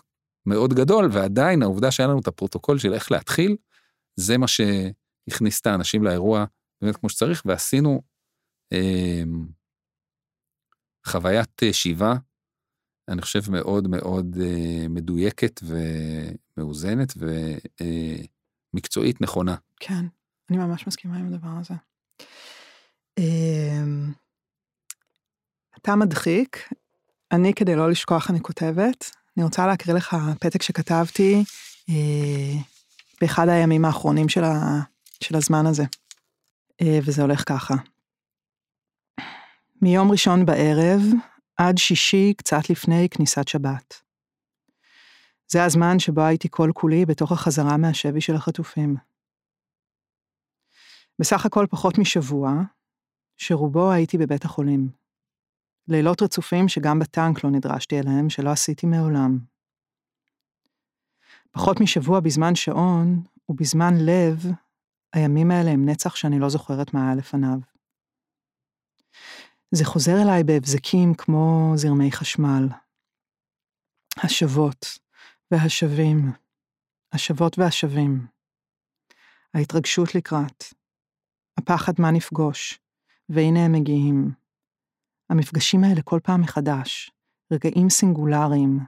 מאוד 0.45 0.73
גדול, 0.73 1.09
ועדיין 1.11 1.63
העובדה 1.63 1.91
שהיה 1.91 2.09
לנו 2.09 2.19
את 2.19 2.27
הפרוטוקול 2.27 2.79
של 2.79 2.93
איך 2.93 3.11
להתחיל, 3.11 3.55
זה 4.15 4.37
מה 4.37 4.45
שהכניס 4.47 5.61
את 5.61 5.67
האנשים 5.67 6.03
לאירוע 6.03 6.45
באמת 6.81 6.97
כמו 6.97 7.09
שצריך, 7.09 7.43
ועשינו 7.45 8.01
אה, 8.73 9.23
חוויית 11.09 11.63
אה, 11.63 11.73
שיבה, 11.73 12.13
אני 13.07 13.21
חושב 13.21 13.51
מאוד 13.51 13.87
מאוד 13.87 14.37
אה, 14.41 14.87
מדויקת 14.89 15.61
ומאוזנת 15.63 17.13
ומקצועית 18.73 19.15
אה, 19.15 19.19
נכונה. 19.21 19.55
כן, 19.79 20.05
אני 20.49 20.57
ממש 20.57 20.87
מסכימה 20.87 21.17
עם 21.17 21.33
הדבר 21.33 21.49
הזה. 21.59 21.73
אמ, 23.17 24.11
אתה 25.81 25.95
מדחיק, 25.95 26.69
אני 27.31 27.53
כדי 27.53 27.75
לא 27.75 27.89
לשכוח 27.89 28.29
אני 28.29 28.41
כותבת, 28.41 29.11
אני 29.37 29.43
רוצה 29.43 29.67
להקריא 29.67 29.95
לך 29.95 30.17
פתק 30.39 30.61
שכתבתי 30.61 31.43
באחד 33.21 33.49
הימים 33.49 33.85
האחרונים 33.85 34.29
של, 34.29 35.35
הזמן 35.35 35.65
הזה, 35.65 35.83
וזה 36.81 37.21
הולך 37.21 37.43
ככה. 37.49 37.75
מיום 39.81 40.11
ראשון 40.11 40.45
בערב 40.45 41.01
עד 41.57 41.77
שישי 41.77 42.33
קצת 42.37 42.69
לפני 42.69 43.07
כניסת 43.11 43.47
שבת. 43.47 44.01
זה 45.47 45.63
הזמן 45.63 45.99
שבו 45.99 46.21
הייתי 46.21 46.47
כל 46.51 46.71
כולי 46.73 47.05
בתוך 47.05 47.31
החזרה 47.31 47.77
מהשבי 47.77 48.21
של 48.21 48.35
החטופים. 48.35 48.95
בסך 51.19 51.45
הכל 51.45 51.65
פחות 51.69 51.97
משבוע, 51.97 52.51
שרובו 53.37 53.91
הייתי 53.91 54.17
בבית 54.17 54.45
החולים. 54.45 54.89
לילות 55.87 56.21
רצופים 56.21 56.67
שגם 56.67 56.99
בטנק 56.99 57.43
לא 57.43 57.49
נדרשתי 57.49 57.99
אליהם, 57.99 58.29
שלא 58.29 58.49
עשיתי 58.49 58.87
מעולם. 58.87 59.39
פחות 61.51 61.81
משבוע 61.81 62.19
בזמן 62.19 62.55
שעון, 62.55 63.23
ובזמן 63.49 63.93
לב, 63.97 64.45
הימים 65.13 65.51
האלה 65.51 65.71
הם 65.71 65.89
נצח 65.89 66.15
שאני 66.15 66.39
לא 66.39 66.49
זוכרת 66.49 66.93
מה 66.93 67.05
היה 67.05 67.15
לפניו. 67.15 67.68
זה 69.71 69.85
חוזר 69.85 70.21
אליי 70.21 70.43
בהבזקים 70.43 71.13
כמו 71.13 71.71
זרמי 71.75 72.11
חשמל. 72.11 72.67
השבות 74.23 74.85
והשבים, 75.51 76.31
השבות 77.13 77.59
והשבים. 77.59 78.27
ההתרגשות 79.53 80.15
לקראת. 80.15 80.63
הפחד 81.57 81.93
מה 81.99 82.11
נפגוש, 82.11 82.79
והנה 83.29 83.65
הם 83.65 83.71
מגיעים. 83.71 84.31
המפגשים 85.29 85.83
האלה 85.83 86.01
כל 86.01 86.19
פעם 86.23 86.41
מחדש, 86.41 87.11
רגעים 87.53 87.89
סינגולריים. 87.89 88.79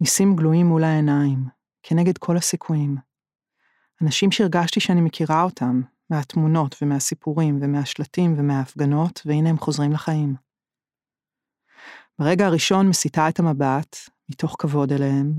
ניסים 0.00 0.36
גלויים 0.36 0.66
מול 0.66 0.84
העיניים, 0.84 1.48
כנגד 1.82 2.18
כל 2.18 2.36
הסיכויים. 2.36 2.96
אנשים 4.02 4.32
שהרגשתי 4.32 4.80
שאני 4.80 5.00
מכירה 5.00 5.42
אותם, 5.42 5.80
מהתמונות 6.10 6.76
ומהסיפורים 6.82 7.58
ומהשלטים 7.62 8.34
ומההפגנות, 8.38 9.22
והנה 9.26 9.50
הם 9.50 9.58
חוזרים 9.58 9.92
לחיים. 9.92 10.34
ברגע 12.18 12.46
הראשון 12.46 12.88
מסיטה 12.88 13.28
את 13.28 13.38
המבט, 13.38 13.96
מתוך 14.28 14.56
כבוד 14.58 14.92
אליהם, 14.92 15.34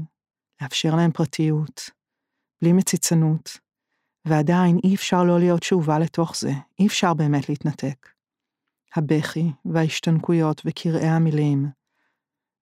לאפשר 0.61 0.95
להם 0.95 1.11
פרטיות, 1.11 1.89
בלי 2.61 2.74
מציצנות, 2.74 3.57
ועדיין 4.26 4.80
אי 4.84 4.95
אפשר 4.95 5.24
לא 5.24 5.39
להיות 5.39 5.63
שאובה 5.63 5.99
לתוך 5.99 6.36
זה, 6.38 6.51
אי 6.80 6.88
אפשר 6.88 7.13
באמת 7.13 7.49
להתנתק. 7.49 8.09
הבכי 8.95 9.51
וההשתנקויות 9.66 10.61
וקרעי 10.66 11.07
המילים, 11.07 11.70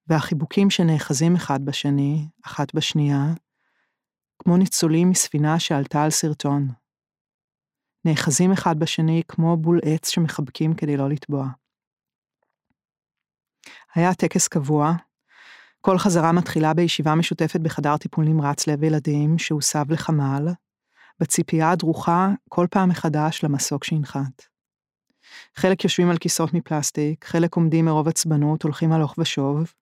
והחיבוקים 0.08 0.70
שנאחזים 0.70 1.36
אחד 1.36 1.66
בשני, 1.66 2.28
אחת 2.46 2.76
בשנייה, 2.76 3.34
כמו 4.40 4.58
ניצולים 4.58 5.10
מספינה 5.10 5.60
שעלתה 5.60 6.04
על 6.04 6.10
סרטון. 6.10 6.83
נאחזים 8.06 8.52
אחד 8.52 8.80
בשני 8.80 9.22
כמו 9.28 9.58
בול 9.58 9.80
עץ 9.86 10.10
שמחבקים 10.10 10.74
כדי 10.74 10.98
לא 10.98 11.10
לטבוע. 11.10 11.48
היה 13.96 14.14
טקס 14.14 14.48
קבוע, 14.48 14.94
כל 15.82 15.98
חזרה 15.98 16.32
מתחילה 16.32 16.74
בישיבה 16.74 17.16
משותפת 17.16 17.60
בחדר 17.60 17.98
טיפול 17.98 18.26
נמרץ 18.26 18.68
לב 18.68 18.84
ילדים 18.84 19.38
שהוסב 19.38 19.92
לחמ"ל, 19.92 20.48
בציפייה 21.20 21.72
הדרוכה 21.72 22.30
כל 22.50 22.68
פעם 22.72 22.90
מחדש 22.90 23.44
למסוק 23.44 23.84
שינחת. 23.84 24.54
חלק 25.56 25.84
יושבים 25.84 26.10
על 26.10 26.18
כיסאות 26.18 26.54
מפלסטיק, 26.54 27.26
חלק 27.26 27.56
עומדים 27.56 27.86
מרוב 27.86 28.08
עצבנות, 28.08 28.64
הולכים 28.64 28.92
הלוך 28.92 29.16
ושוב. 29.18 29.74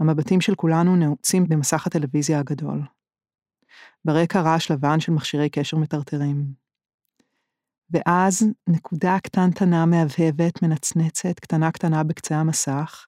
המבטים 0.00 0.40
של 0.40 0.54
כולנו 0.54 0.96
נעוצים 0.96 1.48
במסך 1.48 1.86
הטלוויזיה 1.86 2.38
הגדול. 2.38 2.82
ברקע 4.04 4.40
רעש 4.40 4.70
לבן 4.70 5.00
של 5.00 5.12
מכשירי 5.12 5.50
קשר 5.50 5.76
מטרטרים. 5.76 6.52
ואז 7.90 8.46
נקודה 8.68 9.16
קטנטנה 9.22 9.86
מהבהבת, 9.86 10.62
מנצנצת, 10.62 11.40
קטנה 11.40 11.72
קטנה 11.72 12.04
בקצה 12.04 12.36
המסך, 12.36 13.06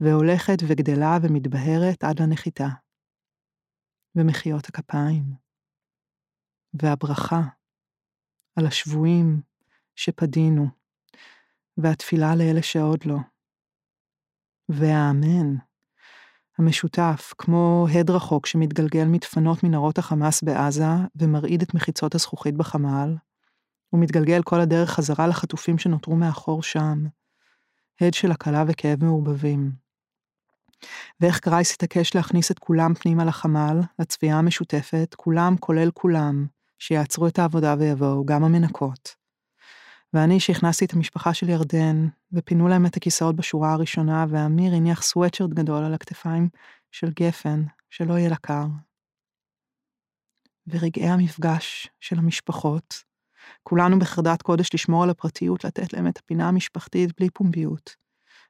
והולכת 0.00 0.56
וגדלה 0.68 1.18
ומתבהרת 1.22 2.04
עד 2.04 2.22
לנחיתה. 2.22 2.68
ומחיאות 4.16 4.68
הכפיים. 4.68 5.24
והברכה 6.74 7.40
על 8.56 8.66
השבויים 8.66 9.40
שפדינו, 9.94 10.66
והתפילה 11.76 12.34
לאלה 12.36 12.62
שעוד 12.62 13.04
לא. 13.04 13.18
והאמן, 14.68 15.54
המשותף, 16.58 17.34
כמו 17.38 17.86
הד 17.94 18.10
רחוק 18.10 18.46
שמתגלגל 18.46 19.04
מדפנות 19.04 19.64
מנהרות 19.64 19.98
החמאס 19.98 20.42
בעזה 20.42 20.84
ומרעיד 21.16 21.62
את 21.62 21.74
מחיצות 21.74 22.14
הזכוכית 22.14 22.56
בחמ"ל, 22.56 23.14
ומתגלגל 23.92 24.42
כל 24.42 24.60
הדרך 24.60 24.90
חזרה 24.90 25.26
לחטופים 25.26 25.78
שנותרו 25.78 26.16
מאחור 26.16 26.62
שם, 26.62 27.06
הד 28.00 28.14
של 28.14 28.30
הקלה 28.30 28.64
וכאב 28.68 29.04
מעורבבים. 29.04 29.72
ואיך 31.20 31.40
גרייס 31.44 31.74
התעקש 31.74 32.14
להכניס 32.14 32.50
את 32.50 32.58
כולם 32.58 32.94
פנימה 32.94 33.24
לחמ"ל, 33.24 33.80
לצביעה 33.98 34.38
המשותפת, 34.38 35.14
כולם 35.16 35.56
כולל 35.60 35.90
כולם, 35.90 36.46
שיעצרו 36.78 37.26
את 37.26 37.38
העבודה 37.38 37.74
ויבואו, 37.78 38.26
גם 38.26 38.44
המנקות. 38.44 39.16
ואני 40.12 40.40
שהכנסתי 40.40 40.84
את 40.84 40.92
המשפחה 40.92 41.34
של 41.34 41.48
ירדן, 41.48 42.08
ופינו 42.32 42.68
להם 42.68 42.86
את 42.86 42.96
הכיסאות 42.96 43.36
בשורה 43.36 43.72
הראשונה, 43.72 44.26
ואמיר 44.28 44.74
הניח 44.74 45.02
סוואטשרט 45.02 45.50
גדול 45.50 45.84
על 45.84 45.94
הכתפיים 45.94 46.48
של 46.90 47.10
גפן, 47.10 47.64
שלא 47.90 48.14
יהיה 48.14 48.28
לה 48.28 48.36
קר. 48.36 48.64
ורגעי 50.66 51.08
המפגש 51.08 51.88
של 52.00 52.18
המשפחות, 52.18 53.02
כולנו 53.62 53.98
בחרדת 53.98 54.42
קודש 54.42 54.70
לשמור 54.74 55.02
על 55.02 55.10
הפרטיות, 55.10 55.64
לתת 55.64 55.92
להם 55.92 56.08
את 56.08 56.18
הפינה 56.18 56.48
המשפחתית 56.48 57.10
בלי 57.18 57.30
פומביות. 57.30 57.96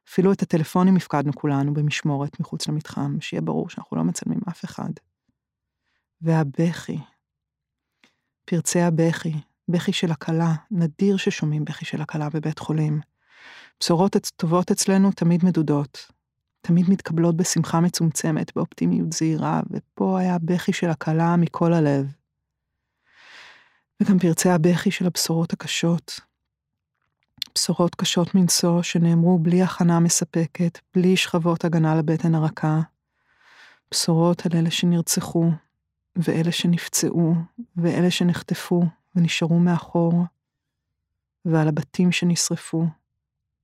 אפילו 0.09 0.31
את 0.31 0.41
הטלפונים 0.41 0.95
הפקדנו 0.95 1.33
כולנו 1.33 1.73
במשמורת 1.73 2.39
מחוץ 2.39 2.67
למתחם, 2.67 3.17
שיהיה 3.21 3.41
ברור 3.41 3.69
שאנחנו 3.69 3.97
לא 3.97 4.03
מצלמים 4.03 4.39
אף 4.49 4.65
אחד. 4.65 4.89
והבכי, 6.21 6.97
פרצי 8.45 8.81
הבכי, 8.81 9.33
בכי 9.67 9.93
של 9.93 10.11
הכלה, 10.11 10.53
נדיר 10.71 11.17
ששומעים 11.17 11.65
בכי 11.65 11.85
של 11.85 12.01
הכלה 12.01 12.29
בבית 12.29 12.59
חולים. 12.59 12.99
בשורות 13.79 14.15
טובות 14.35 14.71
אצלנו 14.71 15.11
תמיד 15.11 15.45
מדודות, 15.45 16.11
תמיד 16.61 16.89
מתקבלות 16.89 17.37
בשמחה 17.37 17.79
מצומצמת, 17.79 18.55
באופטימיות 18.55 19.13
זהירה, 19.13 19.61
ופה 19.71 20.19
היה 20.19 20.37
בכי 20.41 20.73
של 20.73 20.89
הכלה 20.89 21.35
מכל 21.35 21.73
הלב. 21.73 22.18
וגם 24.01 24.19
פרצי 24.19 24.49
הבכי 24.49 24.91
של 24.91 25.05
הבשורות 25.05 25.53
הקשות. 25.53 26.19
בשורות 27.55 27.95
קשות 27.95 28.35
מנשוא 28.35 28.81
שנאמרו 28.81 29.39
בלי 29.39 29.61
הכנה 29.61 29.99
מספקת, 29.99 30.79
בלי 30.95 31.17
שכבות 31.17 31.65
הגנה 31.65 31.95
לבטן 31.95 32.35
הרכה. 32.35 32.79
בשורות 33.91 34.45
על 34.45 34.51
אלה 34.59 34.71
שנרצחו, 34.71 35.51
ואלה 36.15 36.51
שנפצעו, 36.51 37.35
ואלה 37.75 38.11
שנחטפו 38.11 38.83
ונשארו 39.15 39.59
מאחור, 39.59 40.25
ועל 41.45 41.67
הבתים 41.67 42.11
שנשרפו, 42.11 42.85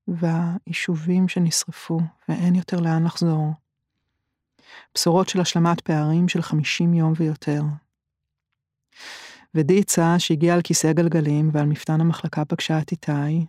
והיישובים 0.07 1.27
שנשרפו, 1.27 1.99
ואין 2.29 2.55
יותר 2.55 2.79
לאן 2.79 3.03
לחזור. 3.05 3.53
בשורות 4.95 5.29
של 5.29 5.41
השלמת 5.41 5.81
פערים 5.81 6.27
של 6.27 6.41
50 6.41 6.93
יום 6.93 7.13
ויותר. 7.17 7.61
ודיצה, 9.55 10.19
שהגיעה 10.19 10.55
על 10.55 10.61
כיסא 10.61 10.93
גלגלים 10.93 11.49
ועל 11.53 11.65
מפתן 11.65 12.01
המחלקה 12.01 12.45
פגשה 12.45 12.79
את 12.79 12.91
איתי, 12.91 13.45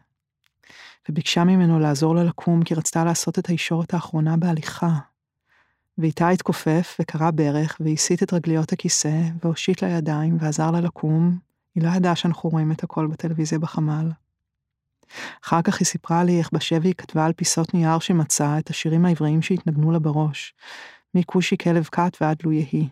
וביקשה 1.09 1.44
ממנו 1.44 1.78
לעזור 1.78 2.14
לה 2.14 2.24
לקום 2.24 2.62
כי 2.62 2.74
רצתה 2.74 3.04
לעשות 3.04 3.38
את 3.38 3.46
הישורת 3.46 3.94
האחרונה 3.94 4.36
בהליכה. 4.36 4.98
ואיתי 5.98 6.24
התכופף 6.24 6.96
וקרע 7.00 7.30
ברך 7.34 7.76
והסיט 7.80 8.22
את 8.22 8.32
רגליות 8.32 8.72
הכיסא 8.72 9.20
והושיט 9.44 9.82
לה 9.82 9.88
ידיים 9.88 10.36
ועזר 10.40 10.70
לה 10.70 10.80
לקום. 10.80 11.38
היא 11.74 11.84
לא 11.84 11.88
ידעה 11.96 12.16
שאנחנו 12.16 12.50
רואים 12.50 12.72
את 12.72 12.84
הכל 12.84 13.07
בטלוויזיה 13.07 13.59
בחמ"ל. 13.59 14.11
אחר 15.44 15.62
כך 15.62 15.78
היא 15.78 15.86
סיפרה 15.86 16.24
לי 16.24 16.38
איך 16.38 16.50
בשבי 16.52 16.88
היא 16.88 16.94
כתבה 16.94 17.26
על 17.26 17.32
פיסות 17.32 17.74
נייר 17.74 17.98
שמצאה 17.98 18.59
את 18.59 18.70
השירים 18.70 19.04
העבריים 19.04 19.42
שהתנגנו 19.42 19.92
לה 19.92 19.98
בראש, 19.98 20.54
מכושי 21.14 21.57
כלב 21.59 21.84
כת 21.92 22.16
ועד 22.20 22.36
לו 22.44 22.52
יהי. 22.52 22.88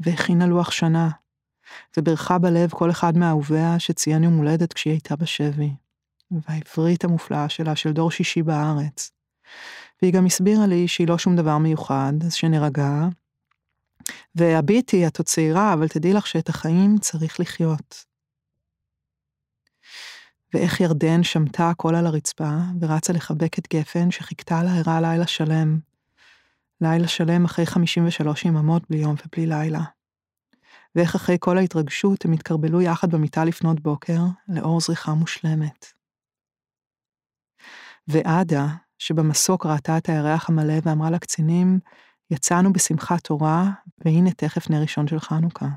והכינה 0.00 0.46
לוח 0.46 0.70
שנה, 0.70 1.10
וברכה 1.96 2.38
בלב 2.38 2.70
כל 2.70 2.90
אחד 2.90 3.16
מאהוביה 3.16 3.78
שציין 3.78 4.24
יום 4.24 4.36
הולדת 4.36 4.72
כשהיא 4.72 4.92
הייתה 4.92 5.16
בשבי. 5.16 5.70
והעברית 6.30 7.04
המופלאה 7.04 7.48
שלה 7.48 7.76
של 7.76 7.92
דור 7.92 8.10
שישי 8.10 8.42
בארץ. 8.42 9.10
והיא 10.02 10.12
גם 10.12 10.26
הסבירה 10.26 10.66
לי 10.66 10.88
שהיא 10.88 11.08
לא 11.08 11.18
שום 11.18 11.36
דבר 11.36 11.58
מיוחד, 11.58 12.12
אז 12.26 12.34
שנירגע. 12.34 13.08
והביטי, 14.34 15.06
את 15.06 15.18
עוד 15.18 15.26
צעירה, 15.26 15.72
אבל 15.72 15.88
תדעי 15.88 16.12
לך 16.12 16.26
שאת 16.26 16.48
החיים 16.48 16.98
צריך 16.98 17.40
לחיות. 17.40 18.04
ואיך 20.54 20.80
ירדן 20.80 21.22
שמטה 21.22 21.70
הכל 21.70 21.94
על 21.94 22.06
הרצפה, 22.06 22.50
ורצה 22.80 23.12
לחבק 23.12 23.58
את 23.58 23.68
גפן 23.74 24.10
שחיכתה 24.10 24.62
לה 24.62 24.74
ערה 24.78 25.00
לילה 25.00 25.26
שלם. 25.26 25.78
לילה 26.80 27.08
שלם 27.08 27.44
אחרי 27.44 27.66
53 27.66 28.44
יממות 28.44 28.82
בלי 28.90 28.98
יום 28.98 29.14
ובלי 29.26 29.46
לילה. 29.46 29.97
ואיך 30.94 31.14
אחרי 31.14 31.36
כל 31.40 31.58
ההתרגשות 31.58 32.24
הם 32.24 32.32
התקרבלו 32.32 32.80
יחד 32.80 33.10
במיטה 33.10 33.44
לפנות 33.44 33.80
בוקר, 33.80 34.20
לאור 34.48 34.80
זריחה 34.80 35.14
מושלמת. 35.14 35.86
ועדה, 38.08 38.66
שבמסוק 38.98 39.66
ראתה 39.66 39.98
את 39.98 40.08
הירח 40.08 40.48
המלא 40.48 40.74
ואמרה 40.82 41.10
לקצינים, 41.10 41.78
יצאנו 42.30 42.72
בשמחת 42.72 43.24
תורה, 43.24 43.70
והנה 43.98 44.30
תכף 44.32 44.70
נר 44.70 44.80
ראשון 44.80 45.08
של 45.08 45.20
חנוכה. 45.20 45.68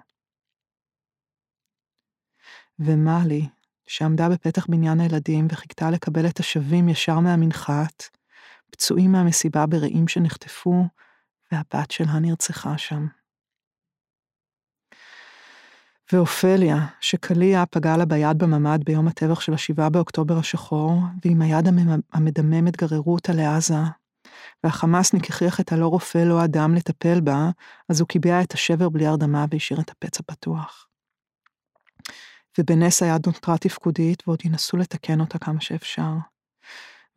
ומלי, 2.79 3.49
שעמדה 3.87 4.29
בפתח 4.29 4.65
בניין 4.69 4.99
הילדים 4.99 5.47
וחיכתה 5.49 5.89
לקבל 5.91 6.27
את 6.27 6.39
השבים 6.39 6.89
ישר 6.89 7.19
מהמנחת, 7.19 8.03
פצועים 8.71 9.11
מהמסיבה 9.11 9.65
ברעים 9.65 10.07
שנחטפו, 10.07 10.83
והבת 11.51 11.91
שלה 11.91 12.19
נרצחה 12.19 12.77
שם. 12.77 13.07
ואופליה, 16.13 16.85
שקליע 17.01 17.63
פגע 17.71 17.97
לה 17.97 18.05
ביד 18.05 18.37
בממ"ד 18.37 18.79
ביום 18.85 19.07
הטבח 19.07 19.39
של 19.39 19.53
השבעה 19.53 19.89
באוקטובר 19.89 20.37
השחור, 20.37 21.01
ועם 21.25 21.41
היד 21.41 21.67
המדממת 22.13 22.77
גררו 22.77 23.13
אותה 23.13 23.33
לעזה, 23.33 23.79
והחמאסניק 24.63 25.29
הכריח 25.29 25.59
את 25.59 25.71
הלא 25.71 25.87
רופא 25.87 26.17
לא 26.17 26.43
אדם 26.43 26.75
לטפל 26.75 27.21
בה, 27.21 27.49
אז 27.89 27.99
הוא 27.99 28.07
קיבע 28.07 28.41
את 28.41 28.53
השבר 28.53 28.89
בלי 28.89 29.07
הרדמה 29.07 29.45
והשאיר 29.51 29.81
את 29.81 29.91
הפצע 29.91 30.23
פתוח. 30.27 30.87
ובנס 32.59 33.03
היד 33.03 33.27
נותרה 33.27 33.57
תפקודית, 33.57 34.23
ועוד 34.27 34.39
ינסו 34.45 34.77
לתקן 34.77 35.19
אותה 35.19 35.39
כמה 35.39 35.61
שאפשר. 35.61 36.11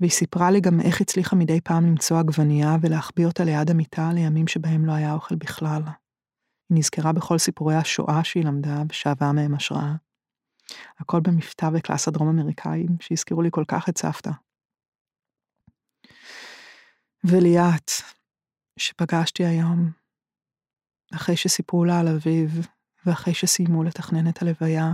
והיא 0.00 0.10
סיפרה 0.10 0.50
לי 0.50 0.60
גם 0.60 0.80
איך 0.80 1.00
הצליחה 1.00 1.36
מדי 1.36 1.60
פעם 1.60 1.86
למצוא 1.86 2.18
עגבנייה 2.18 2.76
ולהחביא 2.80 3.26
אותה 3.26 3.44
ליד 3.44 3.70
המיטה 3.70 4.12
לימים 4.12 4.46
שבהם 4.46 4.86
לא 4.86 4.92
היה 4.92 5.12
אוכל 5.12 5.34
בכלל. 5.34 5.82
נזכרה 6.74 7.12
בכל 7.12 7.38
סיפורי 7.38 7.74
השואה 7.74 8.24
שהיא 8.24 8.44
למדה 8.44 8.82
ושאבה 8.88 9.32
מהם 9.32 9.54
השראה. 9.54 9.94
הכל 10.98 11.20
במבטא 11.20 11.70
וקלאס 11.72 12.08
הדרום 12.08 12.28
אמריקאים 12.28 12.96
שהזכירו 13.00 13.42
לי 13.42 13.48
כל 13.52 13.64
כך 13.68 13.88
את 13.88 13.98
סבתא. 13.98 14.30
וליאת, 17.24 17.90
שפגשתי 18.78 19.44
היום, 19.44 19.90
אחרי 21.14 21.36
שסיפרו 21.36 21.84
לה 21.84 22.00
על 22.00 22.08
אביו, 22.08 22.48
ואחרי 23.06 23.34
שסיימו 23.34 23.84
לתכנן 23.84 24.28
את 24.28 24.42
הלוויה. 24.42 24.92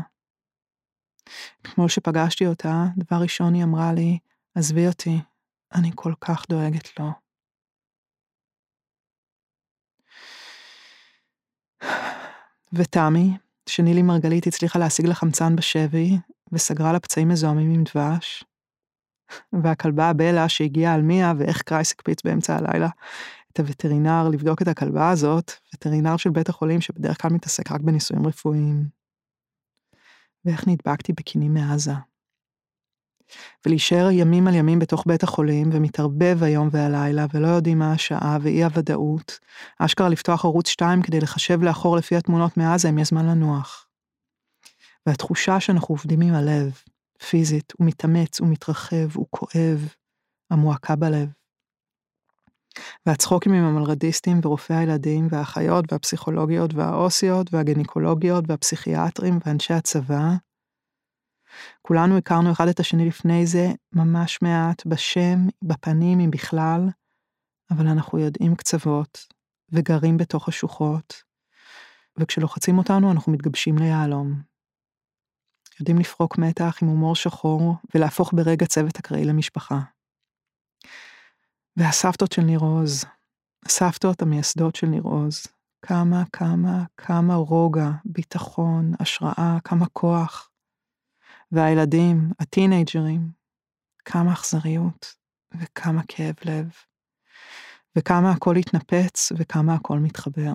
אתמול 1.62 1.88
שפגשתי 1.88 2.46
אותה, 2.46 2.84
דבר 2.96 3.16
ראשון 3.16 3.54
היא 3.54 3.64
אמרה 3.64 3.92
לי, 3.92 4.18
עזבי 4.54 4.86
אותי, 4.86 5.20
אני 5.74 5.90
כל 5.94 6.12
כך 6.20 6.44
דואגת 6.48 6.98
לו. 6.98 7.29
ותמי, 12.72 13.36
שנילי 13.66 14.02
מרגלית 14.02 14.46
הצליחה 14.46 14.78
להשיג 14.78 15.06
לה 15.06 15.14
חמצן 15.14 15.56
בשבי, 15.56 16.18
וסגרה 16.52 16.92
לה 16.92 17.00
פצעים 17.00 17.28
מזוהמים 17.28 17.70
עם 17.74 17.84
דבש. 17.84 18.44
והכלבה 19.62 20.12
בלה 20.12 20.48
שהגיעה 20.48 20.94
על 20.94 21.02
מיה 21.02 21.32
ואיך 21.38 21.62
קרייס 21.62 21.92
הקפיץ 21.92 22.22
באמצע 22.24 22.56
הלילה 22.56 22.88
את 23.52 23.60
הווטרינר 23.60 24.28
לבדוק 24.28 24.62
את 24.62 24.68
הכלבה 24.68 25.10
הזאת, 25.10 25.52
וטרינר 25.74 26.16
של 26.16 26.30
בית 26.30 26.48
החולים 26.48 26.80
שבדרך 26.80 27.22
כלל 27.22 27.30
מתעסק 27.30 27.72
רק 27.72 27.80
בניסויים 27.80 28.26
רפואיים. 28.26 28.88
ואיך 30.44 30.68
נדבקתי 30.68 31.12
בכינים 31.12 31.54
מעזה. 31.54 32.09
ולהישאר 33.66 34.10
ימים 34.10 34.48
על 34.48 34.54
ימים 34.54 34.78
בתוך 34.78 35.04
בית 35.06 35.22
החולים, 35.22 35.70
ומתערבב 35.72 36.38
היום 36.42 36.68
והלילה, 36.72 37.26
ולא 37.34 37.48
יודעים 37.48 37.78
מה 37.78 37.92
השעה, 37.92 38.38
ואי 38.40 38.64
הוודאות. 38.64 39.38
אשכרה 39.78 40.08
לפתוח 40.08 40.44
ערוץ 40.44 40.68
2 40.68 41.02
כדי 41.02 41.20
לחשב 41.20 41.62
לאחור 41.62 41.96
לפי 41.96 42.16
התמונות 42.16 42.56
מעזה, 42.56 42.88
אם 42.88 42.98
יש 42.98 43.08
זמן 43.08 43.26
לנוח. 43.26 43.86
והתחושה 45.06 45.60
שאנחנו 45.60 45.92
עובדים 45.94 46.20
עם 46.20 46.34
הלב, 46.34 46.72
פיזית, 47.30 47.72
הוא 47.78 47.86
מתאמץ, 47.86 48.40
הוא 48.40 48.48
מתרחב, 48.48 49.14
הוא 49.14 49.26
כואב, 49.30 49.88
המועקה 50.50 50.96
בלב. 50.96 51.28
והצחוקים 53.06 53.52
עם 53.52 53.64
המלרדיסטים 53.64 54.40
ורופאי 54.42 54.76
הילדים 54.76 55.28
והאחיות 55.30 55.92
והפסיכולוגיות 55.92 56.74
והאוסיות 56.74 57.54
והגניקולוגיות 57.54 58.44
והפסיכיאטרים 58.48 59.38
ואנשי 59.46 59.74
הצבא. 59.74 60.34
כולנו 61.82 62.18
הכרנו 62.18 62.52
אחד 62.52 62.68
את 62.68 62.80
השני 62.80 63.08
לפני 63.08 63.46
זה 63.46 63.68
ממש 63.92 64.38
מעט, 64.42 64.86
בשם, 64.86 65.38
בפנים, 65.62 66.20
אם 66.20 66.30
בכלל, 66.30 66.88
אבל 67.70 67.86
אנחנו 67.86 68.18
יודעים 68.18 68.54
קצוות 68.54 69.26
וגרים 69.72 70.16
בתוך 70.16 70.48
השוחות, 70.48 71.22
וכשלוחצים 72.18 72.78
אותנו 72.78 73.12
אנחנו 73.12 73.32
מתגבשים 73.32 73.78
ליהלום. 73.78 74.42
יודעים 75.80 75.98
לפרוק 75.98 76.38
מתח 76.38 76.78
עם 76.82 76.88
הומור 76.88 77.16
שחור 77.16 77.74
ולהפוך 77.94 78.32
ברגע 78.34 78.66
צוות 78.66 78.98
אקראי 78.98 79.24
למשפחה. 79.24 79.80
והסבתות 81.76 82.32
של 82.32 82.42
ניר 82.42 82.60
עוז, 82.60 83.04
הסבתות 83.66 84.22
המייסדות 84.22 84.76
של 84.76 84.86
ניר 84.86 85.02
עוז, 85.02 85.46
כמה, 85.82 86.22
כמה, 86.32 86.84
כמה 86.96 87.34
רוגע, 87.34 87.90
ביטחון, 88.04 88.92
השראה, 89.00 89.58
כמה 89.64 89.86
כוח. 89.92 90.49
והילדים, 91.52 92.30
הטינג'רים, 92.40 93.30
כמה 94.04 94.32
אכזריות 94.32 95.14
וכמה 95.54 96.02
כאב 96.08 96.34
לב, 96.44 96.70
וכמה 97.96 98.30
הכל 98.30 98.56
התנפץ 98.56 99.32
וכמה 99.36 99.74
הכל 99.74 99.98
מתחבר. 99.98 100.52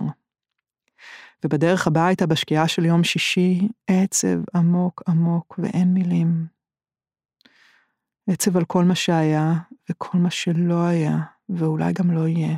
ובדרך 1.44 1.86
הביתה 1.86 2.26
בשקיעה 2.26 2.68
של 2.68 2.84
יום 2.84 3.04
שישי, 3.04 3.68
עצב 3.86 4.38
עמוק 4.54 5.02
עמוק 5.08 5.58
ואין 5.58 5.94
מילים. 5.94 6.46
עצב 8.30 8.56
על 8.56 8.64
כל 8.64 8.84
מה 8.84 8.94
שהיה 8.94 9.52
וכל 9.90 10.18
מה 10.18 10.30
שלא 10.30 10.86
היה, 10.86 11.18
ואולי 11.48 11.92
גם 11.92 12.10
לא 12.10 12.28
יהיה. 12.28 12.56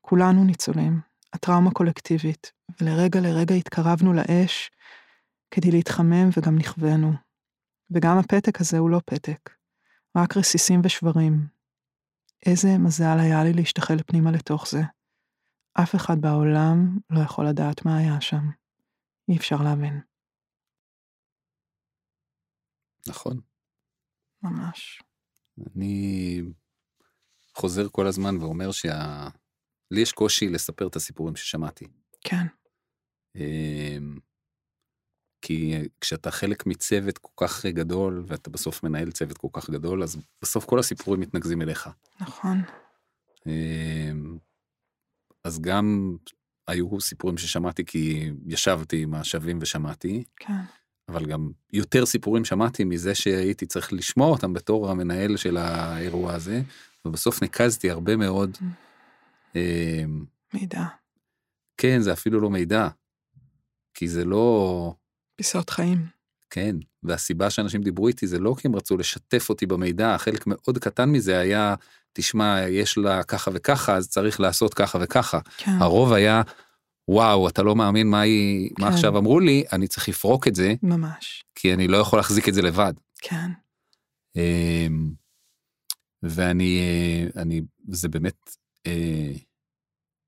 כולנו 0.00 0.44
ניצולים, 0.44 1.00
הטראומה 1.32 1.70
קולקטיבית, 1.70 2.52
ולרגע 2.80 3.20
לרגע 3.20 3.54
התקרבנו 3.54 4.12
לאש 4.12 4.70
כדי 5.50 5.70
להתחמם 5.70 6.28
וגם 6.36 6.58
נכווינו. 6.58 7.12
וגם 7.90 8.18
הפתק 8.18 8.60
הזה 8.60 8.78
הוא 8.78 8.90
לא 8.90 9.00
פתק, 9.04 9.50
רק 10.16 10.36
רסיסים 10.36 10.80
ושברים. 10.84 11.46
איזה 12.46 12.68
מזל 12.78 13.18
היה 13.18 13.44
לי 13.44 13.52
להשתחל 13.52 14.02
פנימה 14.06 14.30
לתוך 14.30 14.68
זה. 14.68 14.80
אף 15.82 15.94
אחד 15.94 16.20
בעולם 16.20 16.98
לא 17.10 17.20
יכול 17.20 17.48
לדעת 17.48 17.84
מה 17.84 17.98
היה 17.98 18.20
שם. 18.20 18.50
אי 19.28 19.36
אפשר 19.36 19.56
להבין. 19.64 20.00
נכון. 23.08 23.40
ממש. 24.42 25.02
אני 25.76 26.40
חוזר 27.54 27.88
כל 27.88 28.06
הזמן 28.06 28.36
ואומר 28.36 28.72
שה... 28.72 29.28
לי 29.90 30.00
יש 30.00 30.12
קושי 30.12 30.48
לספר 30.48 30.86
את 30.86 30.96
הסיפורים 30.96 31.36
ששמעתי. 31.36 31.86
כן. 32.20 32.46
אמ, 33.36 34.18
כי 35.42 35.74
כשאתה 36.00 36.30
חלק 36.30 36.66
מצוות 36.66 37.18
כל 37.18 37.46
כך 37.46 37.66
גדול, 37.66 38.24
ואתה 38.26 38.50
בסוף 38.50 38.82
מנהל 38.82 39.10
צוות 39.10 39.38
כל 39.38 39.48
כך 39.52 39.70
גדול, 39.70 40.02
אז 40.02 40.16
בסוף 40.42 40.64
כל 40.64 40.78
הסיפורים 40.78 41.20
מתנקזים 41.20 41.62
אליך. 41.62 41.88
נכון. 42.20 42.62
אמ, 43.46 44.38
אז 45.44 45.60
גם 45.60 46.16
היו 46.68 47.00
סיפורים 47.00 47.38
ששמעתי 47.38 47.84
כי 47.84 48.30
ישבתי 48.46 49.02
עם 49.02 49.14
השווים 49.14 49.58
ושמעתי. 49.62 50.24
כן. 50.36 50.52
אבל 51.08 51.26
גם 51.26 51.50
יותר 51.72 52.06
סיפורים 52.06 52.44
שמעתי 52.44 52.84
מזה 52.84 53.14
שהייתי 53.14 53.66
צריך 53.66 53.92
לשמוע 53.92 54.28
אותם 54.28 54.52
בתור 54.52 54.90
המנהל 54.90 55.36
של 55.36 55.56
האירוע 55.56 56.32
הזה, 56.32 56.62
ובסוף 57.04 57.42
ניקזתי 57.42 57.90
הרבה 57.90 58.16
מאוד. 58.16 58.56
אמ, 59.54 60.24
מידע. 60.54 60.84
כן, 61.76 62.00
זה 62.00 62.12
אפילו 62.12 62.40
לא 62.40 62.50
מידע, 62.50 62.88
כי 63.94 64.08
זה 64.08 64.24
לא... 64.24 64.94
פיסות 65.38 65.70
חיים. 65.70 66.06
כן, 66.50 66.76
והסיבה 67.02 67.50
שאנשים 67.50 67.82
דיברו 67.82 68.08
איתי 68.08 68.26
זה 68.26 68.38
לא 68.38 68.54
כי 68.58 68.68
הם 68.68 68.76
רצו 68.76 68.96
לשתף 68.96 69.48
אותי 69.48 69.66
במידע, 69.66 70.18
חלק 70.18 70.44
מאוד 70.46 70.78
קטן 70.78 71.08
מזה 71.08 71.38
היה, 71.38 71.74
תשמע, 72.12 72.60
יש 72.68 72.98
לה 72.98 73.22
ככה 73.22 73.50
וככה, 73.54 73.96
אז 73.96 74.08
צריך 74.08 74.40
לעשות 74.40 74.74
ככה 74.74 74.98
וככה. 75.02 75.38
כן. 75.56 75.70
הרוב 75.80 76.12
היה, 76.12 76.42
וואו, 77.08 77.48
אתה 77.48 77.62
לא 77.62 77.76
מאמין 77.76 78.06
מה, 78.06 78.20
היא, 78.20 78.70
מה 78.78 78.86
כן. 78.86 78.92
עכשיו 78.92 79.18
אמרו 79.18 79.40
לי, 79.40 79.64
אני 79.72 79.88
צריך 79.88 80.08
לפרוק 80.08 80.48
את 80.48 80.54
זה, 80.54 80.74
ממש. 80.82 81.44
כי 81.54 81.74
אני 81.74 81.88
לא 81.88 81.96
יכול 81.96 82.18
להחזיק 82.18 82.48
את 82.48 82.54
זה 82.54 82.62
לבד. 82.62 82.92
כן. 83.22 83.50
אמ, 84.36 85.10
ואני, 86.22 86.80
אה, 86.80 87.42
אני, 87.42 87.62
זה 87.88 88.08
באמת 88.08 88.50
אה, 88.86 89.32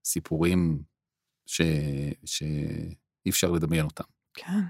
סיפורים 0.05 0.83
ש, 1.47 1.61
שאי 2.25 3.31
אפשר 3.31 3.51
לדמיין 3.51 3.85
אותם. 3.85 4.05
כן. 4.35 4.61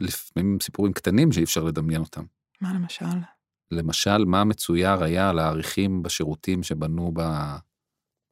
לפעמים 0.00 0.58
סיפורים 0.62 0.92
קטנים 0.92 1.32
שאי 1.32 1.44
אפשר 1.44 1.64
לדמיין 1.64 2.00
אותם. 2.00 2.24
מה 2.60 2.74
למשל? 2.74 3.04
למשל, 3.70 4.24
מה 4.24 4.44
מצויר 4.44 5.02
היה 5.02 5.30
על 5.30 5.38
העריכים 5.38 6.02
בשירותים 6.02 6.62
שבנו 6.62 7.12
ב, 7.14 7.20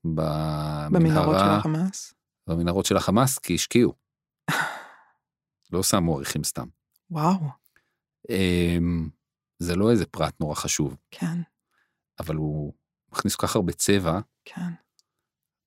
במנהרות 0.05 0.93
של 0.93 0.99
במנהרה, 0.99 1.57
החמאס? 1.57 2.15
במנהרות 2.47 2.87
של 2.87 2.97
החמאס, 2.97 3.39
כי 3.39 3.55
השקיעו. 3.55 3.95
לא 5.73 5.83
שמו 5.83 6.17
עריכים 6.17 6.45
סתם. 6.45 6.67
וואו. 7.11 7.41
אמ, 8.31 9.09
זה 9.59 9.77
לא 9.77 9.91
איזה 9.91 10.07
פרט 10.07 10.41
נורא 10.41 10.55
חשוב, 10.55 10.97
כן. 11.11 11.43
אבל 12.21 12.37
הוא 12.37 12.73
מכניס 13.13 13.37
כל 13.37 13.47
כך 13.47 13.57
הרבה 13.57 13.73
צבע 13.73 14.21
כן. 14.45 14.73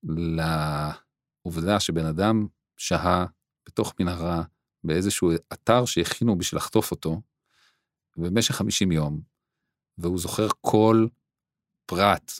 לעובדה 0.02 1.80
שבן 1.80 2.06
אדם 2.06 2.46
שהה 2.76 3.26
בתוך 3.68 3.94
מנהרה 4.00 4.42
באיזשהו 4.86 5.30
אתר 5.52 5.84
שהכינו 5.84 6.38
בשביל 6.38 6.58
לחטוף 6.58 6.90
אותו 6.90 7.20
במשך 8.16 8.54
50 8.54 8.92
יום, 8.92 9.20
והוא 9.98 10.18
זוכר 10.18 10.48
כל 10.60 11.06
פרט. 11.86 12.32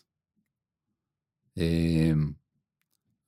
אמ, 1.56 2.32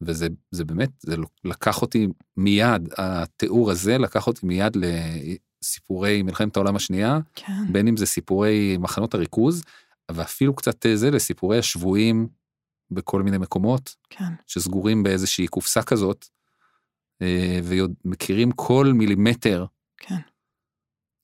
וזה 0.01 0.27
זה 0.51 0.65
באמת, 0.65 0.91
זה 1.01 1.17
לקח 1.45 1.83
אותי 1.83 2.07
מיד, 2.37 2.89
התיאור 2.99 3.71
הזה 3.71 3.99
לקח 3.99 4.27
אותי 4.27 4.47
מיד 4.47 4.77
לסיפורי 4.77 6.23
מלחמת 6.23 6.57
העולם 6.57 6.77
השנייה, 6.77 7.19
כן. 7.35 7.73
בין 7.73 7.89
אם 7.89 7.97
זה 7.97 8.07
סיפורי 8.07 8.77
מחנות 8.81 9.15
הריכוז, 9.15 9.63
ואפילו 10.11 10.55
קצת 10.55 10.87
זה 10.95 11.11
לסיפורי 11.11 11.59
השבויים 11.59 12.29
בכל 12.91 13.23
מיני 13.23 13.39
מקומות, 13.39 13.97
כן. 14.11 14.33
שסגורים 14.47 15.03
באיזושהי 15.03 15.47
קופסה 15.47 15.83
כזאת, 15.83 16.27
אה, 16.27 16.38
ומכירים 17.65 18.53
כל 18.53 18.93
מילימטר, 18.95 19.67
כן. 19.97 20.21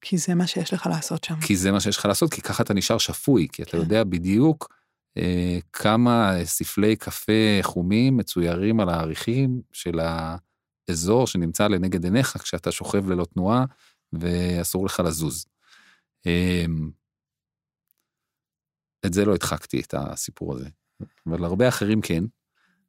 כי 0.00 0.18
זה 0.18 0.34
מה 0.34 0.46
שיש 0.46 0.72
לך 0.72 0.86
לעשות 0.86 1.24
שם. 1.24 1.40
כי 1.40 1.56
זה 1.56 1.72
מה 1.72 1.80
שיש 1.80 1.96
לך 1.96 2.04
לעשות, 2.04 2.34
כי 2.34 2.40
ככה 2.40 2.62
אתה 2.62 2.74
נשאר 2.74 2.98
שפוי, 2.98 3.48
כי 3.52 3.62
אתה 3.62 3.70
כן. 3.70 3.76
יודע 3.76 4.04
בדיוק 4.04 4.74
אה, 5.18 5.58
כמה 5.72 6.32
ספלי 6.44 6.96
קפה 6.96 7.58
חומים 7.62 8.16
מצוירים 8.16 8.80
על 8.80 8.88
העריכים 8.88 9.62
של 9.72 10.00
האזור 10.88 11.26
שנמצא 11.26 11.68
לנגד 11.68 12.04
עיניך 12.04 12.36
כשאתה 12.36 12.72
שוכב 12.72 13.08
ללא 13.08 13.24
תנועה 13.24 13.64
ואסור 14.12 14.86
לך 14.86 15.00
לזוז. 15.00 15.46
אה, 16.26 16.64
את 19.06 19.12
זה 19.12 19.24
לא 19.24 19.34
הדחקתי, 19.34 19.80
את 19.80 19.94
הסיפור 19.98 20.54
הזה. 20.54 20.68
אבל 21.26 21.44
הרבה 21.44 21.68
אחרים 21.68 22.00
כן, 22.00 22.24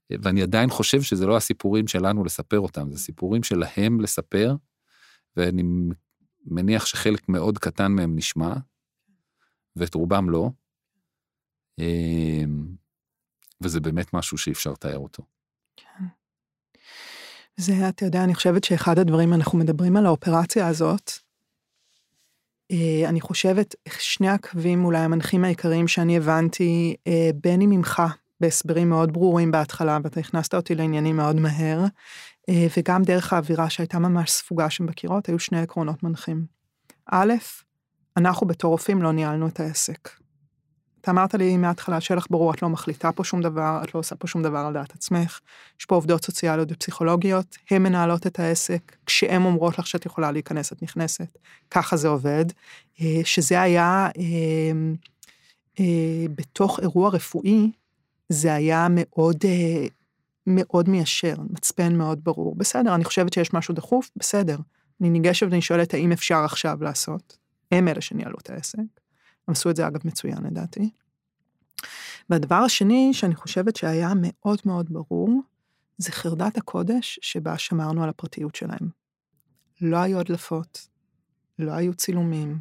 ואני 0.10 0.42
עדיין 0.42 0.70
חושב 0.70 1.02
שזה 1.02 1.26
לא 1.26 1.38
הסיפורים 1.38 1.88
שלנו 1.88 2.24
לספר 2.24 2.60
אותם, 2.60 2.92
זה 2.92 3.00
סיפורים 3.00 3.44
שלהם 3.44 4.02
לספר, 4.02 4.56
ואני 5.38 5.64
מניח 6.46 6.86
שחלק 6.86 7.30
מאוד 7.30 7.58
קטן 7.58 7.92
מהם 7.92 8.16
נשמע, 8.16 8.54
ואת 9.76 9.96
רובם 9.96 10.30
לא. 10.30 10.50
אמ, 11.80 12.66
וזה 13.62 13.80
באמת 13.80 14.14
משהו 14.14 14.38
שאי 14.38 14.52
אפשר 14.52 14.72
לתאר 14.72 14.98
אותו. 14.98 15.24
כן. 15.76 16.06
זה, 17.58 17.90
אתה 17.90 18.06
יודע, 18.06 18.24
אני 18.24 18.36
חושבת 18.36 18.64
שאחד 18.64 19.00
הדברים, 19.00 19.34
אנחנו 19.34 19.58
מדברים 19.58 19.98
על 19.98 20.06
האופרציה 20.06 20.68
הזאת, 20.68 21.12
אה, 22.72 23.10
אני 23.10 23.22
חושבת, 23.22 23.76
שני 24.00 24.30
הקווים 24.30 24.86
אולי 24.86 25.00
המנחים 25.00 25.44
העיקריים 25.44 25.88
שאני 25.88 26.18
הבנתי, 26.18 26.96
אה, 27.08 27.30
אם 27.46 27.70
ממך, 27.70 28.02
בהסברים 28.46 28.90
מאוד 28.90 29.14
ברורים 29.14 29.52
בהתחלה, 29.52 29.98
ואתה 30.04 30.20
הכנסת 30.20 30.56
אותי 30.56 30.76
לעניינים 30.76 31.18
מאוד 31.18 31.36
מהר, 31.36 31.84
אה, 32.50 32.68
וגם 32.78 33.04
דרך 33.04 33.34
האווירה 33.34 33.70
שהייתה 33.70 34.00
ממש 34.00 34.32
ספוגה 34.32 34.70
שם 34.70 34.86
בקירות, 34.86 35.30
היו 35.30 35.40
שני 35.40 35.60
עקרונות 35.62 36.04
מנחים. 36.04 36.46
א', 37.12 37.34
אנחנו 38.18 38.48
בתור 38.48 38.72
רופאים 38.72 39.02
לא 39.02 39.12
ניהלנו 39.12 39.48
את 39.48 39.60
העסק. 39.60 40.10
אתה 41.02 41.12
אמרת 41.12 41.34
לי 41.34 41.58
מההתחלה, 41.58 42.02
שיהיה 42.02 42.18
לך 42.18 42.26
ברור, 42.30 42.54
את 42.54 42.62
לא 42.62 42.70
מחליטה 42.70 43.12
פה 43.12 43.24
שום 43.24 43.42
דבר, 43.42 43.82
את 43.84 43.96
לא 43.96 44.00
עושה 44.00 44.16
פה 44.16 44.28
שום 44.28 44.44
דבר 44.44 44.58
על 44.58 44.74
דעת 44.74 44.94
עצמך. 44.94 45.40
יש 45.80 45.86
פה 45.86 45.96
עובדות 45.96 46.26
סוציאליות 46.26 46.72
ופסיכולוגיות, 46.72 47.58
הן 47.72 47.84
מנהלות 47.84 48.28
את 48.28 48.40
העסק, 48.40 48.96
כשהן 49.06 49.46
אומרות 49.46 49.80
לך 49.80 49.88
שאת 49.88 50.06
יכולה 50.06 50.32
להיכנס, 50.32 50.74
את 50.74 50.84
נכנסת. 50.84 51.38
ככה 51.72 51.98
זה 51.98 52.08
עובד. 52.08 52.46
אה, 53.02 53.22
שזה 53.24 53.62
היה, 53.62 54.10
אה, 55.80 56.26
בתוך 56.36 56.80
אירוע 56.80 57.10
רפואי, 57.10 57.72
זה 58.30 58.54
היה 58.54 58.88
מאוד, 58.90 59.46
מאוד 60.48 60.90
מיישר, 60.90 61.36
מצפן 61.50 61.96
מאוד 61.96 62.24
ברור. 62.24 62.56
בסדר, 62.56 62.96
אני 62.96 63.04
חושבת 63.04 63.34
שיש 63.34 63.54
משהו 63.54 63.74
דחוף, 63.74 64.12
בסדר. 64.16 64.58
אני 65.02 65.10
ניגשת 65.10 65.48
ואני 65.50 65.62
שואלת 65.62 65.94
האם 65.94 66.12
אפשר 66.12 66.38
עכשיו 66.38 66.78
לעשות. 66.82 67.38
הם 67.72 67.88
אלה 67.88 68.02
שניהלו 68.02 68.38
את 68.42 68.50
העסק. 68.50 68.80
הם 69.48 69.52
עשו 69.52 69.70
את 69.70 69.76
זה 69.76 69.88
אגב 69.88 70.00
מצוין 70.06 70.38
לדעתי. 70.44 70.90
והדבר 72.30 72.56
השני 72.56 73.10
שאני 73.14 73.36
חושבת 73.36 73.76
שהיה 73.76 74.14
מאוד 74.22 74.60
מאוד 74.66 74.90
ברור, 74.90 75.42
זה 75.98 76.12
חרדת 76.12 76.58
הקודש 76.58 77.20
שבה 77.22 77.58
שמרנו 77.58 78.04
על 78.04 78.10
הפרטיות 78.10 78.56
שלהם. 78.56 78.90
לא 79.82 79.98
היו 79.98 80.20
הדלפות, 80.20 80.88
לא 81.60 81.72
היו 81.72 81.94
צילומים, 81.94 82.60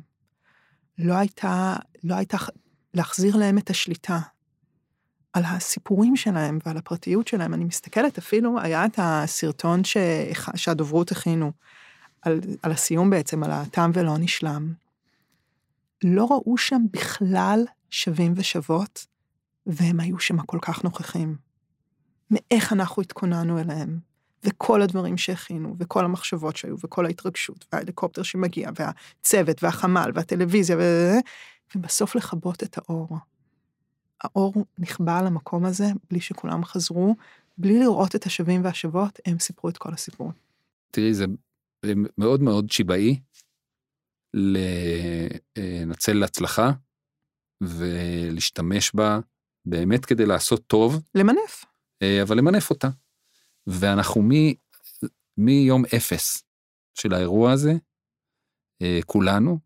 לא 0.98 1.14
הייתה, 1.14 1.76
לא 2.04 2.14
הייתה 2.14 2.36
להחזיר 2.94 3.36
להם 3.36 3.58
את 3.58 3.70
השליטה 3.70 4.18
על 5.34 5.42
הסיפורים 5.44 6.16
שלהם 6.16 6.58
ועל 6.66 6.76
הפרטיות 6.76 7.28
שלהם. 7.28 7.54
אני 7.54 7.64
מסתכלת 7.64 8.18
אפילו, 8.18 8.60
היה 8.60 8.84
את 8.84 8.98
הסרטון 8.98 9.84
ש... 9.84 9.96
שהדוברות 10.56 11.12
הכינו, 11.12 11.52
על, 12.22 12.40
על 12.62 12.72
הסיום 12.72 13.10
בעצם, 13.10 13.42
על 13.42 13.50
התם 13.50 13.90
ולא 13.94 14.18
נשלם. 14.18 14.72
לא 16.04 16.24
ראו 16.30 16.58
שם 16.58 16.82
בכלל 16.90 17.64
שווים 17.90 18.32
ושוות, 18.36 19.06
והם 19.66 20.00
היו 20.00 20.18
שם 20.18 20.38
כל 20.38 20.58
כך 20.62 20.84
נוכחים. 20.84 21.36
מאיך 22.30 22.72
אנחנו 22.72 23.02
התכוננו 23.02 23.58
אליהם, 23.58 23.98
וכל 24.44 24.82
הדברים 24.82 25.16
שהכינו, 25.16 25.76
וכל 25.78 26.04
המחשבות 26.04 26.56
שהיו, 26.56 26.76
וכל 26.84 27.06
ההתרגשות, 27.06 27.64
וההליקופטר 27.72 28.22
שמגיע, 28.22 28.70
והצוות, 28.76 29.62
והחמ"ל, 29.62 30.10
והטלוויזיה, 30.14 30.76
ו... 30.78 30.82
ובסוף 31.74 32.14
לכבות 32.14 32.62
את 32.62 32.78
האור. 32.78 33.18
האור 34.24 34.54
נכבה 34.78 35.18
על 35.18 35.26
המקום 35.26 35.64
הזה 35.64 35.84
בלי 36.10 36.20
שכולם 36.20 36.64
חזרו, 36.64 37.16
בלי 37.58 37.78
לראות 37.78 38.16
את 38.16 38.26
השווים 38.26 38.64
והשוות, 38.64 39.20
הם 39.26 39.38
סיפרו 39.38 39.70
את 39.70 39.78
כל 39.78 39.92
הסיפור. 39.92 40.32
תראי, 40.90 41.14
זה 41.14 41.24
מאוד 42.18 42.42
מאוד 42.42 42.70
שיבאי 42.70 43.20
לנצל 45.56 46.12
להצלחה 46.12 46.70
ולהשתמש 47.60 48.94
בה 48.94 49.18
באמת 49.64 50.04
כדי 50.04 50.26
לעשות 50.26 50.66
טוב. 50.66 51.02
למנף. 51.14 51.64
אה, 52.02 52.22
אבל 52.22 52.38
למנף 52.38 52.70
אותה. 52.70 52.88
ואנחנו 53.66 54.22
מ, 54.22 54.30
מיום 55.36 55.82
אפס 55.96 56.42
של 56.94 57.14
האירוע 57.14 57.52
הזה, 57.52 57.72
אה, 58.82 59.00
כולנו, 59.06 59.58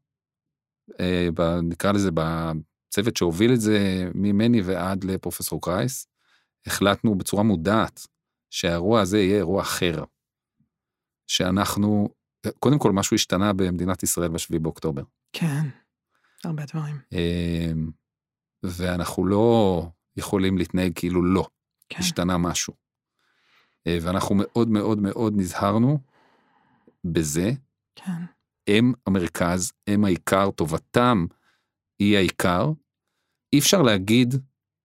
אה, 1.00 1.28
נקרא 1.62 1.92
לזה 1.92 2.10
בצוות 2.88 3.16
שהוביל 3.16 3.52
את 3.52 3.60
זה 3.60 4.08
ממני 4.14 4.62
ועד 4.62 5.04
לפרופסור 5.04 5.60
קרייס, 5.62 6.06
החלטנו 6.66 7.14
בצורה 7.14 7.42
מודעת 7.42 8.06
שהאירוע 8.50 9.00
הזה 9.00 9.18
יהיה 9.18 9.36
אירוע 9.36 9.62
אחר. 9.62 10.04
שאנחנו, 11.26 12.08
קודם 12.58 12.78
כל 12.78 12.92
משהו 12.92 13.14
השתנה 13.14 13.52
במדינת 13.52 14.02
ישראל 14.02 14.28
ב-7 14.28 14.58
באוקטובר. 14.58 15.02
כן, 15.32 15.68
הרבה 16.44 16.62
דברים. 16.64 16.96
ואנחנו 18.62 19.26
לא 19.26 19.86
יכולים 20.16 20.58
להתנהג 20.58 20.92
כאילו 20.94 21.22
לא, 21.22 21.48
כן. 21.88 21.98
השתנה 21.98 22.38
משהו. 22.38 22.74
אה, 23.86 23.98
ואנחנו 24.02 24.34
מאוד 24.38 24.68
מאוד 24.68 24.98
מאוד 24.98 25.32
נזהרנו 25.36 25.98
בזה. 27.04 27.50
כן. 27.94 28.22
הם 28.68 28.92
המרכז, 29.06 29.72
הם 29.86 30.04
העיקר, 30.04 30.50
טובתם 30.50 31.26
היא 31.98 32.16
העיקר. 32.16 32.72
אי 33.52 33.58
אפשר 33.58 33.82
להגיד 33.82 34.34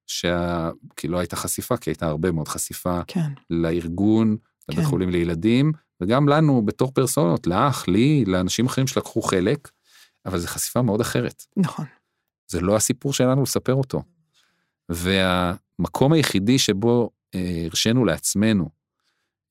שה... 0.07 0.69
כי 0.95 1.07
לא 1.07 1.19
הייתה 1.19 1.35
חשיפה, 1.35 1.77
כי 1.77 1.89
הייתה 1.89 2.05
הרבה 2.05 2.31
מאוד 2.31 2.47
חשיפה 2.47 3.01
כן. 3.07 3.31
לארגון, 3.49 4.37
כן. 4.37 4.73
לבית 4.73 4.85
חולים 4.85 5.09
לילדים, 5.09 5.71
וגם 6.01 6.29
לנו 6.29 6.65
בתור 6.65 6.91
פרסונות, 6.91 7.47
לך, 7.47 7.87
לי, 7.87 8.25
לאנשים 8.25 8.65
אחרים 8.65 8.87
שלקחו 8.87 9.21
חלק, 9.21 9.71
אבל 10.25 10.39
זו 10.39 10.47
חשיפה 10.47 10.81
מאוד 10.81 11.01
אחרת. 11.01 11.45
נכון. 11.57 11.85
זה 12.47 12.61
לא 12.61 12.75
הסיפור 12.75 13.13
שלנו 13.13 13.43
לספר 13.43 13.73
אותו. 13.73 14.03
והמקום 14.89 16.13
היחידי 16.13 16.59
שבו 16.59 17.09
אה, 17.35 17.63
הרשינו 17.65 18.05
לעצמנו 18.05 18.69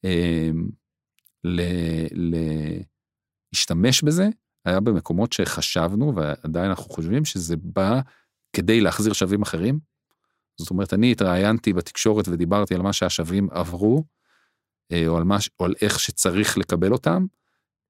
אה, 0.04 0.50
להשתמש 3.52 4.02
בזה, 4.02 4.28
היה 4.64 4.80
במקומות 4.80 5.32
שחשבנו, 5.32 6.14
ועדיין 6.16 6.70
אנחנו 6.70 6.90
חושבים 6.90 7.24
שזה 7.24 7.56
בא 7.56 8.00
כדי 8.52 8.80
להחזיר 8.80 9.12
שווים 9.12 9.42
אחרים. 9.42 9.78
זאת 10.60 10.70
אומרת, 10.70 10.94
אני 10.94 11.12
התראיינתי 11.12 11.72
בתקשורת 11.72 12.28
ודיברתי 12.28 12.74
על 12.74 12.82
מה 12.82 12.92
שהשווים 12.92 13.48
עברו, 13.50 14.04
אה, 14.92 15.06
או 15.06 15.16
על, 15.16 15.24
מה, 15.24 15.36
או 15.60 15.64
על 15.64 15.74
איך 15.82 16.00
שצריך 16.00 16.58
לקבל 16.58 16.92
אותם. 16.92 17.26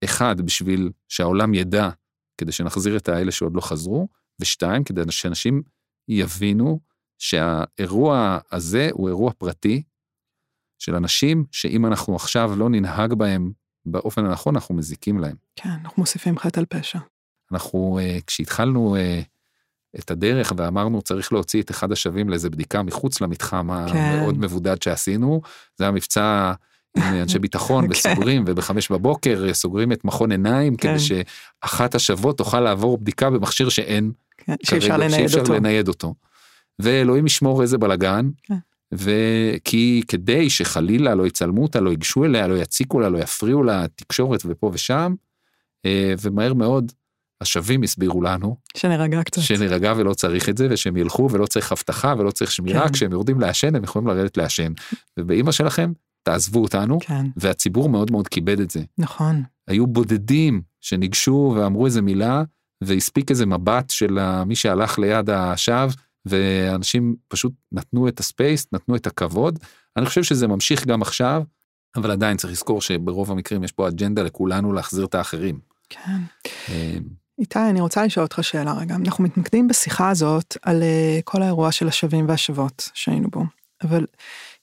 אחד, 0.05 0.41
בשביל 0.41 0.91
שהעולם 1.09 1.55
ידע, 1.55 1.91
כדי 2.39 2.53
שנחזיר 2.53 2.97
את 2.97 3.09
האלה 3.09 3.33
שעוד 3.33 3.57
לא 3.57 3.61
חזרו, 3.61 4.09
ושתיים, 4.41 4.85
כדי 4.85 5.01
שאנשים 5.11 5.63
יבינו 6.09 6.81
שהאירוע 7.19 8.39
הזה 8.53 8.89
הוא 8.93 9.09
אירוע 9.09 9.33
פרטי 9.33 9.83
של 10.79 10.95
אנשים 10.95 11.45
שאם 11.53 11.87
אנחנו 11.87 12.17
עכשיו 12.17 12.57
לא 12.57 12.71
ננהג 12.71 13.15
בהם 13.15 13.53
באופן 13.87 14.25
הנכון, 14.25 14.55
אנחנו 14.57 14.75
מזיקים 14.75 15.19
להם. 15.19 15.37
כן, 15.57 15.69
אנחנו 15.69 16.01
מוסיפים 16.03 16.39
חטא 16.39 16.61
על 16.61 16.67
פשע. 16.69 16.99
אנחנו, 17.53 17.99
אה, 18.03 18.19
כשהתחלנו 18.27 18.97
אה, 18.97 19.21
את 19.99 20.11
הדרך 20.11 20.53
ואמרנו 20.57 21.03
צריך 21.03 21.33
להוציא 21.33 21.63
את 21.63 21.71
אחד 21.71 21.93
השווים 21.93 22.29
לאיזה 22.29 22.51
בדיקה 22.51 22.83
מחוץ 22.83 23.21
למתחם 23.21 23.69
כן. 23.93 23.99
המאוד 23.99 24.39
מבודד 24.39 24.83
שעשינו, 24.83 25.41
זה 25.79 25.85
היה 25.85 25.91
מבצע 25.91 26.53
עם 26.97 27.03
אנשי 27.23 27.39
ביטחון 27.39 27.85
כן. 27.85 27.91
וסוגרים 27.91 28.45
ובחמש 28.47 28.91
בבוקר 28.91 29.53
סוגרים 29.53 29.93
את 29.93 30.05
מכון 30.05 30.33
עיניים 30.33 30.77
כן. 30.77 30.89
כדי 30.89 30.99
שאחת 30.99 31.95
השוות 31.95 32.39
תוכל 32.39 32.61
לעבור 32.61 32.99
בדיקה 32.99 33.31
במכשיר 33.31 33.69
שאין, 33.69 34.13
כן, 34.37 34.55
שאפשר 34.63 34.97
לנייד 34.97 35.35
אותו. 35.39 35.53
לנייד 35.53 35.89
אותו. 35.89 36.15
ואלוהים 36.79 37.27
ישמור 37.27 37.63
איזה 37.63 37.79
בלאגן. 37.79 38.31
כן. 38.43 38.55
וכי 38.93 40.03
כדי 40.09 40.51
שחלילה 40.51 41.15
לא 41.15 41.27
יצלמו 41.27 41.63
אותה, 41.63 41.81
לא 41.81 41.91
ייגשו 41.91 42.25
אליה, 42.25 42.47
לא 42.47 42.55
יציקו 42.55 43.01
לה, 43.01 43.09
לא 43.09 43.19
יפריעו 43.19 43.63
לה 43.63 43.87
תקשורת 43.97 44.41
ופה 44.45 44.71
ושם, 44.75 45.15
אה, 45.87 46.15
ומהר 46.23 46.55
מאוד 46.55 46.93
השבים 47.41 47.83
הסבירו 47.83 48.23
לנו. 48.23 48.57
שנירגע 48.77 49.23
קצת. 49.23 49.43
שנירגע 49.43 49.93
ולא 49.97 50.15
צריך 50.15 50.49
את 50.49 50.57
זה, 50.59 50.69
ושהם 50.71 50.97
ילכו 50.97 51.29
ולא 51.31 51.47
צריך 51.47 51.73
אבטחה 51.73 52.15
ולא 52.19 52.31
צריך 52.31 52.53
שמירה, 52.53 52.87
כן. 52.87 52.93
כשהם 52.93 53.13
יורדים 53.13 53.41
לעשן 53.41 53.77
הם 53.77 53.85
יכולים 53.85 54.09
לרדת 54.09 54.37
לעשן. 54.37 54.73
ובאימא 55.17 55.53
שלכם, 55.53 55.93
תעזבו 56.23 56.63
אותנו, 56.63 56.99
כן. 57.01 57.27
והציבור 57.37 57.89
מאוד 57.89 58.11
מאוד 58.11 58.29
כיבד 58.29 58.61
את 58.61 58.71
זה. 58.71 58.81
נכון. 58.99 59.43
היו 59.69 59.87
בודדים 59.87 60.63
שניגשו 60.81 61.55
ואמרו 61.57 61.87
איזה 61.87 62.03
מילה, 62.03 62.43
והספיק 62.81 63.31
איזה 63.31 63.47
מבט 63.47 63.91
של 63.91 64.19
מי 64.47 64.55
שהלך 64.55 64.99
ליד 64.99 65.31
השווא, 65.31 65.93
ואנשים 66.27 67.15
פשוט 67.29 67.53
נתנו 67.73 68.09
את 68.09 68.21
הספייס, 68.21 68.67
נתנו 68.73 68.97
את 68.97 69.07
הכבוד. 69.07 69.59
אני 69.97 70.07
חושב 70.07 70.23
שזה 70.23 70.47
ממשיך 70.47 70.87
גם 70.87 71.03
עכשיו, 71.03 71.43
אבל 71.97 72.11
עדיין 72.11 72.37
צריך 72.37 72.53
לזכור 72.53 72.81
שברוב 72.81 73.31
המקרים 73.31 73.65
יש 73.65 73.73
פה 73.73 73.89
אג'נדה 73.89 74.23
לכולנו 74.23 74.73
להחזיר 74.73 75.05
את 75.05 75.15
האחרים. 75.15 75.59
כן. 75.89 76.19
אמ, 76.69 77.03
איתי, 77.39 77.59
אני 77.59 77.81
רוצה 77.81 78.05
לשאול 78.05 78.25
אותך 78.25 78.39
שאלה 78.43 78.73
רגע. 78.73 78.95
אנחנו 78.95 79.25
מתמקדים 79.25 79.69
בשיחה 79.69 80.11
הזאת 80.11 80.57
על 80.63 80.83
אה, 80.83 81.21
כל 81.25 81.43
האירוע 81.43 81.73
של 81.73 81.89
השווים 81.89 82.29
והשוות 82.29 82.91
שהיינו 82.95 83.29
בו, 83.29 83.45
אבל 83.83 84.07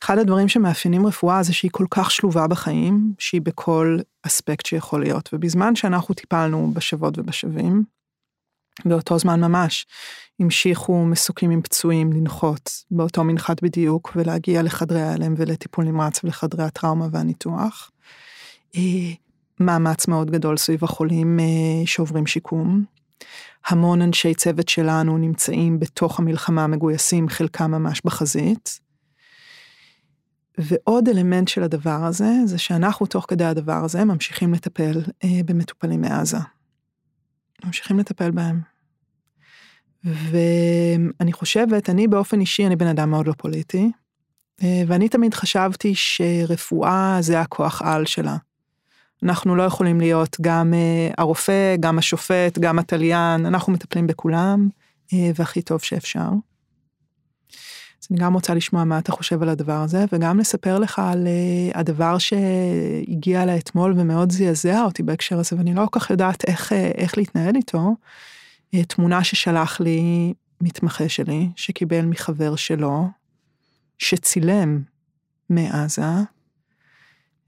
אחד 0.04 0.18
הדברים 0.18 0.48
שמאפיינים 0.48 1.08
רפואה 1.08 1.44
זה 1.44 1.54
שהיא 1.54 1.72
כל 1.72 1.86
כך 1.92 2.12
שלובה 2.12 2.48
בחיים, 2.48 3.14
שהיא 3.20 3.42
בכל 3.42 4.00
אספקט 4.24 4.66
שיכול 4.66 5.02
להיות, 5.02 5.30
ובזמן 5.34 5.76
שאנחנו 5.76 6.16
טיפלנו 6.16 6.72
בשוות 6.74 7.20
ובשווים, 7.20 7.84
באותו 8.86 9.20
זמן 9.20 9.42
ממש 9.42 9.86
המשיכו 10.40 11.06
מסוקים 11.06 11.52
עם 11.52 11.62
פצועים 11.62 12.14
לנחות 12.14 12.84
באותו 12.92 13.24
מנחת 13.24 13.64
בדיוק 13.64 14.12
ולהגיע 14.16 14.62
לחדרי 14.62 15.02
ההלם 15.02 15.34
ולטיפול 15.38 15.86
נמרץ 15.86 16.24
ולחדרי 16.24 16.64
הטראומה 16.64 17.08
והניתוח. 17.12 17.92
אה, 18.76 18.82
מאמץ 19.60 20.08
מאוד 20.08 20.32
גדול 20.32 20.58
סביב 20.58 20.84
החולים 20.84 21.40
אה, 21.40 21.46
שעוברים 21.86 22.28
שיקום. 22.28 22.84
המון 23.68 24.02
אנשי 24.02 24.34
צוות 24.34 24.70
שלנו 24.70 25.18
נמצאים 25.18 25.80
בתוך 25.80 26.20
המלחמה 26.20 26.68
מגויסים, 26.68 27.30
חלקם 27.30 27.72
ממש 27.72 28.02
בחזית. 28.06 28.80
ועוד 30.58 31.10
אלמנט 31.10 31.48
של 31.48 31.64
הדבר 31.64 32.04
הזה, 32.04 32.32
זה 32.46 32.58
שאנחנו 32.58 33.06
תוך 33.06 33.26
כדי 33.28 33.46
הדבר 33.46 33.84
הזה 33.84 34.06
ממשיכים 34.06 34.54
לטפל 34.54 35.02
אה, 35.24 35.42
במטופלים 35.46 36.02
מעזה. 36.02 36.38
ממשיכים 37.66 38.00
לטפל 38.00 38.32
בהם. 38.32 38.62
ואני 40.04 41.34
חושבת, 41.34 41.90
אני 41.90 42.08
באופן 42.08 42.40
אישי, 42.40 42.68
אני 42.68 42.76
בן 42.76 42.88
אדם 42.88 43.10
מאוד 43.10 43.28
לא 43.28 43.34
פוליטי, 43.38 43.92
אה, 44.64 44.84
ואני 44.88 45.10
תמיד 45.10 45.34
חשבתי 45.34 45.96
שרפואה 45.96 47.18
זה 47.20 47.42
הכוח 47.42 47.82
על 47.82 48.06
שלה. 48.06 48.38
אנחנו 49.24 49.56
לא 49.56 49.64
יכולים 49.64 50.00
להיות 50.00 50.38
גם 50.42 50.74
אה, 50.74 51.12
הרופא, 51.18 51.76
גם 51.80 51.98
השופט, 51.98 52.60
גם 52.60 52.80
התליין, 52.80 53.46
אנחנו 53.46 53.74
מטפלים 53.74 54.08
בכולם, 54.08 54.70
אה, 55.14 55.32
והכי 55.36 55.62
טוב 55.62 55.80
שאפשר. 55.82 56.30
אז 58.02 58.08
אני 58.12 58.20
גם 58.20 58.34
רוצה 58.34 58.54
לשמוע 58.54 58.84
מה 58.84 59.00
אתה 59.00 59.12
חושב 59.12 59.42
על 59.42 59.50
הדבר 59.50 59.82
הזה, 59.82 60.06
וגם 60.14 60.40
לספר 60.40 60.80
לך 60.80 61.00
על 61.00 61.28
הדבר 61.74 62.18
שהגיע 62.18 63.46
לה 63.46 63.58
אתמול 63.58 63.94
ומאוד 63.98 64.32
זעזע 64.32 64.82
אותי 64.82 65.04
בהקשר 65.04 65.40
הזה, 65.40 65.56
ואני 65.58 65.74
לא 65.74 65.86
כל 65.92 66.00
כך 66.00 66.10
יודעת 66.10 66.46
איך, 66.48 66.74
איך 66.74 67.18
להתנהל 67.18 67.56
איתו. 67.56 67.96
תמונה 68.88 69.24
ששלח 69.24 69.80
לי 69.80 70.34
מתמחה 70.62 71.10
שלי, 71.10 71.50
שקיבל 71.56 72.06
מחבר 72.06 72.56
שלו, 72.56 73.08
שצילם 73.98 74.82
מעזה 75.50 76.02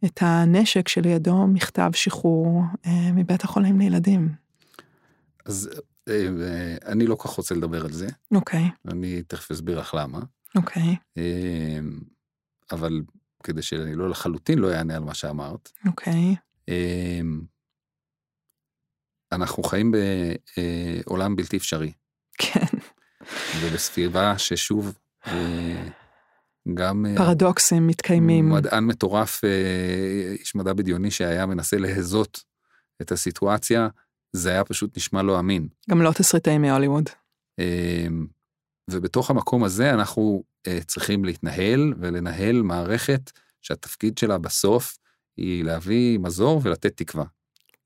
את 0.05 0.19
הנשק 0.21 0.87
שלידו 0.87 1.47
מכתב 1.47 1.91
שחרור 1.93 2.63
אה, 2.85 3.11
מבית 3.11 3.43
החולים 3.43 3.79
לילדים. 3.79 4.29
אז 5.45 5.69
אה, 6.09 6.13
אה, 6.13 6.75
אני 6.85 7.07
לא 7.07 7.15
כל 7.15 7.27
כך 7.27 7.35
רוצה 7.35 7.55
לדבר 7.55 7.85
על 7.85 7.91
זה. 7.91 8.07
אוקיי. 8.31 8.69
אני 8.87 9.21
תכף 9.21 9.51
אסביר 9.51 9.79
לך 9.79 9.93
למה. 9.93 10.19
אוקיי. 10.55 10.95
אה, 11.17 11.79
אבל 12.71 13.01
כדי 13.43 13.61
שאני 13.61 13.95
לא 13.95 14.09
לחלוטין 14.09 14.59
לא 14.59 14.73
אענה 14.73 14.95
על 14.95 15.03
מה 15.03 15.13
שאמרת. 15.13 15.71
אוקיי. 15.87 16.35
אה, 16.69 17.21
אנחנו 19.31 19.63
חיים 19.63 19.91
בעולם 21.05 21.35
בלתי 21.35 21.57
אפשרי. 21.57 21.91
כן. 22.37 22.77
ובסביבה 23.61 24.37
ששוב, 24.37 24.97
אה, 25.27 25.87
גם... 26.73 27.05
אה, 27.05 27.15
פרדוקסים 27.17 27.87
מתקיימים. 27.87 28.49
מדען 28.49 28.83
מטורף, 28.83 29.43
אה, 29.43 30.33
איש 30.39 30.55
מדע 30.55 30.73
בדיוני 30.73 31.11
שהיה 31.11 31.45
מנסה 31.45 31.77
להזות 31.77 32.43
את 33.01 33.11
הסיטואציה, 33.11 33.87
זה 34.33 34.49
היה 34.49 34.63
פשוט 34.63 34.97
נשמע 34.97 35.21
לא 35.21 35.39
אמין. 35.39 35.67
גם 35.89 36.01
לא 36.01 36.11
תסריטאי 36.11 36.57
מהוליווד. 36.57 37.09
ובתוך 38.91 39.29
המקום 39.29 39.63
הזה 39.63 39.93
אנחנו 39.93 40.43
צריכים 40.87 41.25
להתנהל 41.25 41.93
ולנהל 41.99 42.61
מערכת 42.61 43.31
שהתפקיד 43.61 44.17
שלה 44.17 44.37
בסוף 44.37 44.97
היא 45.37 45.63
להביא 45.63 46.19
מזור 46.19 46.61
ולתת 46.63 46.97
תקווה. 46.97 47.25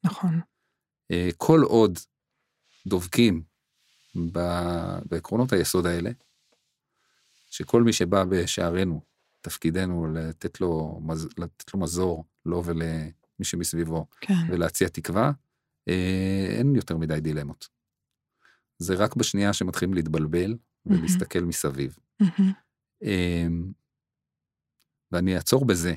נכון. 0.03 0.39
כל 1.37 1.61
עוד 1.61 1.99
דובקים 2.87 3.43
בעקרונות 5.05 5.53
היסוד 5.53 5.85
האלה, 5.85 6.11
שכל 7.51 7.83
מי 7.83 7.93
שבא 7.93 8.23
בשערינו, 8.23 9.01
תפקידנו 9.41 10.07
לתת 10.13 10.61
לו, 10.61 11.01
לתת 11.37 11.73
לו 11.73 11.79
מזור, 11.79 12.25
לו 12.45 12.63
ולמי 12.65 13.11
שמסביבו, 13.43 14.05
כן. 14.21 14.33
ולהציע 14.49 14.87
תקווה, 14.87 15.31
אה, 15.87 16.47
אין 16.49 16.75
יותר 16.75 16.97
מדי 16.97 17.19
דילמות. 17.19 17.67
זה 18.79 18.95
רק 18.95 19.15
בשנייה 19.15 19.53
שמתחילים 19.53 19.93
להתבלבל 19.93 20.55
mm-hmm. 20.89 21.41
מסביב. 21.41 21.97
Mm-hmm. 22.23 23.05
ואני 25.11 25.35
אעצור 25.35 25.65
בזה. 25.65 25.93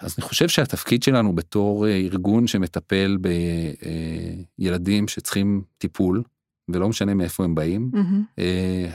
אז 0.00 0.14
אני 0.18 0.26
חושב 0.26 0.48
שהתפקיד 0.48 1.02
שלנו 1.02 1.34
בתור 1.34 1.86
אה, 1.86 1.96
ארגון 1.96 2.46
שמטפל 2.46 3.18
בילדים 4.58 5.08
שצריכים 5.08 5.62
טיפול, 5.78 6.22
ולא 6.68 6.88
משנה 6.88 7.14
מאיפה 7.14 7.44
הם 7.44 7.54
באים, 7.54 7.90
mm-hmm. 7.94 8.40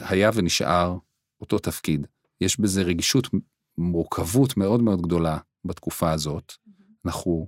היה 0.10 0.30
ונשאר 0.34 0.98
אותו 1.42 1.60
תפקיד. 1.60 2.08
יש 2.42 2.60
בזה 2.60 2.82
רגישות, 2.82 3.28
מורכבות 3.78 4.58
מאוד 4.58 4.82
מאוד 4.82 5.02
גדולה 5.02 5.38
בתקופה 5.66 6.12
הזאת. 6.12 6.54
אנחנו 7.06 7.48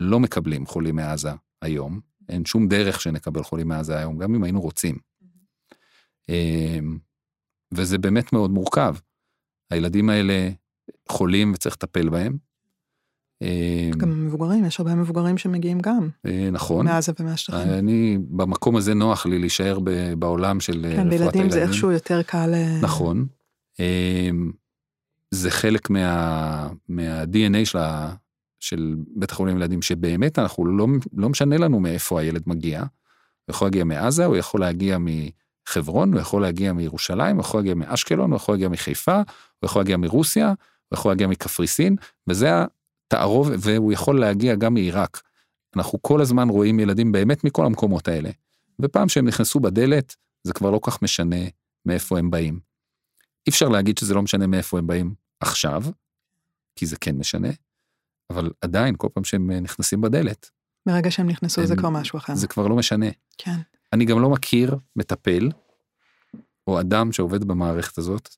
לא 0.00 0.20
מקבלים 0.20 0.66
חולים 0.66 0.96
מעזה 0.96 1.30
היום, 1.62 2.00
אין 2.28 2.44
שום 2.44 2.68
דרך 2.68 3.00
שנקבל 3.00 3.42
חולים 3.42 3.68
מעזה 3.68 3.98
היום, 3.98 4.18
גם 4.18 4.34
אם 4.34 4.44
היינו 4.44 4.60
רוצים. 4.60 4.98
אמ, 6.28 6.98
וזה 7.74 7.98
באמת 7.98 8.32
מאוד 8.32 8.50
מורכב. 8.50 8.94
הילדים 9.70 10.10
האלה 10.10 10.50
חולים 11.08 11.52
וצריך 11.52 11.74
לטפל 11.74 12.08
בהם. 12.08 12.36
אמ, 13.42 13.90
גם 13.96 14.26
מבוגרים, 14.26 14.64
יש 14.64 14.80
הרבה 14.80 14.94
מבוגרים 14.94 15.38
שמגיעים 15.38 15.80
גם. 15.80 16.08
אה, 16.26 16.48
נכון. 16.52 16.86
מעזה 16.86 17.12
ומהשטחים. 17.20 17.68
אני, 17.68 18.18
במקום 18.28 18.76
הזה 18.76 18.94
נוח 18.94 19.26
לי 19.26 19.38
להישאר 19.38 19.78
בעולם 20.18 20.60
של 20.60 20.72
כן, 20.72 20.78
רפואת 20.78 20.98
הילדים. 20.98 21.18
כן, 21.18 21.38
בילדים 21.38 21.50
זה 21.50 21.62
איכשהו 21.62 21.92
יותר 21.92 22.22
קל... 22.22 22.54
אה, 22.54 22.78
נכון. 22.82 23.26
אמ, 23.78 24.52
זה 25.30 25.50
חלק 25.50 25.90
מה, 25.90 26.68
מה-DNA 26.88 27.64
של, 27.64 27.78
ה, 27.78 28.14
של 28.60 28.96
בית 29.16 29.30
החולים 29.30 29.58
לילדים, 29.58 29.82
שבאמת 29.82 30.38
אנחנו 30.38 30.66
לא, 30.66 30.86
לא 31.16 31.28
משנה 31.28 31.56
לנו 31.56 31.80
מאיפה 31.80 32.20
הילד 32.20 32.42
מגיע. 32.46 32.80
הוא 32.80 32.86
יכול 33.54 33.66
להגיע 33.66 33.84
מעזה, 33.84 34.24
הוא 34.24 34.36
יכול 34.36 34.60
להגיע 34.60 34.98
מחברון, 35.68 36.12
הוא 36.12 36.20
יכול 36.20 36.42
להגיע 36.42 36.72
מירושלים, 36.72 37.36
הוא 37.36 37.44
יכול 37.44 37.60
להגיע 37.60 37.74
מאשקלון, 37.74 38.30
הוא 38.30 38.36
יכול 38.36 38.54
להגיע 38.54 38.68
מחיפה, 38.68 39.16
הוא 39.16 39.24
יכול 39.66 39.82
להגיע 39.82 39.96
מרוסיה, 39.96 40.48
הוא 40.48 40.98
יכול 40.98 41.10
להגיע 41.10 41.26
מקפריסין, 41.26 41.96
וזה 42.28 42.50
תערוב, 43.08 43.50
והוא 43.58 43.92
יכול 43.92 44.20
להגיע 44.20 44.54
גם 44.54 44.74
מעיראק. 44.74 45.22
אנחנו 45.76 46.02
כל 46.02 46.20
הזמן 46.20 46.48
רואים 46.48 46.80
ילדים 46.80 47.12
באמת 47.12 47.44
מכל 47.44 47.66
המקומות 47.66 48.08
האלה. 48.08 48.30
ופעם 48.80 49.08
שהם 49.08 49.28
נכנסו 49.28 49.60
בדלת, 49.60 50.16
זה 50.44 50.52
כבר 50.52 50.70
לא 50.70 50.80
כך 50.82 51.02
משנה 51.02 51.36
מאיפה 51.86 52.18
הם 52.18 52.30
באים. 52.30 52.60
אי 53.46 53.50
אפשר 53.50 53.68
להגיד 53.68 53.98
שזה 53.98 54.14
לא 54.14 54.22
משנה 54.22 54.46
מאיפה 54.46 54.78
הם 54.78 54.86
באים 54.86 55.14
עכשיו, 55.40 55.82
כי 56.76 56.86
זה 56.86 56.96
כן 56.96 57.16
משנה, 57.16 57.48
אבל 58.30 58.50
עדיין, 58.60 58.94
כל 58.98 59.08
פעם 59.14 59.24
שהם 59.24 59.50
נכנסים 59.50 60.00
בדלת. 60.00 60.50
מרגע 60.86 61.10
שהם 61.10 61.26
נכנסו 61.26 61.60
הם, 61.60 61.66
זה 61.66 61.76
כבר 61.76 61.90
משהו 61.90 62.16
אחר. 62.16 62.34
זה 62.34 62.46
כבר 62.46 62.66
לא 62.66 62.76
משנה. 62.76 63.06
כן. 63.38 63.56
אני 63.92 64.04
גם 64.04 64.20
לא 64.20 64.30
מכיר 64.30 64.76
מטפל, 64.96 65.48
או 66.66 66.80
אדם 66.80 67.12
שעובד 67.12 67.44
במערכת 67.44 67.98
הזאת, 67.98 68.28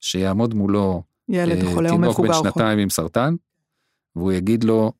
שיעמוד 0.00 0.54
מולו 0.54 1.02
ילד 1.28 1.64
אה, 1.64 1.74
חולה 1.74 1.90
או 1.90 1.98
מבוגר. 1.98 2.16
תינוק 2.22 2.44
בן 2.44 2.50
שנתיים 2.50 2.78
עם 2.78 2.90
סרטן, 2.90 3.34
והוא 4.16 4.32
יגיד 4.32 4.64
לו, 4.64 4.92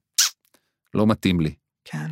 לא 0.94 1.06
מתאים 1.06 1.40
לי. 1.40 1.54
כן. 1.84 2.06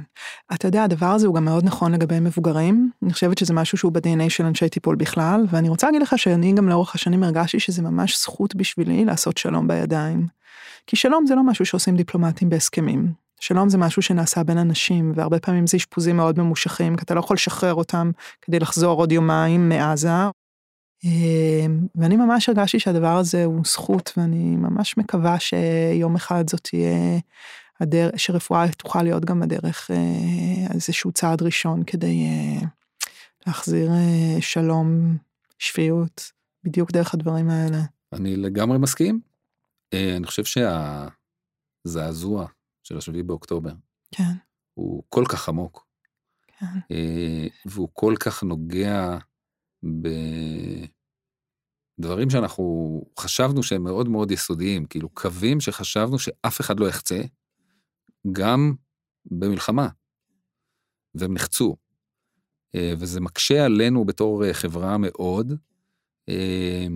אתה 0.54 0.68
יודע, 0.68 0.84
הדבר 0.84 1.06
הזה 1.06 1.26
הוא 1.26 1.34
גם 1.34 1.44
מאוד 1.44 1.64
נכון 1.64 1.92
לגבי 1.92 2.20
מבוגרים. 2.20 2.90
אני 3.02 3.12
חושבת 3.12 3.38
שזה 3.38 3.54
משהו 3.54 3.78
שהוא 3.78 3.92
ב-DNA 3.92 4.28
של 4.28 4.44
אנשי 4.44 4.68
טיפול 4.68 4.96
בכלל, 4.96 5.44
ואני 5.50 5.68
רוצה 5.68 5.86
להגיד 5.86 6.02
לך 6.02 6.18
שאני 6.18 6.52
גם 6.52 6.68
לאורך 6.68 6.94
השנים 6.94 7.22
הרגשתי 7.22 7.60
שזה 7.60 7.82
ממש 7.82 8.18
זכות 8.18 8.54
בשבילי 8.54 9.04
לעשות 9.04 9.38
שלום 9.38 9.68
בידיים. 9.68 10.26
כי 10.86 10.96
שלום 10.96 11.26
זה 11.26 11.34
לא 11.34 11.42
משהו 11.42 11.66
שעושים 11.66 11.96
דיפלומטים 11.96 12.48
בהסכמים. 12.48 13.12
שלום 13.40 13.68
זה 13.68 13.78
משהו 13.78 14.02
שנעשה 14.02 14.42
בין 14.42 14.58
אנשים, 14.58 15.12
והרבה 15.14 15.40
פעמים 15.40 15.66
זה 15.66 15.76
אשפוזים 15.76 16.16
מאוד 16.16 16.38
ממושכים, 16.38 16.96
כי 16.96 17.02
אתה 17.04 17.14
לא 17.14 17.20
יכול 17.20 17.34
לשחרר 17.34 17.74
אותם 17.74 18.10
כדי 18.42 18.58
לחזור 18.58 19.00
עוד 19.00 19.12
יומיים 19.12 19.68
מעזה. 19.68 20.08
אמ, 21.04 21.86
ואני 21.94 22.16
ממש 22.16 22.48
הרגשתי 22.48 22.78
שהדבר 22.80 23.16
הזה 23.16 23.44
הוא 23.44 23.62
זכות, 23.64 24.12
ואני 24.16 24.56
ממש 24.56 24.98
מקווה 24.98 25.40
שיום 25.40 26.16
אחד 26.16 26.50
זאת 26.50 26.60
תהיה 26.60 27.18
הדרך, 27.80 28.20
שרפואה 28.20 28.72
תוכל 28.72 29.02
להיות 29.02 29.24
גם 29.24 29.42
הדרך, 29.42 29.90
אה, 29.90 29.96
איזשהו 30.74 31.12
צעד 31.12 31.42
ראשון 31.42 31.84
כדי 31.84 32.26
אה, 32.26 32.66
להחזיר 33.46 33.90
אה, 33.90 34.36
שלום, 34.40 35.16
שפיות, 35.58 36.32
בדיוק 36.64 36.92
דרך 36.92 37.14
הדברים 37.14 37.50
האלה. 37.50 37.78
אני 38.12 38.36
לגמרי 38.36 38.78
מסכים. 38.78 39.20
אני 39.94 40.26
חושב 40.26 40.42
שהזעזוע 41.84 42.46
של 42.90 42.98
השביעי 42.98 43.22
באוקטובר, 43.22 43.72
כן. 44.10 44.32
הוא 44.74 45.02
כל 45.08 45.24
כך 45.28 45.48
עמוק. 45.48 45.86
כן. 46.46 46.66
והוא 47.66 47.88
כל 47.92 48.14
כך 48.20 48.42
נוגע 48.42 49.18
בדברים 51.98 52.30
שאנחנו 52.30 52.64
חשבנו 53.18 53.62
שהם 53.62 53.84
מאוד 53.84 54.08
מאוד 54.08 54.30
יסודיים, 54.30 54.84
כאילו 54.84 55.08
קווים 55.08 55.60
שחשבנו 55.60 56.18
שאף 56.18 56.60
אחד 56.60 56.80
לא 56.80 56.88
יחצה, 56.88 57.20
גם 58.32 58.74
במלחמה, 59.30 59.88
והם 61.14 61.34
נחצו. 61.34 61.76
אה, 62.74 62.92
וזה 62.98 63.20
מקשה 63.20 63.64
עלינו 63.64 64.04
בתור 64.04 64.44
אה, 64.44 64.54
חברה 64.54 64.96
מאוד 64.98 65.52
אה, 66.28 66.86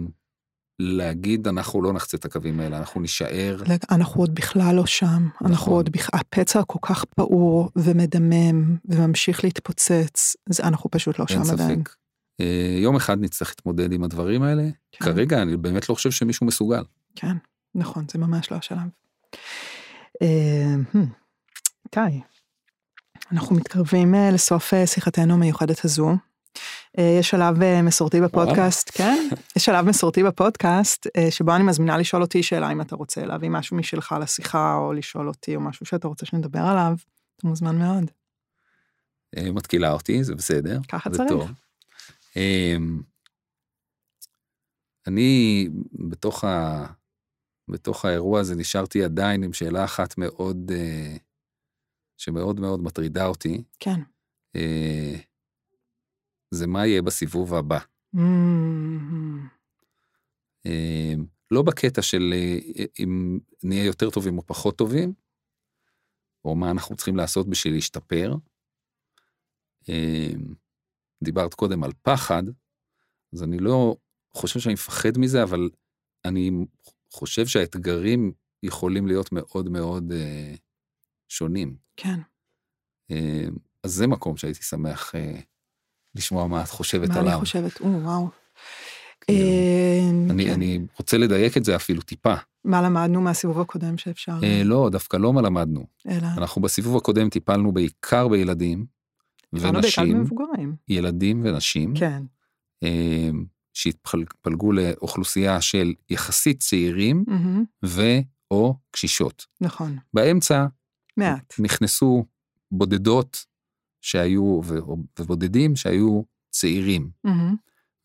להגיד 0.79 1.49
אנחנו 1.49 1.83
לא 1.83 1.93
נחצה 1.93 2.17
את 2.17 2.25
הקווים 2.25 2.61
האלה, 2.61 2.79
אנחנו 2.79 3.01
נישאר. 3.01 3.63
אנחנו 3.91 4.21
עוד 4.21 4.35
בכלל 4.35 4.75
לא 4.75 4.87
שם, 4.87 5.29
נכון. 5.35 5.51
אנחנו 5.51 5.73
עוד 5.73 5.91
בכלל, 5.93 6.21
הפצע 6.21 6.63
כל 6.67 6.79
כך 6.83 7.05
פעור 7.05 7.71
ומדמם 7.77 8.77
וממשיך 8.85 9.45
להתפוצץ, 9.45 10.37
אז 10.51 10.61
אנחנו 10.61 10.91
פשוט 10.91 11.19
לא 11.19 11.27
שם 11.27 11.41
עדיין. 11.53 11.71
אין 11.71 11.83
ספק. 11.85 11.95
יום 12.83 12.97
אחד 12.97 13.21
נצטרך 13.21 13.49
להתמודד 13.49 13.93
עם 13.93 14.05
הדברים 14.05 14.43
האלה, 14.43 14.69
כן. 14.93 15.05
כרגע 15.05 15.43
אני 15.43 15.57
באמת 15.57 15.89
לא 15.89 15.95
חושב 15.95 16.11
שמישהו 16.11 16.47
מסוגל. 16.47 16.83
כן. 17.15 17.37
נכון, 17.75 18.05
זה 18.13 18.19
ממש 18.19 18.51
לא 18.51 18.57
השלב. 18.57 18.79
אה, 20.23 20.75
hmm, 20.93 20.99
איתי, 21.85 22.21
אנחנו 23.33 23.57
מתקרבים 23.57 24.15
אה, 24.15 24.31
לסוף 24.31 24.75
אה, 24.75 24.87
שיחתנו 24.87 25.35
המיוחדת 25.35 25.85
הזו. 25.85 26.17
אה, 26.99 27.17
יש 27.19 27.31
שלב 27.31 27.63
אה, 27.63 27.83
מסורתי 27.83 28.21
בפודקאסט, 28.21 28.91
כן? 28.95 29.29
יש 29.57 29.65
שלב 29.65 29.87
מסורתי 29.87 30.23
בפודקאסט, 30.23 31.07
אה, 31.17 31.31
שבו 31.31 31.55
אני 31.55 31.65
מזמינה 31.65 31.99
לשאול 31.99 32.23
אותי 32.23 32.43
שאלה 32.43 32.73
אם 32.73 32.81
אתה 32.81 32.97
רוצה 32.97 33.27
להביא 33.27 33.51
משהו 33.51 33.77
משלך 33.77 34.15
לשיחה, 34.21 34.75
או 34.75 34.93
לשאול 34.93 35.29
אותי, 35.29 35.57
או 35.57 35.61
משהו 35.61 35.87
שאתה 35.87 36.09
רוצה 36.09 36.27
שנדבר 36.27 36.61
עליו, 36.61 36.95
אתה 37.37 37.47
מוזמן 37.47 37.79
מאוד. 37.79 38.11
מתקילה 39.53 39.93
אותי, 39.93 40.25
זה 40.25 40.35
בסדר. 40.35 40.79
ככה 40.89 41.11
זה 41.11 41.17
צריך. 41.17 41.29
טוב. 41.29 41.51
אה, 42.37 42.77
אני 45.07 45.69
בתוך, 45.93 46.45
ה... 46.45 46.87
בתוך 47.69 48.05
האירוע 48.05 48.41
הזה 48.41 48.55
נשארתי 48.55 49.05
עדיין 49.05 49.43
עם 49.43 49.53
שאלה 49.53 49.85
אחת 49.85 50.19
מאוד, 50.19 50.73
שמאוד 52.17 52.61
מאוד 52.61 52.83
מטרידה 52.83 53.27
אותי, 53.27 53.63
כן. 53.81 54.01
זה 56.55 56.67
מה 56.67 56.87
יהיה 56.87 57.03
בסיבוב 57.03 57.55
הבא. 57.55 57.79
Mm, 58.17 58.19
אה, 60.67 61.15
לא 61.51 61.63
בקטע 61.63 62.03
של 62.03 62.35
אה, 62.35 62.85
אם 62.99 63.39
נהיה 63.63 63.85
יותר 63.85 64.11
טובים 64.11 64.39
או 64.39 64.47
פחות 64.47 64.79
טובים, 64.79 65.13
או 66.45 66.55
מה 66.55 66.71
אנחנו 66.71 66.97
צריכים 66.97 67.17
לעשות 67.17 67.49
בשביל 67.49 67.75
להשתפר. 67.75 68.35
אה, 69.89 70.33
דיברת 71.25 71.55
קודם 71.55 71.85
על 71.85 71.93
פחד, 72.03 72.43
אז 73.33 73.43
אני 73.43 73.59
לא 73.59 73.97
חושב 74.35 74.61
שאני 74.61 74.75
מפחד 74.75 75.19
מזה, 75.19 75.43
אבל 75.43 75.71
אני 76.25 76.51
חושב 77.13 77.47
שהאתגרים 77.47 78.33
יכולים 78.63 79.07
להיות 79.07 79.33
מאוד 79.33 79.69
מאוד 79.69 80.13
אה, 80.13 80.55
שונים. 81.29 81.77
כן. 81.97 82.21
אה, 83.11 83.47
אז 83.83 83.93
זה 83.93 84.07
מקום 84.07 84.37
שהייתי 84.37 84.63
שמח 84.63 85.15
אה, 85.15 85.41
לשמוע 86.15 86.47
מה 86.47 86.63
את 86.63 86.69
חושבת 86.69 87.09
מה 87.09 87.19
עליו. 87.19 87.33
אני 87.33 87.41
חושבת? 87.41 87.81
או, 87.81 87.87
וואו. 87.87 88.29
כאילו, 89.21 89.39
אה, 89.39 90.31
אני, 90.31 90.45
כן. 90.45 90.53
אני 90.53 90.81
רוצה 90.99 91.19
לדייק 91.19 91.57
את 91.57 91.65
זה 91.65 91.77
אפילו 91.77 92.03
טיפה. 92.03 92.35
מה 92.65 92.83
למדנו 92.83 93.21
מהסיבוב 93.21 93.61
הקודם 93.61 93.99
שאפשר? 93.99 94.33
אה, 94.43 94.63
לא, 94.65 94.89
דווקא 94.93 95.17
לא 95.17 95.33
מה 95.33 95.43
למדנו. 95.43 95.87
אלא... 96.09 96.27
אנחנו 96.37 96.63
בסיבוב 96.63 96.97
הקודם 96.97 97.29
טיפלנו 97.29 97.73
בעיקר 97.73 98.29
בילדים 98.29 98.87
בעיקר 99.53 99.71
ונשים. 99.75 100.25
ילדים 100.89 101.43
ונשים, 101.45 101.95
כן. 101.97 102.23
אה, 102.83 103.31
שהתפלגו 103.75 104.73
לאוכלוסייה 104.73 105.61
של 105.61 105.93
יחסית 106.11 106.61
צעירים 106.61 107.25
מהמם, 107.27 107.65
ו/או 107.85 108.75
קשישות. 108.91 109.47
נכון. 109.61 109.97
באמצע 110.15 110.67
מעט. 111.17 111.55
נכנסו 111.59 112.25
בודדות 112.71 113.45
שהיו, 114.05 114.61
ובודדים 115.19 115.77
שהיו 115.77 116.23
צעירים. 116.51 117.11
מהמם, 117.25 117.57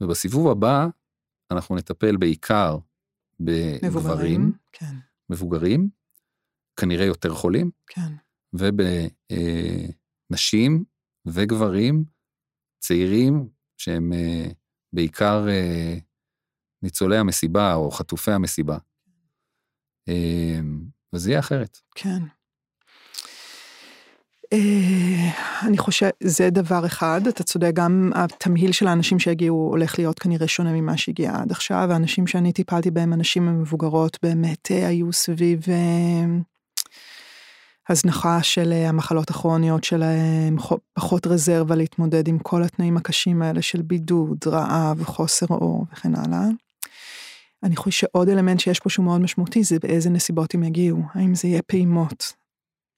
ובסיבוב 0.02 0.47
הבא 0.47 0.88
אנחנו 1.52 1.76
נטפל 1.76 2.18
בעיקר 2.18 2.78
בגברים, 3.39 3.91
מבוגרים. 3.91 4.52
כן. 4.72 4.95
מבוגרים, 5.30 5.89
כנראה 6.80 7.06
יותר 7.06 7.34
חולים, 7.34 7.72
כן. 7.88 8.14
ובנשים 9.34 10.84
וגברים 11.26 12.04
צעירים 12.80 13.50
שהם 13.78 14.14
אה, 14.14 14.47
בעיקר 14.93 15.45
אה, 15.50 15.97
ניצולי 16.82 17.18
המסיבה 17.18 17.74
או 17.74 17.91
חטופי 17.91 18.32
המסיבה. 18.32 18.78
אה, 20.10 20.60
וזה 21.14 21.30
יהיה 21.30 21.39
אחרת. 21.39 21.78
כן. 21.95 22.20
אה, 24.54 25.32
אני 25.68 25.78
חושב, 25.78 26.10
זה 26.24 26.50
דבר 26.50 26.86
אחד, 26.86 27.28
אתה 27.28 27.43
צודק, 27.43 27.72
גם 27.74 28.12
התמהיל 28.16 28.72
של 28.72 28.88
האנשים 28.88 29.20
שהגיעו 29.20 29.68
הולך 29.72 30.00
להיות 30.00 30.20
כנראה 30.20 30.47
שונה 30.47 30.72
ממה 30.72 30.97
שהגיע 30.97 31.36
עד 31.36 31.52
עכשיו, 31.52 31.88
האנשים 31.91 32.28
שאני 32.28 32.54
טיפלתי 32.54 32.91
בהם, 32.91 33.14
הנשים 33.14 33.47
המבוגרות, 33.47 34.18
באמת 34.24 34.72
אה, 34.72 34.88
היו 34.88 35.14
סביב 35.14 35.64
אה, 35.70 36.26
הזנחה 37.89 38.43
של 38.43 38.72
המחלות 38.72 39.30
הכרוניות 39.30 39.84
שלהם, 39.84 40.60
חו- 40.60 40.80
פחות 40.93 41.28
רזרבה 41.28 41.76
להתמודד 41.76 42.28
עם 42.28 42.39
כל 42.39 42.64
התנאים 42.64 42.97
הקשים 42.97 43.41
האלה 43.41 43.62
של 43.62 43.82
בידוד, 43.82 44.38
רעב, 44.47 45.04
חוסר 45.04 45.45
אור 45.50 45.86
וכן 45.93 46.16
הלאה. 46.16 46.45
אני 47.64 47.76
חושבת 47.76 47.93
שעוד 47.93 48.30
אלמנט 48.30 48.60
שיש 48.60 48.80
פה 48.80 48.89
שהוא 48.89 49.06
מאוד 49.06 49.22
משמעותי 49.22 49.64
זה 49.64 49.80
באיזה 49.80 50.10
נסיבות 50.10 50.54
הם 50.54 50.64
יגיעו, 50.64 51.02
האם 51.14 51.36
זה 51.36 51.47
יהיה 51.47 51.62
פעימות 51.62 52.34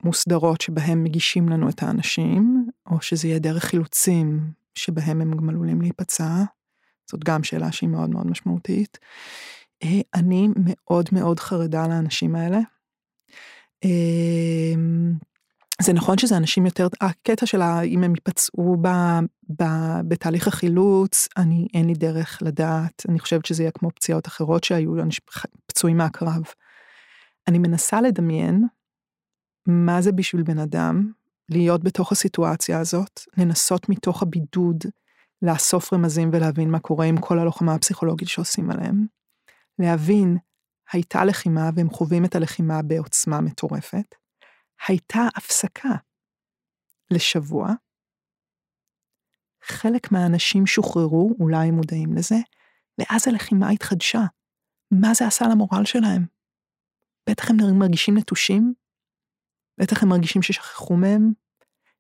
מוסדרות 0.04 0.62
שבהם 0.62 1.04
מגישים 1.04 1.50
לנו 1.50 1.70
את 1.70 1.84
האנשים, 1.84 2.68
או 2.90 3.02
שזה 3.02 3.28
יהיה 3.28 3.40
דרך 3.40 3.64
חילוצים 3.64 4.52
שבהם 4.76 5.22
הם 5.22 5.38
גם 5.38 5.50
עלולים 5.50 5.82
להיפצע, 5.82 6.44
זאת 7.12 7.24
גם 7.24 7.44
שאלה 7.44 7.72
שהיא 7.72 7.90
מאוד 7.90 8.10
מאוד 8.10 8.28
משמעותית. 8.28 8.98
אה, 9.84 10.02
אני 10.14 10.48
מאוד 10.56 11.10
מאוד 11.12 11.40
חרדה 11.40 11.88
לאנשים 11.88 12.36
האלה. 12.36 12.60
אה, 13.86 14.74
זה 15.82 15.94
נכון 15.94 16.18
שזה 16.18 16.38
אנשים 16.38 16.66
יותר, 16.66 16.88
הקטע 17.02 17.46
של 17.46 17.62
ה- 17.62 17.82
אם 17.82 18.04
הם 18.04 18.16
ייפצעו 18.16 18.78
ב, 18.82 18.88
ב, 19.60 19.64
בתהליך 20.08 20.48
החילוץ, 20.48 21.28
אני, 21.38 21.68
אין 21.74 21.88
לי 21.88 21.94
דרך 21.94 22.40
לדעת, 22.42 23.04
אני 23.10 23.20
חושבת 23.20 23.46
שזה 23.46 23.64
יהיה 23.64 23.72
כמו 23.72 23.92
פציעות 23.92 24.28
אחרות 24.28 24.64
שהיו, 24.64 25.02
אנשים 25.02 25.24
פצועים 25.66 25.98
מהקרב. 25.98 26.44
אני 27.48 27.58
מנסה 27.60 28.02
לדמיין 28.02 28.64
מה 29.66 30.02
זה 30.02 30.12
בשביל 30.12 30.44
בן 30.44 30.60
אדם 30.60 31.12
להיות 31.50 31.84
בתוך 31.84 32.12
הסיטואציה 32.12 32.80
הזאת, 32.80 33.20
לנסות 33.38 33.90
מתוך 33.90 34.22
הבידוד 34.22 34.84
לאסוף 35.42 35.94
רמזים 35.94 36.30
ולהבין 36.34 36.70
מה 36.70 36.80
קורה 36.80 37.06
עם 37.06 37.22
כל 37.22 37.40
הלוחמה 37.40 37.76
הפסיכולוגית 37.76 38.28
שעושים 38.28 38.72
עליהם. 38.72 39.06
להבין, 39.80 40.38
הייתה 40.92 41.26
לחימה 41.26 41.70
והם 41.76 41.90
חווים 41.90 42.26
את 42.26 42.36
הלחימה 42.36 42.82
בעוצמה 42.82 43.42
מטורפת. 43.42 44.16
הייתה 44.88 45.28
הפסקה 45.36 45.90
לשבוע. 47.12 47.74
חלק 49.64 50.12
מהאנשים 50.12 50.68
שוחררו, 50.68 51.36
אולי 51.40 51.68
הם 51.68 51.74
מודעים 51.74 52.14
לזה, 52.14 52.36
ואז 52.98 53.28
הלחימה 53.28 53.70
התחדשה. 53.70 54.22
מה 54.92 55.14
זה 55.14 55.28
עשה 55.28 55.46
למורל 55.48 55.86
שלהם? 55.86 56.26
בטח 57.30 57.50
הם 57.50 57.80
מרגישים 57.80 58.18
נטושים, 58.18 58.74
בטח 59.78 60.04
הם 60.04 60.10
מרגישים 60.10 60.42
ששכחו 60.42 60.96
מהם, 60.96 61.34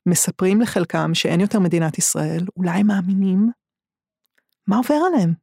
מספרים 0.06 0.62
לחלקם 0.62 1.14
שאין 1.14 1.40
יותר 1.40 1.60
מדינת 1.60 1.98
ישראל, 1.98 2.46
אולי 2.58 2.80
הם 2.80 2.88
מאמינים. 2.88 3.52
מה 4.68 4.78
עובר 4.78 4.96
עליהם? 5.08 5.34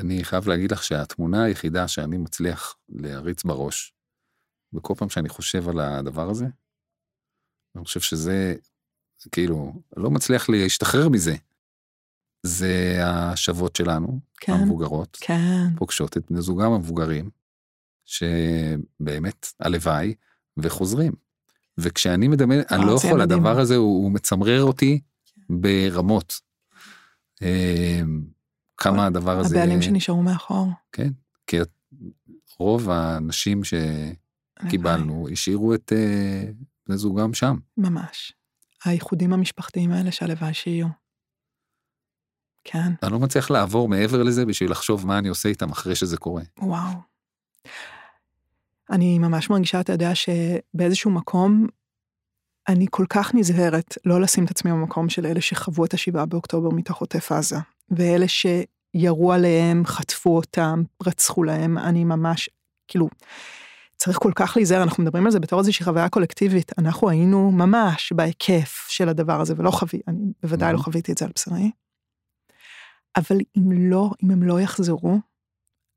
אני 0.00 0.24
חייב 0.24 0.48
להגיד 0.48 0.72
לך 0.72 0.84
שהתמונה 0.84 1.44
היחידה 1.44 1.88
שאני 1.88 2.18
מצליח 2.18 2.76
להריץ 2.88 3.44
בראש, 3.44 3.94
בכל 4.72 4.94
פעם 4.98 5.10
שאני 5.10 5.28
חושב 5.28 5.68
על 5.68 5.80
הדבר 5.80 6.30
הזה, 6.30 6.46
אני 7.76 7.84
חושב 7.84 8.00
שזה, 8.00 8.54
כאילו, 9.32 9.82
לא 9.96 10.10
מצליח 10.10 10.48
להשתחרר 10.48 11.08
מזה. 11.08 11.34
זה 12.42 12.98
השוות 13.04 13.76
שלנו, 13.76 14.20
כן, 14.40 14.52
המבוגרות, 14.52 15.18
כן, 15.20 15.76
פוגשות 15.76 16.16
את 16.16 16.30
בני 16.30 16.42
זוגם 16.42 16.72
המבוגרים, 16.72 17.30
שבאמת, 18.04 19.46
הלוואי, 19.60 20.14
וחוזרים. 20.58 21.12
וכשאני 21.78 22.28
מדמיין, 22.28 22.62
אני 22.70 22.86
לא 22.86 22.96
זה 22.96 23.08
יכול, 23.08 23.22
מדהים. 23.22 23.38
הדבר 23.38 23.60
הזה 23.60 23.76
הוא, 23.76 24.04
הוא 24.04 24.12
מצמרר 24.12 24.62
אותי 24.62 25.00
ברמות. 25.50 26.40
אה, 27.42 28.00
כמה 28.76 29.06
הדבר 29.06 29.38
הזה... 29.38 29.56
הבעלים 29.56 29.82
שנשארו 29.82 30.22
מאחור. 30.22 30.68
כן, 30.92 31.08
כי 31.46 31.56
רוב 32.58 32.90
האנשים 32.90 33.60
שקיבלנו 33.64 35.28
השאירו 35.32 35.74
את 35.74 35.92
אה, 35.96 36.50
בני 36.86 36.98
זוגם 36.98 37.34
שם. 37.34 37.56
ממש. 37.76 38.32
האיחודים 38.84 39.32
המשפחתיים 39.32 39.90
האלה 39.90 40.12
שהלוואי 40.12 40.54
שיהיו. 40.54 40.86
כן, 42.64 42.92
אני 43.02 43.12
לא 43.12 43.18
מצליח 43.18 43.50
לעבור 43.50 43.88
מעבר 43.88 44.22
לזה 44.22 44.46
בשביל 44.46 44.70
לחשוב 44.70 45.06
מה 45.06 45.18
אני 45.18 45.28
עושה 45.28 45.48
איתם 45.48 45.70
אחרי 45.70 45.94
שזה 45.94 46.16
קורה. 46.16 46.42
וואו. 46.58 46.92
אני 48.90 49.18
ממש 49.18 49.50
מרגישה, 49.50 49.80
אתה 49.80 49.92
יודע, 49.92 50.10
שבאיזשהו 50.14 51.10
מקום, 51.10 51.66
אני 52.68 52.86
כל 52.90 53.04
כך 53.08 53.34
נזהרת 53.34 53.94
לא 54.04 54.20
לשים 54.20 54.44
את 54.44 54.50
עצמי 54.50 54.70
במקום 54.72 55.08
של 55.08 55.26
אלה 55.26 55.40
שחוו 55.40 55.84
את 55.84 55.94
השבעה 55.94 56.26
באוקטובר 56.26 56.68
מתוך 56.70 57.00
עוטף 57.00 57.32
עזה, 57.32 57.56
ואלה 57.90 58.26
שירו 58.28 59.32
עליהם, 59.32 59.82
חטפו 59.86 60.36
אותם, 60.36 60.82
רצחו 61.06 61.44
להם, 61.44 61.78
אני 61.78 62.04
ממש, 62.04 62.50
כאילו, 62.88 63.08
צריך 63.96 64.18
כל 64.18 64.32
כך 64.34 64.52
להיזהר, 64.56 64.82
אנחנו 64.82 65.02
מדברים 65.02 65.24
על 65.26 65.30
זה 65.32 65.40
בתור 65.40 65.58
איזושהי 65.58 65.84
חוויה 65.84 66.08
קולקטיבית, 66.08 66.72
אנחנו 66.78 67.08
היינו 67.10 67.50
ממש 67.50 68.12
בהיקף 68.12 68.86
של 68.88 69.08
הדבר 69.08 69.40
הזה, 69.40 69.54
ולא 69.56 69.70
חווי, 69.70 70.00
אני 70.08 70.32
בוודאי 70.42 70.72
לא 70.72 70.78
Mhm. 70.78 70.82
חוויתי 70.82 71.12
את 71.12 71.18
זה 71.18 71.24
על 71.24 71.30
בשרי. 71.34 71.70
אבל 73.16 73.36
אם 73.56 73.90
לא, 73.90 74.10
אם 74.24 74.30
הם 74.30 74.42
לא 74.42 74.60
יחזרו, 74.60 75.18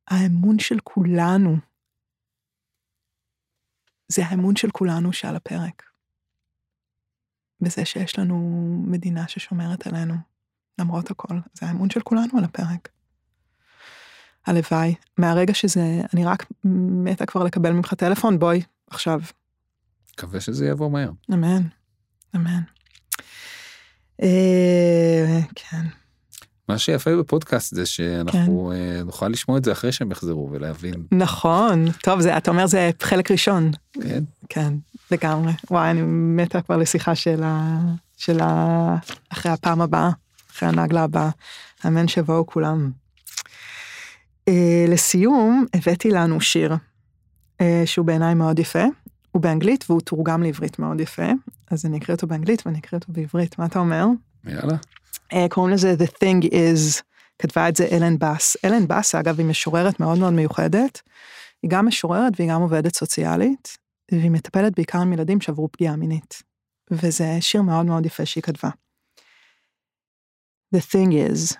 האמון 0.09 0.59
של 0.59 0.77
כולנו 0.83 1.55
זה 4.11 4.25
האמון 4.25 4.55
של 4.55 4.71
כולנו 4.71 5.13
שעל 5.13 5.35
הפרק. 5.35 5.83
בזה 7.61 7.85
שיש 7.85 8.19
לנו 8.19 8.37
מדינה 8.87 9.27
ששומרת 9.27 9.87
עלינו, 9.87 10.13
למרות 10.79 11.11
הכל, 11.11 11.39
זה 11.53 11.65
האמון 11.65 11.89
של 11.89 12.01
כולנו 12.01 12.37
על 12.37 12.43
הפרק. 12.43 12.89
הלוואי, 14.45 14.95
מהרגע 15.17 15.53
שזה, 15.53 16.01
אני 16.13 16.25
רק 16.25 16.45
מתה 17.03 17.25
כבר 17.25 17.43
לקבל 17.43 17.71
ממך 17.71 17.93
טלפון, 17.93 18.39
בואי, 18.39 18.61
עכשיו. 18.89 19.19
מקווה 20.13 20.41
שזה 20.41 20.67
יבוא 20.67 20.91
מהר. 20.91 21.11
אמן, 21.33 21.61
אמן. 22.35 22.61
אה, 24.21 25.39
כן. 25.55 26.00
מה 26.71 26.77
שיפה 26.77 27.17
בפודקאסט 27.17 27.75
זה 27.75 27.85
שאנחנו 27.85 28.71
כן. 28.73 29.05
נוכל 29.05 29.27
לשמוע 29.27 29.57
את 29.57 29.63
זה 29.63 29.71
אחרי 29.71 29.91
שהם 29.91 30.11
יחזרו 30.11 30.49
ולהבין. 30.51 31.03
נכון, 31.11 31.91
טוב, 32.03 32.21
זה, 32.21 32.37
אתה 32.37 32.51
אומר 32.51 32.67
זה 32.67 32.89
חלק 33.01 33.31
ראשון. 33.31 33.71
כן. 33.93 34.23
כן, 34.49 34.73
לגמרי. 35.11 35.51
וואי, 35.71 35.91
אני 35.91 36.01
מתה 36.05 36.61
כבר 36.61 36.77
לשיחה 36.77 37.15
של 37.15 37.43
ה... 37.43 37.79
של 38.17 38.39
ה... 38.41 38.95
אחרי 39.29 39.51
הפעם 39.51 39.81
הבאה, 39.81 40.09
אחרי 40.51 40.69
הנגלה 40.69 41.03
הבאה. 41.03 41.29
אמן 41.87 42.07
שיבואו 42.07 42.45
כולם. 42.45 42.91
Uh, 44.49 44.53
לסיום, 44.87 45.65
הבאתי 45.73 46.11
לנו 46.11 46.41
שיר 46.41 46.73
uh, 46.73 47.63
שהוא 47.85 48.05
בעיניי 48.05 48.33
מאוד 48.33 48.59
יפה. 48.59 48.83
הוא 49.31 49.41
באנגלית 49.41 49.85
והוא 49.89 50.01
תורגם 50.01 50.43
לעברית 50.43 50.79
מאוד 50.79 50.99
יפה, 50.99 51.31
אז 51.71 51.85
אני 51.85 51.97
אקריא 51.97 52.15
אותו 52.15 52.27
באנגלית 52.27 52.63
ואני 52.65 52.79
אקריא 52.79 52.99
אותו 52.99 53.13
בעברית, 53.13 53.59
מה 53.59 53.65
אתה 53.65 53.79
אומר? 53.79 54.05
יאללה. 54.47 54.75
Uh, 55.32 55.36
קוראים 55.50 55.74
לזה 55.74 55.94
The 55.98 56.08
Thing 56.08 56.44
Is, 56.50 57.02
כתבה 57.38 57.68
את 57.68 57.76
זה 57.76 57.86
אלן 57.92 58.18
באס. 58.18 58.56
אלן 58.64 58.88
באס, 58.88 59.14
אגב, 59.14 59.38
היא 59.38 59.46
משוררת 59.46 60.00
מאוד 60.00 60.18
מאוד 60.18 60.32
מיוחדת. 60.32 61.02
היא 61.62 61.70
גם 61.70 61.86
משוררת 61.86 62.32
והיא 62.36 62.50
גם 62.50 62.60
עובדת 62.60 62.94
סוציאלית, 62.94 63.78
והיא 64.10 64.30
מטפלת 64.30 64.74
בעיקר 64.76 64.98
עם 64.98 65.12
ילדים 65.12 65.40
שעברו 65.40 65.68
פגיעה 65.72 65.96
מינית. 65.96 66.42
וזה 66.90 67.36
שיר 67.40 67.62
מאוד 67.62 67.86
מאוד 67.86 68.06
יפה 68.06 68.26
שהיא 68.26 68.42
כתבה. 68.42 68.70
The 70.74 70.80
thing 70.80 71.12
is, 71.12 71.56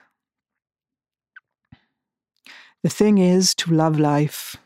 the 2.87 2.91
thing 2.91 3.19
is 3.19 3.55
to 3.55 3.71
love 3.71 3.99
life, 3.99 4.57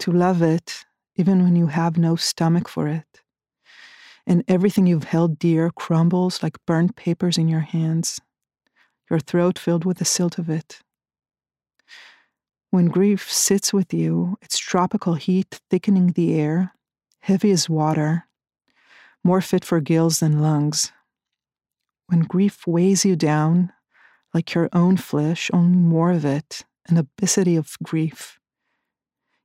to 0.00 0.12
love 0.12 0.42
it 0.42 0.86
even 1.16 1.42
when 1.44 1.56
you 1.56 1.68
have 1.68 1.96
no 1.98 2.16
stomach 2.16 2.68
for 2.68 2.86
it. 2.88 3.22
And 4.26 4.44
everything 4.48 4.86
you've 4.86 5.04
held 5.04 5.38
dear 5.38 5.70
crumbles 5.70 6.42
like 6.42 6.64
burnt 6.66 6.96
papers 6.96 7.38
in 7.38 7.48
your 7.48 7.60
hands, 7.60 8.20
your 9.11 9.19
throat 9.19 9.59
filled 9.59 9.83
with 9.83 9.97
the 9.97 10.05
silt 10.05 10.39
of 10.39 10.49
it. 10.49 10.79
When 12.69 12.85
grief 12.85 13.29
sits 13.29 13.73
with 13.73 13.93
you, 13.93 14.37
its 14.41 14.57
tropical 14.57 15.15
heat 15.15 15.59
thickening 15.69 16.13
the 16.13 16.33
air, 16.39 16.73
heavy 17.19 17.51
as 17.51 17.69
water, 17.69 18.27
more 19.21 19.41
fit 19.41 19.65
for 19.65 19.81
gills 19.81 20.21
than 20.21 20.41
lungs. 20.41 20.93
When 22.07 22.21
grief 22.21 22.65
weighs 22.65 23.03
you 23.03 23.17
down, 23.17 23.73
like 24.33 24.53
your 24.53 24.69
own 24.71 24.95
flesh, 24.95 25.51
only 25.51 25.77
more 25.77 26.11
of 26.11 26.23
it, 26.23 26.63
an 26.87 26.95
abyssity 26.95 27.57
of 27.57 27.75
grief. 27.83 28.39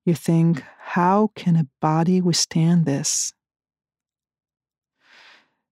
You 0.05 0.15
think, 0.15 0.63
how 0.79 1.33
can 1.35 1.57
a 1.57 1.67
body 1.81 2.21
withstand 2.21 2.85
this? 2.85 3.33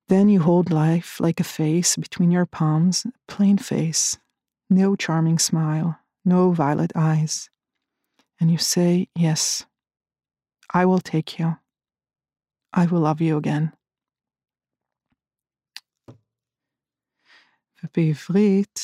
Then 0.07 0.27
you 0.27 0.41
hold 0.41 0.71
life 0.71 1.19
like 1.19 1.39
a 1.39 1.43
face 1.43 1.95
between 1.95 2.31
your 2.31 2.47
palms, 2.47 3.05
a 3.05 3.11
plain 3.31 3.57
face, 3.57 4.17
no 4.69 4.95
charming 4.95 5.37
smile, 5.37 5.99
no 6.25 6.51
violet 6.51 6.91
eyes. 6.95 7.49
And 8.39 8.49
you 8.49 8.57
say, 8.57 9.07
Yes, 9.15 9.65
I 10.73 10.85
will 10.85 10.99
take 10.99 11.37
you. 11.37 11.57
I 12.73 12.85
will 12.85 13.01
love 13.01 13.21
you 13.21 13.37
again. 13.37 13.71
ובעברית, 17.83 18.79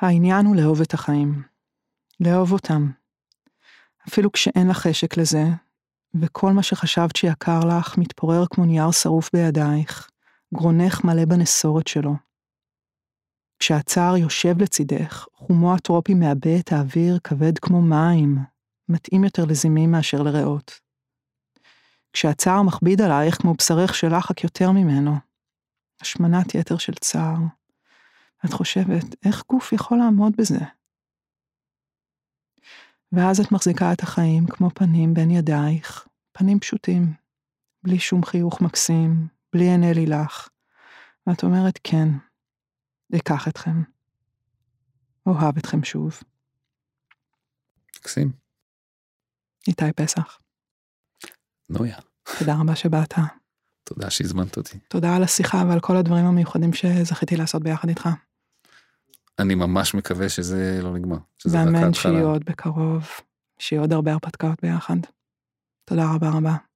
העניין 0.00 0.46
הוא 0.46 0.56
לאהוב 0.56 0.80
את 0.80 0.94
החיים, 0.94 1.42
לאהוב 2.20 2.52
אותם. 2.52 2.92
אפילו 4.08 4.32
כשאין 4.32 4.68
לך 4.70 4.76
חשק 4.76 5.16
לזה, 5.16 5.42
וכל 6.21 6.51
מה 6.51 6.63
שחשבת 6.63 7.15
שיקר 7.15 7.59
לך 7.59 7.97
מתפורר 7.97 8.45
כמו 8.49 8.65
נייר 8.65 8.91
שרוף 8.91 9.29
בידייך, 9.33 10.09
גרונך 10.53 11.03
מלא 11.03 11.25
בנסורת 11.25 11.87
שלו. 11.87 12.15
כשהצער 13.59 14.17
יושב 14.17 14.61
לצידך, 14.61 15.25
חומו 15.33 15.75
הטרופי 15.75 16.13
מעבה 16.13 16.59
את 16.59 16.71
האוויר 16.71 17.19
כבד 17.23 17.59
כמו 17.59 17.81
מים, 17.81 18.37
מתאים 18.89 19.23
יותר 19.23 19.45
לזימים 19.45 19.91
מאשר 19.91 20.21
לריאות. 20.21 20.79
כשהצער 22.13 22.61
מכביד 22.61 23.01
עלייך 23.01 23.41
כמו 23.41 23.53
בשרך 23.53 23.95
שלך 23.95 24.31
רק 24.31 24.43
יותר 24.43 24.71
ממנו. 24.71 25.15
השמנת 26.01 26.55
יתר 26.55 26.77
של 26.77 26.93
צער. 26.93 27.37
את 28.45 28.53
חושבת, 28.53 29.25
איך 29.25 29.43
גוף 29.49 29.73
יכול 29.73 29.97
לעמוד 29.97 30.33
בזה? 30.37 30.59
ואז 33.11 33.39
את 33.39 33.51
מחזיקה 33.51 33.93
את 33.93 34.03
החיים 34.03 34.47
כמו 34.47 34.69
פנים 34.69 35.13
בין 35.13 35.31
ידייך, 35.31 36.06
פנים 36.37 36.59
פשוטים, 36.59 37.13
בלי 37.83 37.99
שום 37.99 38.25
חיוך 38.25 38.61
מקסים, 38.61 39.27
בלי 39.53 39.63
עיני 39.69 39.93
לילך, 39.93 40.47
ואת 41.27 41.43
אומרת 41.43 41.79
כן, 41.83 42.07
אקח 43.15 43.47
אתכם. 43.47 43.83
אוהב 45.25 45.57
אתכם 45.57 45.83
שוב. 45.83 46.19
מקסים. 47.97 48.31
איתי 49.67 49.93
פסח. 49.95 50.37
נויה. 51.69 51.97
תודה 52.39 52.55
רבה 52.61 52.75
שבאת. 52.75 53.13
תודה 53.83 54.09
שהזמנת 54.09 54.57
אותי. 54.57 54.79
תודה 54.87 55.15
על 55.15 55.23
השיחה 55.23 55.63
ועל 55.69 55.79
כל 55.79 55.97
הדברים 55.97 56.25
המיוחדים 56.25 56.73
שזכיתי 56.73 57.35
לעשות 57.35 57.63
ביחד 57.63 57.89
איתך. 57.89 58.09
אני 59.39 59.55
ממש 59.55 59.93
מקווה 59.93 60.29
שזה 60.29 60.79
לא 60.83 60.93
נגמר. 60.93 61.17
ואמן 61.45 61.93
שיהיו 61.93 62.27
עוד 62.27 62.45
בקרוב, 62.45 63.07
שיהיו 63.59 63.81
עוד 63.81 63.93
הרבה 63.93 64.11
הרפתקאות 64.11 64.61
ביחד. 64.61 64.97
תודה 65.89 66.05
רבה 66.15 66.29
רבה. 66.29 66.66